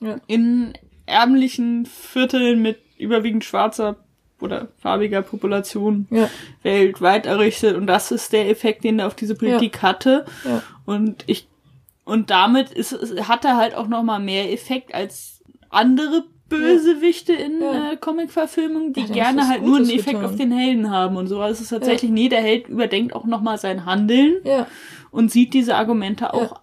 Ja. 0.00 0.16
In 0.26 0.72
ärmlichen 1.04 1.86
Vierteln 1.86 2.62
mit 2.62 2.78
überwiegend 2.98 3.44
schwarzer 3.44 3.96
oder 4.40 4.68
farbiger 4.78 5.22
Population 5.22 6.06
weltweit 6.62 7.26
errichtet 7.26 7.76
und 7.76 7.86
das 7.86 8.10
ist 8.10 8.32
der 8.32 8.48
Effekt, 8.50 8.84
den 8.84 8.98
er 8.98 9.06
auf 9.06 9.14
diese 9.14 9.34
Politik 9.34 9.82
hatte 9.82 10.24
Ja. 10.44 10.62
und 10.86 11.24
ich 11.26 11.48
und 12.04 12.30
damit 12.30 12.70
ist 12.70 12.92
hat 13.28 13.44
er 13.44 13.56
halt 13.56 13.74
auch 13.74 13.86
noch 13.88 14.02
mal 14.02 14.18
mehr 14.18 14.52
Effekt 14.52 14.94
als 14.94 15.42
andere 15.70 16.24
Bösewichte 16.48 17.32
in 17.32 17.60
Ja. 17.60 17.92
äh, 17.92 17.96
Comic-Verfilmungen, 17.96 18.92
die 18.92 19.00
Ja, 19.00 19.06
gerne 19.12 19.48
halt 19.48 19.62
nur 19.64 19.76
einen 19.78 19.90
Effekt 19.90 20.06
getan. 20.18 20.24
auf 20.24 20.36
den 20.36 20.52
Helden 20.52 20.90
haben 20.90 21.16
und 21.16 21.26
so. 21.26 21.40
Also 21.40 21.54
es 21.54 21.60
ist 21.62 21.68
tatsächlich, 21.70 22.10
nee, 22.10 22.28
der 22.28 22.40
Held 22.40 22.68
überdenkt 22.68 23.14
auch 23.14 23.24
noch 23.24 23.40
mal 23.40 23.58
sein 23.58 23.84
Handeln 23.84 24.36
ja. 24.44 24.66
und 25.10 25.30
sieht 25.30 25.54
diese 25.54 25.74
Argumente 25.76 26.32
auch 26.34 26.60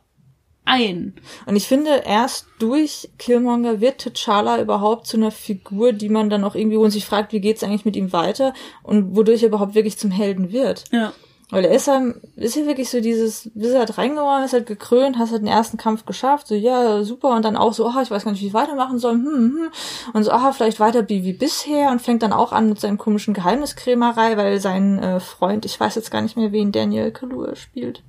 ein. 0.66 1.14
Und 1.46 1.58
ich 1.58 1.68
finde, 1.68 2.04
erst 2.06 2.48
durch 2.60 3.10
Killmonger 3.20 3.82
wird 3.82 4.02
T'Challa 4.02 4.62
überhaupt 4.62 5.08
zu 5.08 5.18
einer 5.18 5.32
Figur, 5.32 5.92
die 5.92 6.08
man 6.08 6.30
dann 6.30 6.46
auch 6.46 6.56
irgendwie 6.56 6.78
und 6.78 6.92
sich 6.92 7.06
fragt, 7.06 7.34
wie 7.34 7.42
geht's 7.42 7.64
eigentlich 7.64 7.84
mit 7.84 7.98
ihm 7.98 8.14
weiter 8.14 8.54
und 8.82 9.16
wodurch 9.16 9.44
er 9.44 9.50
überhaupt 9.50 9.76
wirklich 9.76 9.98
zum 9.98 10.12
Helden 10.12 10.54
wird. 10.54 10.86
Ja. 10.94 11.12
Weil 11.54 11.66
er 11.66 11.72
ist 11.76 11.88
ja, 11.88 12.02
ist 12.36 12.56
ja 12.56 12.66
wirklich 12.66 12.90
so 12.90 13.00
dieses, 13.02 13.50
bist 13.54 13.76
halt 13.76 13.98
reingeworfen, 13.98 14.46
ist 14.46 14.54
halt 14.54 14.66
gekrönt, 14.66 15.18
hast 15.18 15.32
halt 15.32 15.42
den 15.42 15.48
ersten 15.48 15.78
Kampf 15.78 16.06
geschafft, 16.06 16.48
so, 16.48 16.56
ja, 16.56 17.04
super, 17.04 17.30
und 17.36 17.46
dann 17.46 17.56
auch 17.56 17.74
so, 17.74 17.86
oh, 17.88 18.02
ich 18.02 18.12
weiß 18.12 18.24
gar 18.24 18.32
nicht, 18.32 18.42
wie 18.42 18.48
ich 18.48 18.54
weitermachen 18.54 19.00
soll, 19.00 19.14
hm, 19.14 19.26
hm, 19.26 19.72
und 20.14 20.24
so, 20.24 20.32
ah, 20.32 20.52
vielleicht 20.52 20.80
weiter 20.80 21.08
wie, 21.10 21.24
wie 21.24 21.34
bisher, 21.34 21.92
und 21.92 22.02
fängt 22.02 22.24
dann 22.24 22.34
auch 22.34 22.52
an 22.52 22.70
mit 22.70 22.80
seinen 22.80 22.98
komischen 22.98 23.34
Geheimniskrämerei, 23.34 24.38
weil 24.38 24.60
sein 24.60 25.00
äh, 25.00 25.20
Freund, 25.20 25.66
ich 25.66 25.80
weiß 25.80 25.96
jetzt 25.96 26.12
gar 26.12 26.22
nicht 26.22 26.38
mehr, 26.38 26.52
wen 26.52 26.72
Daniel 26.72 27.12
Kaluuya 27.12 27.56
spielt. 27.56 28.02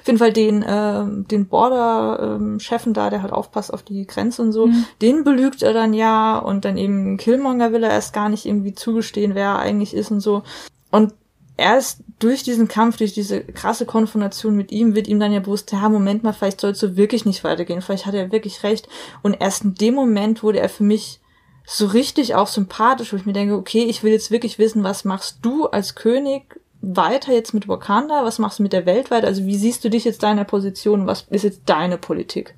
Auf 0.00 0.06
jeden 0.06 0.18
Fall 0.18 0.32
den, 0.32 0.62
äh, 0.62 1.04
den 1.30 1.46
Border-Chefen 1.46 2.92
da, 2.92 3.08
der 3.08 3.22
halt 3.22 3.32
aufpasst 3.32 3.72
auf 3.72 3.82
die 3.82 4.06
Grenze 4.06 4.42
und 4.42 4.52
so, 4.52 4.66
Mhm. 4.66 4.84
den 5.00 5.24
belügt 5.24 5.62
er 5.62 5.72
dann 5.72 5.94
ja 5.94 6.38
und 6.38 6.64
dann 6.64 6.76
eben 6.76 7.16
Killmonger 7.16 7.72
will 7.72 7.84
er 7.84 7.90
erst 7.90 8.12
gar 8.12 8.28
nicht 8.28 8.46
irgendwie 8.46 8.74
zugestehen, 8.74 9.34
wer 9.34 9.44
er 9.46 9.58
eigentlich 9.60 9.94
ist 9.94 10.10
und 10.10 10.20
so. 10.20 10.42
Und 10.90 11.14
erst 11.60 12.00
durch 12.18 12.42
diesen 12.42 12.68
Kampf, 12.68 12.96
durch 12.96 13.14
diese 13.14 13.40
krasse 13.42 13.86
Konfrontation 13.86 14.56
mit 14.56 14.72
ihm, 14.72 14.94
wird 14.94 15.08
ihm 15.08 15.20
dann 15.20 15.32
ja 15.32 15.40
bewusst, 15.40 15.72
ja, 15.72 15.88
Moment 15.88 16.22
mal, 16.22 16.32
vielleicht 16.32 16.60
soll 16.60 16.72
es 16.72 16.80
so 16.80 16.96
wirklich 16.96 17.24
nicht 17.24 17.44
weitergehen, 17.44 17.82
vielleicht 17.82 18.06
hat 18.06 18.14
er 18.14 18.32
wirklich 18.32 18.62
recht. 18.62 18.88
Und 19.22 19.34
erst 19.40 19.64
in 19.64 19.74
dem 19.74 19.94
Moment 19.94 20.42
wurde 20.42 20.60
er 20.60 20.68
für 20.68 20.84
mich 20.84 21.20
so 21.66 21.86
richtig 21.86 22.34
auch 22.34 22.48
sympathisch, 22.48 23.12
wo 23.12 23.16
ich 23.16 23.26
mir 23.26 23.32
denke, 23.32 23.54
okay, 23.54 23.84
ich 23.84 24.02
will 24.02 24.12
jetzt 24.12 24.30
wirklich 24.30 24.58
wissen, 24.58 24.82
was 24.82 25.04
machst 25.04 25.38
du 25.42 25.66
als 25.66 25.94
König 25.94 26.60
weiter 26.82 27.32
jetzt 27.32 27.54
mit 27.54 27.68
Wakanda, 27.68 28.24
was 28.24 28.38
machst 28.38 28.58
du 28.58 28.62
mit 28.62 28.72
der 28.72 28.86
Welt 28.86 29.10
weiter, 29.10 29.26
also 29.26 29.44
wie 29.44 29.56
siehst 29.56 29.84
du 29.84 29.90
dich 29.90 30.04
jetzt 30.04 30.22
deiner 30.22 30.44
Position, 30.44 31.06
was 31.06 31.26
ist 31.30 31.44
jetzt 31.44 31.62
deine 31.66 31.98
Politik? 31.98 32.54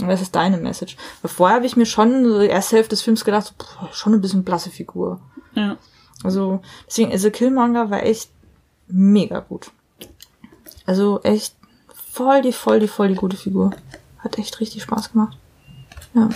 Und 0.00 0.08
Was 0.08 0.22
ist 0.22 0.34
deine 0.34 0.56
Message? 0.56 0.96
Weil 1.22 1.30
vorher 1.30 1.56
habe 1.56 1.66
ich 1.66 1.76
mir 1.76 1.86
schon, 1.86 2.24
so 2.24 2.40
die 2.40 2.46
erste 2.46 2.76
Hälfte 2.76 2.90
des 2.90 3.02
Films 3.02 3.24
gedacht, 3.24 3.46
so, 3.46 3.52
boah, 3.58 3.88
schon 3.92 4.14
ein 4.14 4.20
bisschen 4.20 4.44
blasse 4.44 4.70
Figur. 4.70 5.20
Ja. 5.54 5.76
Also, 6.22 6.60
deswegen, 6.86 7.12
also 7.12 7.30
Killmonger 7.30 7.90
war 7.90 8.02
echt 8.02 8.30
mega 8.92 9.40
gut. 9.40 9.70
Also 10.86 11.20
echt 11.22 11.54
voll 12.12 12.42
die, 12.42 12.52
voll 12.52 12.80
die, 12.80 12.88
voll 12.88 13.08
die 13.08 13.14
gute 13.14 13.36
Figur. 13.36 13.70
Hat 14.18 14.38
echt 14.38 14.60
richtig 14.60 14.82
Spaß 14.82 15.12
gemacht. 15.12 15.38
Ja. 16.14 16.28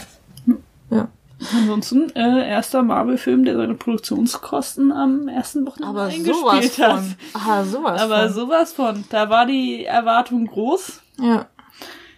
Ja. 0.91 1.09
Ansonsten, 1.53 2.11
äh, 2.15 2.49
erster 2.49 2.83
Marvel-Film, 2.83 3.45
der 3.45 3.57
seine 3.57 3.75
Produktionskosten 3.75 4.93
am 4.93 5.29
ersten 5.29 5.67
Wochenende 5.67 5.89
Aber 5.89 6.05
eingespielt 6.05 6.37
sowas 6.37 6.79
hat. 6.79 7.01
von. 7.01 7.15
Ah, 7.35 7.65
sowas 7.65 8.01
Aber 8.01 8.25
von. 8.29 8.33
sowas 8.33 8.73
von. 8.73 9.05
Da 9.11 9.29
war 9.29 9.45
die 9.45 9.85
Erwartung 9.85 10.47
groß. 10.47 11.03
Ja. 11.21 11.47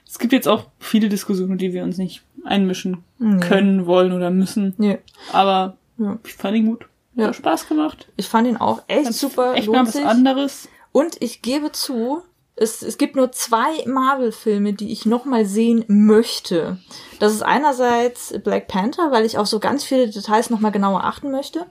Es 0.06 0.18
gibt 0.18 0.32
jetzt 0.32 0.46
auch 0.46 0.66
viele 0.78 1.08
Diskussionen, 1.08 1.58
die 1.58 1.72
wir 1.72 1.82
uns 1.82 1.98
nicht 1.98 2.22
einmischen 2.44 3.02
Nee. 3.18 3.40
können, 3.40 3.86
wollen 3.86 4.12
oder 4.12 4.30
müssen. 4.30 4.74
Nee. 4.78 4.98
Aber 5.32 5.76
Ja. 5.98 6.18
ich 6.24 6.34
fand 6.34 6.56
ihn 6.56 6.66
gut. 6.66 6.86
Ja. 7.16 7.26
Hat 7.28 7.36
Spaß 7.36 7.66
gemacht. 7.68 8.06
Ich 8.16 8.28
fand 8.28 8.46
ihn 8.46 8.56
auch 8.56 8.82
echt 8.88 9.04
Ganz- 9.04 9.18
super. 9.20 9.54
Echt 9.54 9.68
mal 9.68 9.84
was 9.86 9.94
sich. 9.94 10.04
anderes. 10.04 10.68
Und 10.92 11.20
ich 11.20 11.42
gebe 11.42 11.72
zu, 11.72 12.22
es, 12.56 12.82
es 12.82 12.96
gibt 12.98 13.16
nur 13.16 13.32
zwei 13.32 13.84
Marvel-Filme, 13.86 14.72
die 14.74 14.92
ich 14.92 15.04
noch 15.06 15.24
mal 15.24 15.44
sehen 15.44 15.84
möchte. 15.88 16.78
Das 17.18 17.32
ist 17.32 17.42
einerseits 17.42 18.34
Black 18.44 18.68
Panther, 18.68 19.10
weil 19.12 19.24
ich 19.24 19.36
auf 19.38 19.46
so 19.46 19.58
ganz 19.60 19.82
viele 19.84 20.08
Details 20.08 20.50
noch 20.50 20.60
mal 20.60 20.70
genauer 20.70 21.04
achten 21.04 21.30
möchte. 21.30 21.66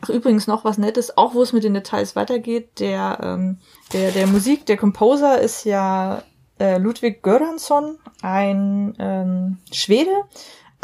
Ach, 0.00 0.08
übrigens 0.08 0.46
noch 0.46 0.64
was 0.64 0.78
Nettes, 0.78 1.16
auch 1.16 1.34
wo 1.34 1.42
es 1.42 1.52
mit 1.52 1.62
den 1.64 1.74
Details 1.74 2.16
weitergeht. 2.16 2.80
Der, 2.80 3.18
ähm, 3.22 3.58
der, 3.92 4.10
der 4.12 4.26
Musik, 4.26 4.66
der 4.66 4.76
Composer 4.76 5.40
ist 5.40 5.64
ja 5.64 6.22
äh, 6.58 6.78
Ludwig 6.78 7.22
Göransson, 7.22 7.98
ein 8.22 8.94
ähm, 8.98 9.58
Schwede. 9.72 10.10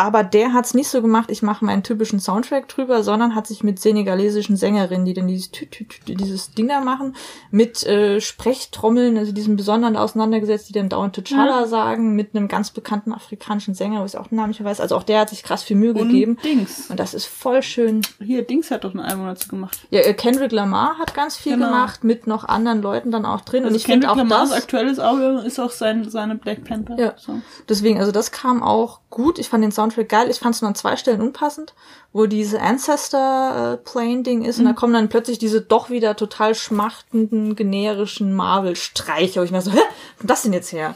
Aber 0.01 0.25
der 0.25 0.55
hat's 0.55 0.73
nicht 0.73 0.89
so 0.89 1.03
gemacht, 1.03 1.31
ich 1.31 1.43
mache 1.43 1.63
meinen 1.63 1.83
typischen 1.83 2.21
Soundtrack 2.21 2.69
drüber, 2.69 3.03
sondern 3.03 3.35
hat 3.35 3.47
sich 3.47 3.63
mit 3.63 3.79
senegalesischen 3.79 4.57
Sängerinnen, 4.57 5.05
die 5.05 5.13
dann 5.13 5.29
dieses, 5.29 5.51
Tü 5.51 5.67
-Tü 5.67 5.87
-Tü, 5.87 6.17
dieses 6.17 6.55
Ding 6.55 6.69
da 6.69 6.81
machen, 6.81 7.15
mit 7.51 7.85
äh, 7.87 8.19
Sprechtrommeln, 8.19 9.19
also 9.19 9.33
diesem 9.33 9.57
Besonderen 9.57 9.99
auseinandergesetzt, 9.99 10.71
die 10.71 10.73
dann 10.73 10.89
dauernd 10.89 11.19
T'Challa 11.19 11.67
sagen, 11.67 12.17
mit 12.17 12.35
einem 12.35 12.49
ganz 12.49 12.71
bekannten 12.71 13.13
afrikanischen 13.13 13.75
Sänger, 13.75 14.01
wo 14.01 14.07
ich 14.07 14.17
auch 14.17 14.29
den 14.29 14.37
Namen 14.37 14.49
nicht 14.49 14.65
weiß. 14.65 14.81
Also 14.81 14.97
auch 14.97 15.03
der 15.03 15.21
hat 15.21 15.29
sich 15.29 15.43
krass 15.43 15.63
viel 15.65 15.77
Mühe 15.77 15.93
Und 15.93 16.09
gegeben. 16.09 16.39
Dings. 16.43 16.89
Und 16.89 16.99
das 16.99 17.13
ist 17.13 17.27
voll 17.27 17.63
schön. 17.63 18.01
Hier, 18.25 18.41
Dings 18.41 18.71
hat 18.71 18.85
doch 18.85 18.95
ein 18.95 19.01
Album 19.01 19.27
dazu 19.27 19.51
gemacht. 19.51 19.81
Ja, 19.91 20.01
äh, 20.01 20.15
Kendrick 20.15 20.53
Lamar 20.53 20.99
hat 20.99 21.13
ganz 21.13 21.37
viel 21.37 21.57
Genau. 21.57 21.67
gemacht, 21.67 22.05
mit 22.05 22.27
noch 22.27 22.45
anderen 22.45 22.81
Leuten 22.81 23.11
dann 23.11 23.27
auch 23.27 23.43
drin. 23.43 23.65
Also 23.65 23.75
und 23.75 23.77
ich 23.77 23.85
finde 23.85 24.07
Kendrick 24.07 24.25
auch 24.27 24.31
Lamars 24.31 24.49
das, 24.49 24.63
aktuelles 24.63 24.99
Album 24.99 25.45
ist 25.45 25.61
auch 25.61 25.73
sein, 25.73 26.09
seine 26.09 26.37
Black 26.37 26.65
Panther. 26.65 26.99
Ja. 26.99 27.19
Songs. 27.19 27.43
Deswegen, 27.69 27.99
also 27.99 28.13
das 28.13 28.33
kam 28.33 28.63
auch 28.63 29.01
gut. 29.11 29.39
Ich 29.39 29.49
fand 29.49 29.63
den 29.63 29.73
Soundtrack 29.91 30.09
geil. 30.09 30.31
Ich 30.31 30.39
fand 30.39 30.55
es 30.55 30.63
nur 30.63 30.69
an 30.69 30.75
zwei 30.75 30.97
Stellen 30.97 31.21
unpassend, 31.21 31.75
wo 32.13 32.27
diese 32.27 32.61
Ancestor-Plane-Ding 32.61 34.45
ist 34.45 34.59
und 34.59 34.65
da 34.65 34.73
kommen 34.73 34.93
dann 34.93 35.09
plötzlich 35.09 35.39
diese 35.39 35.61
doch 35.61 35.91
wieder 35.91 36.17
total 36.17 36.55
schmachtenden, 36.55 37.57
generischen 37.57 38.33
Marvel-Streiche. 38.33 39.41
Wo 39.41 39.45
ich 39.45 39.51
mir 39.51 39.63
so, 39.63 39.73
hä, 39.73 39.81
wo 40.19 40.27
das 40.27 40.43
denn 40.43 40.53
jetzt 40.53 40.73
her? 40.73 40.95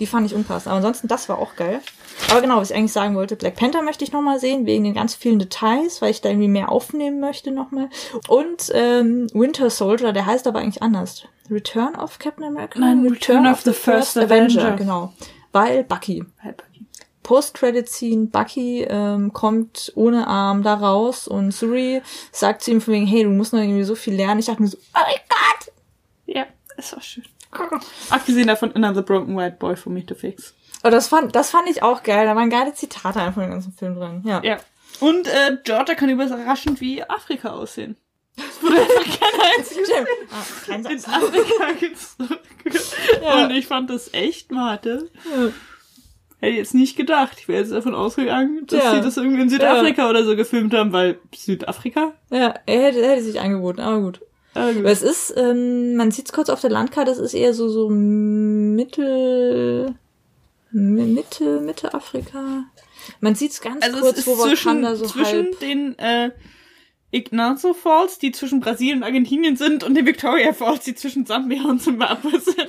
Die 0.00 0.06
fand 0.06 0.26
ich 0.26 0.34
unpassend. 0.34 0.68
Aber 0.68 0.76
ansonsten, 0.76 1.08
das 1.08 1.28
war 1.28 1.38
auch 1.38 1.56
geil. 1.56 1.80
Aber 2.30 2.40
genau, 2.40 2.58
was 2.58 2.70
ich 2.70 2.76
eigentlich 2.76 2.92
sagen 2.92 3.16
wollte, 3.16 3.36
Black 3.36 3.56
Panther 3.56 3.82
möchte 3.82 4.04
ich 4.04 4.12
nochmal 4.12 4.38
sehen, 4.38 4.66
wegen 4.66 4.84
den 4.84 4.94
ganz 4.94 5.14
vielen 5.14 5.38
Details, 5.38 6.00
weil 6.00 6.10
ich 6.10 6.20
da 6.20 6.28
irgendwie 6.28 6.48
mehr 6.48 6.70
aufnehmen 6.70 7.20
möchte 7.20 7.50
nochmal. 7.50 7.88
Und 8.28 8.70
ähm, 8.72 9.26
Winter 9.32 9.70
Soldier, 9.70 10.12
der 10.12 10.26
heißt 10.26 10.46
aber 10.46 10.60
eigentlich 10.60 10.82
anders. 10.82 11.24
Return 11.50 11.94
of 11.96 12.18
Captain 12.18 12.44
America? 12.44 12.78
Nein, 12.78 13.06
Return 13.06 13.46
of 13.46 13.60
the 13.62 13.72
First 13.72 14.16
Avenger. 14.16 14.76
Genau. 14.76 15.12
Weil 15.52 15.84
Bucky. 15.84 16.24
Post-Credit-Scene, 17.24 18.26
Bucky 18.26 18.86
ähm, 18.88 19.32
kommt 19.32 19.90
ohne 19.96 20.28
Arm 20.28 20.62
da 20.62 20.74
raus 20.74 21.26
und 21.26 21.50
Suri 21.50 22.02
sagt 22.30 22.62
zu 22.62 22.70
ihm 22.70 22.80
von 22.80 22.94
wegen, 22.94 23.06
hey, 23.06 23.24
du 23.24 23.30
musst 23.30 23.52
noch 23.52 23.60
irgendwie 23.60 23.82
so 23.82 23.96
viel 23.96 24.14
lernen. 24.14 24.38
Ich 24.38 24.46
dachte 24.46 24.62
mir 24.62 24.68
so, 24.68 24.78
oh 24.78 25.00
mein 25.00 25.16
Gott! 25.28 25.72
Ja, 26.26 26.46
ist 26.76 26.96
auch 26.96 27.02
schön. 27.02 27.24
Abgesehen 28.10 28.46
davon, 28.46 28.72
Another 28.74 29.02
Broken 29.02 29.36
White 29.36 29.56
Boy 29.58 29.76
for 29.76 29.92
me 29.92 30.04
to 30.04 30.14
fix. 30.14 30.54
Aber 30.82 30.90
das 30.90 31.08
fand, 31.08 31.34
das 31.34 31.50
fand 31.50 31.68
ich 31.68 31.82
auch 31.82 32.02
geil. 32.02 32.26
Da 32.26 32.36
waren 32.36 32.50
geile 32.50 32.74
Zitate 32.74 33.20
einfach 33.20 33.42
im 33.42 33.50
ganzen 33.50 33.72
Film 33.72 33.94
drin. 33.94 34.22
Ja. 34.24 34.42
Ja. 34.42 34.58
Und 35.00 35.26
äh, 35.26 35.56
Georgia 35.64 35.94
kann 35.94 36.10
überraschend 36.10 36.80
wie 36.80 37.02
Afrika 37.02 37.50
aussehen. 37.50 37.96
Das 38.36 38.62
wurde 38.62 38.80
einfach 38.80 39.20
kein 39.20 39.40
einziges. 39.58 39.90
Ah, 40.30 40.74
in. 40.74 40.86
Afrika 40.86 41.72
gezogen. 41.78 42.40
Ja. 43.22 43.44
Und 43.44 43.50
ich 43.52 43.66
fand 43.66 43.90
das 43.90 44.12
echt 44.12 44.50
Mate. 44.50 45.10
Hätte 46.40 46.52
ich 46.52 46.58
jetzt 46.58 46.74
nicht 46.74 46.96
gedacht. 46.96 47.36
Ich 47.40 47.48
wäre 47.48 47.60
jetzt 47.60 47.72
davon 47.72 47.94
ausgegangen, 47.94 48.66
dass 48.66 48.82
Ja. 48.84 48.94
sie 48.96 49.00
das 49.00 49.16
irgendwie 49.16 49.40
in 49.42 49.48
Südafrika 49.48 50.10
oder 50.10 50.24
so 50.24 50.36
gefilmt 50.36 50.74
haben, 50.74 50.92
weil 50.92 51.18
Südafrika? 51.34 52.12
Ja, 52.30 52.54
er 52.66 52.82
hätte, 52.82 53.06
hätte 53.08 53.22
sich 53.22 53.40
angeboten, 53.40 53.80
aber 53.80 54.00
gut. 54.00 54.20
Aber 54.54 54.68
gut. 54.72 54.80
Aber 54.82 54.90
es 54.90 55.02
ist, 55.02 55.32
ähm, 55.36 55.96
man 55.96 56.10
sieht 56.10 56.26
es 56.26 56.32
kurz 56.32 56.48
auf 56.50 56.60
der 56.60 56.70
Landkarte, 56.70 57.10
es 57.10 57.18
ist 57.18 57.34
eher 57.34 57.54
so, 57.54 57.68
so 57.68 57.88
Mittel, 58.74 59.94
Mi- 60.72 61.06
Mitte, 61.06 61.60
Mitte 61.60 61.94
Afrika. 61.94 62.64
Man 63.20 63.34
sieht 63.34 63.52
es 63.52 63.60
ganz 63.60 63.84
Also 63.84 64.00
kurz, 64.00 64.18
es 64.18 64.26
wo 64.26 64.32
ist 64.32 64.42
zwischen, 64.42 64.68
Wakanda 64.82 64.96
so 64.96 65.06
zwischen 65.06 65.26
halb. 65.46 65.60
den 65.60 65.98
äh, 65.98 66.30
Ignazo 67.14 67.74
Falls, 67.74 68.18
die 68.18 68.32
zwischen 68.32 68.60
Brasilien 68.60 68.98
und 68.98 69.04
Argentinien 69.04 69.56
sind, 69.56 69.84
und 69.84 69.94
den 69.94 70.04
Victoria 70.06 70.52
Falls, 70.52 70.84
die 70.84 70.94
zwischen 70.94 71.24
Sambia 71.26 71.62
und 71.64 71.80
Zimbabwe 71.80 72.40
sind. 72.40 72.68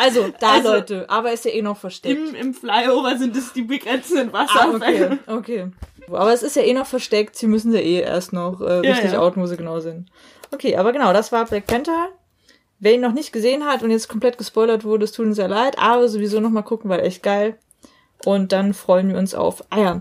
Also, 0.00 0.32
da 0.40 0.52
Also- 0.54 0.72
Leute, 0.72 1.08
aber 1.10 1.32
ist 1.32 1.44
ja 1.44 1.52
eh 1.52 1.62
noch 1.62 1.76
versteckt. 1.76 2.28
Im, 2.30 2.34
Im 2.34 2.54
Flyover 2.54 3.16
sind 3.18 3.36
es 3.36 3.52
die 3.52 3.62
begrenzenden 3.62 4.30
Ah, 4.34 4.46
Wasserfälle. 4.46 5.18
okay, 5.26 5.66
okay. 5.66 5.66
Aber 6.08 6.32
es 6.32 6.42
ist 6.42 6.56
ja 6.56 6.62
eh 6.62 6.74
noch 6.74 6.86
versteckt, 6.86 7.36
sie 7.36 7.46
müssen 7.46 7.72
ja 7.72 7.80
eh 7.80 8.00
erst 8.00 8.32
noch 8.32 8.60
äh, 8.60 8.86
Ja, 8.86 8.92
richtig 8.94 9.12
ja. 9.12 9.20
outen, 9.20 9.40
wo 9.42 9.46
sie 9.46 9.56
genau 9.56 9.80
sind. 9.80 10.10
Okay, 10.50 10.76
aber 10.76 10.92
genau, 10.92 11.12
das 11.12 11.30
war 11.32 11.44
Black 11.46 11.66
Panther. 11.66 12.08
Wer 12.80 12.94
ihn 12.94 13.00
noch 13.00 13.12
nicht 13.12 13.32
gesehen 13.32 13.64
hat 13.64 13.82
und 13.84 13.92
jetzt 13.92 14.08
komplett 14.08 14.38
gespoilert 14.38 14.82
wurde, 14.84 15.04
es 15.04 15.12
tut 15.12 15.26
uns 15.26 15.36
sehr 15.36 15.46
leid, 15.48 15.78
aber 15.78 16.08
sowieso 16.08 16.40
noch 16.40 16.50
mal 16.50 16.62
gucken, 16.62 16.90
weil 16.90 17.00
echt 17.00 17.22
geil. 17.22 17.56
Und 18.24 18.50
dann 18.52 18.74
freuen 18.74 19.08
wir 19.08 19.18
uns 19.18 19.34
auf, 19.34 19.62
ah 19.70 19.78
ja, 19.80 20.00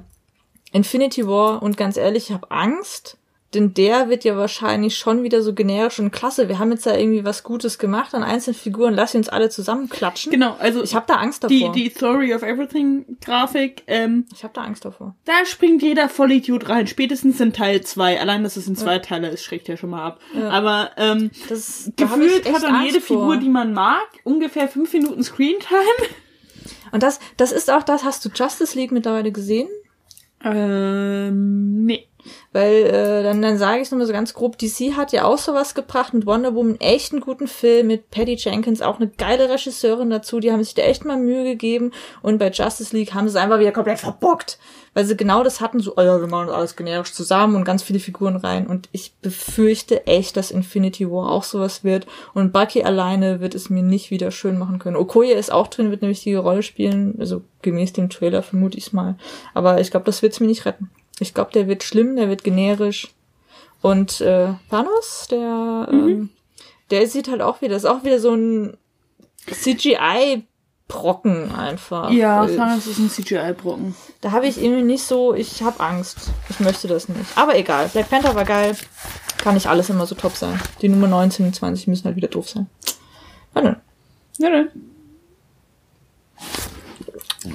Infinity 0.73 1.27
War 1.27 1.61
und 1.61 1.77
ganz 1.77 1.97
ehrlich, 1.97 2.29
ich 2.29 2.33
habe 2.33 2.49
Angst, 2.49 3.17
denn 3.53 3.73
der 3.73 4.09
wird 4.09 4.23
ja 4.23 4.37
wahrscheinlich 4.37 4.97
schon 4.97 5.23
wieder 5.23 5.41
so 5.41 5.53
generisch 5.53 5.99
und 5.99 6.11
klasse. 6.11 6.47
Wir 6.47 6.57
haben 6.59 6.71
jetzt 6.71 6.85
da 6.85 6.95
irgendwie 6.95 7.25
was 7.25 7.43
Gutes 7.43 7.77
gemacht 7.77 8.13
an 8.13 8.23
einzelnen 8.23 8.55
Figuren, 8.55 8.93
lass 8.93 9.11
sie 9.11 9.17
uns 9.17 9.27
alle 9.29 9.49
zusammenklatschen. 9.49 10.31
Genau, 10.31 10.55
also 10.59 10.81
Ich 10.83 10.95
habe 10.95 11.05
da 11.07 11.15
Angst 11.15 11.43
die, 11.49 11.59
davor. 11.59 11.73
die 11.73 11.89
Theory 11.89 12.33
of 12.33 12.43
Everything 12.43 13.17
Grafik, 13.23 13.83
ähm, 13.87 14.25
ich 14.33 14.43
habe 14.43 14.53
da 14.53 14.61
Angst 14.61 14.85
davor. 14.85 15.15
da 15.25 15.45
springt 15.45 15.81
jeder 15.81 16.07
Vollidiot 16.09 16.69
rein. 16.69 16.87
Spätestens 16.87 17.39
in 17.41 17.51
Teil 17.53 17.81
2. 17.81 18.19
Allein, 18.21 18.43
dass 18.43 18.55
es 18.57 18.67
in 18.67 18.75
zwei 18.75 18.99
Teile 18.99 19.29
ist, 19.29 19.43
schreckt 19.43 19.67
ja 19.67 19.75
schon 19.77 19.89
mal 19.89 20.03
ab. 20.05 20.19
Aber 20.49 20.91
ähm, 20.97 21.31
Das 21.49 21.91
da 21.95 22.05
gefühlt 22.05 22.51
hat 22.53 22.63
dann 22.63 22.85
jede 22.85 23.01
vor. 23.01 23.17
Figur, 23.17 23.37
die 23.37 23.49
man 23.49 23.73
mag, 23.73 24.07
ungefähr 24.23 24.67
fünf 24.67 24.93
Minuten 24.93 25.23
Screentime. 25.23 25.79
Und 26.93 27.03
das, 27.03 27.19
das 27.37 27.51
ist 27.51 27.69
auch 27.71 27.83
das, 27.83 28.03
hast 28.03 28.23
du 28.25 28.29
Justice 28.33 28.77
League 28.77 28.91
mittlerweile 28.91 29.31
gesehen? 29.31 29.67
Ähm, 30.43 31.85
nee. 31.85 32.07
Weil 32.53 32.85
äh, 32.85 33.23
dann, 33.23 33.41
dann 33.41 33.57
sage 33.57 33.77
ich 33.77 33.83
es 33.83 33.91
nochmal 33.91 34.07
so 34.07 34.13
ganz 34.13 34.33
grob, 34.33 34.57
DC 34.57 34.95
hat 34.95 35.13
ja 35.13 35.23
auch 35.23 35.37
sowas 35.37 35.73
gebracht 35.73 36.13
mit 36.13 36.25
Wonder 36.25 36.53
Woman, 36.53 36.79
echt 36.79 37.13
einen 37.13 37.21
guten 37.21 37.47
Film, 37.47 37.87
mit 37.87 38.11
Patty 38.11 38.35
Jenkins, 38.35 38.81
auch 38.81 38.99
eine 38.99 39.07
geile 39.07 39.49
Regisseurin 39.49 40.09
dazu, 40.09 40.39
die 40.39 40.51
haben 40.51 40.63
sich 40.63 40.73
da 40.73 40.81
echt 40.81 41.05
mal 41.05 41.17
Mühe 41.17 41.43
gegeben 41.43 41.91
und 42.21 42.39
bei 42.39 42.49
Justice 42.49 42.95
League 42.95 43.13
haben 43.13 43.27
sie 43.27 43.37
es 43.37 43.41
einfach 43.41 43.59
wieder 43.59 43.71
komplett 43.71 43.99
verbockt, 43.99 44.59
weil 44.93 45.05
sie 45.05 45.15
genau 45.15 45.43
das 45.43 45.61
hatten, 45.61 45.79
so, 45.79 45.93
oh 45.95 46.01
ja, 46.01 46.19
wir 46.19 46.27
machen 46.27 46.49
alles 46.49 46.75
generisch 46.75 47.13
zusammen 47.13 47.55
und 47.55 47.63
ganz 47.63 47.83
viele 47.83 47.99
Figuren 47.99 48.35
rein 48.35 48.67
und 48.67 48.89
ich 48.91 49.13
befürchte 49.21 50.05
echt, 50.07 50.35
dass 50.35 50.51
Infinity 50.51 51.09
War 51.09 51.31
auch 51.31 51.43
sowas 51.43 51.85
wird 51.85 52.05
und 52.33 52.51
Bucky 52.51 52.83
alleine 52.83 53.39
wird 53.39 53.55
es 53.55 53.69
mir 53.69 53.83
nicht 53.83 54.11
wieder 54.11 54.31
schön 54.31 54.57
machen 54.57 54.79
können. 54.79 54.97
Okoye 54.97 55.31
ist 55.31 55.51
auch 55.51 55.67
drin, 55.67 55.89
wird 55.89 56.03
eine 56.03 56.11
wichtige 56.11 56.39
Rolle 56.39 56.63
spielen, 56.63 57.15
also 57.17 57.43
gemäß 57.61 57.93
dem 57.93 58.09
Trailer 58.09 58.43
vermute 58.43 58.77
ich 58.77 58.91
mal, 58.91 59.15
aber 59.53 59.79
ich 59.79 59.91
glaube, 59.91 60.05
das 60.05 60.21
wird 60.21 60.33
es 60.33 60.39
mir 60.41 60.47
nicht 60.47 60.65
retten. 60.65 60.89
Ich 61.21 61.35
glaube, 61.35 61.51
der 61.51 61.67
wird 61.67 61.83
schlimm, 61.83 62.15
der 62.15 62.29
wird 62.29 62.43
generisch. 62.43 63.13
Und 63.83 64.21
äh, 64.21 64.55
Thanos, 64.71 65.27
der, 65.29 65.87
mhm. 65.91 66.09
ähm, 66.09 66.29
der 66.89 67.07
sieht 67.07 67.29
halt 67.29 67.43
auch 67.43 67.61
wieder, 67.61 67.75
ist 67.75 67.85
auch 67.85 68.03
wieder 68.03 68.19
so 68.19 68.33
ein 68.33 68.75
CGI-Brocken 69.45 71.53
einfach. 71.53 72.09
Ja, 72.09 72.47
Thanos 72.47 72.87
ist 72.87 72.97
ein 72.97 73.11
CGI-Brocken. 73.11 73.93
Da 74.21 74.31
habe 74.31 74.47
ich 74.47 74.59
irgendwie 74.59 74.81
nicht 74.81 75.03
so, 75.03 75.35
ich 75.35 75.61
habe 75.61 75.79
Angst. 75.79 76.31
Ich 76.49 76.59
möchte 76.59 76.87
das 76.87 77.07
nicht. 77.07 77.19
Aber 77.35 77.55
egal, 77.55 77.87
Black 77.89 78.09
Panther 78.09 78.33
war 78.33 78.45
geil. 78.45 78.75
Kann 79.37 79.53
nicht 79.53 79.67
alles 79.67 79.91
immer 79.91 80.07
so 80.07 80.15
top 80.15 80.35
sein. 80.35 80.59
Die 80.81 80.89
Nummer 80.89 81.07
19 81.07 81.45
und 81.45 81.55
20 81.55 81.87
müssen 81.87 82.05
halt 82.05 82.15
wieder 82.15 82.29
doof 82.29 82.49
sein. 82.49 82.65
Na 83.53 83.61
dann. 83.61 83.75
Na 84.39 84.49
dann. 84.49 84.69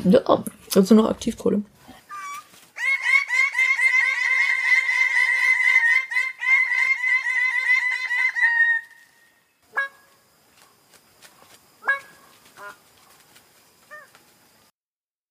Ja, 0.04 0.44
also 0.74 0.94
noch 0.94 1.10
Aktivkohle. 1.10 1.62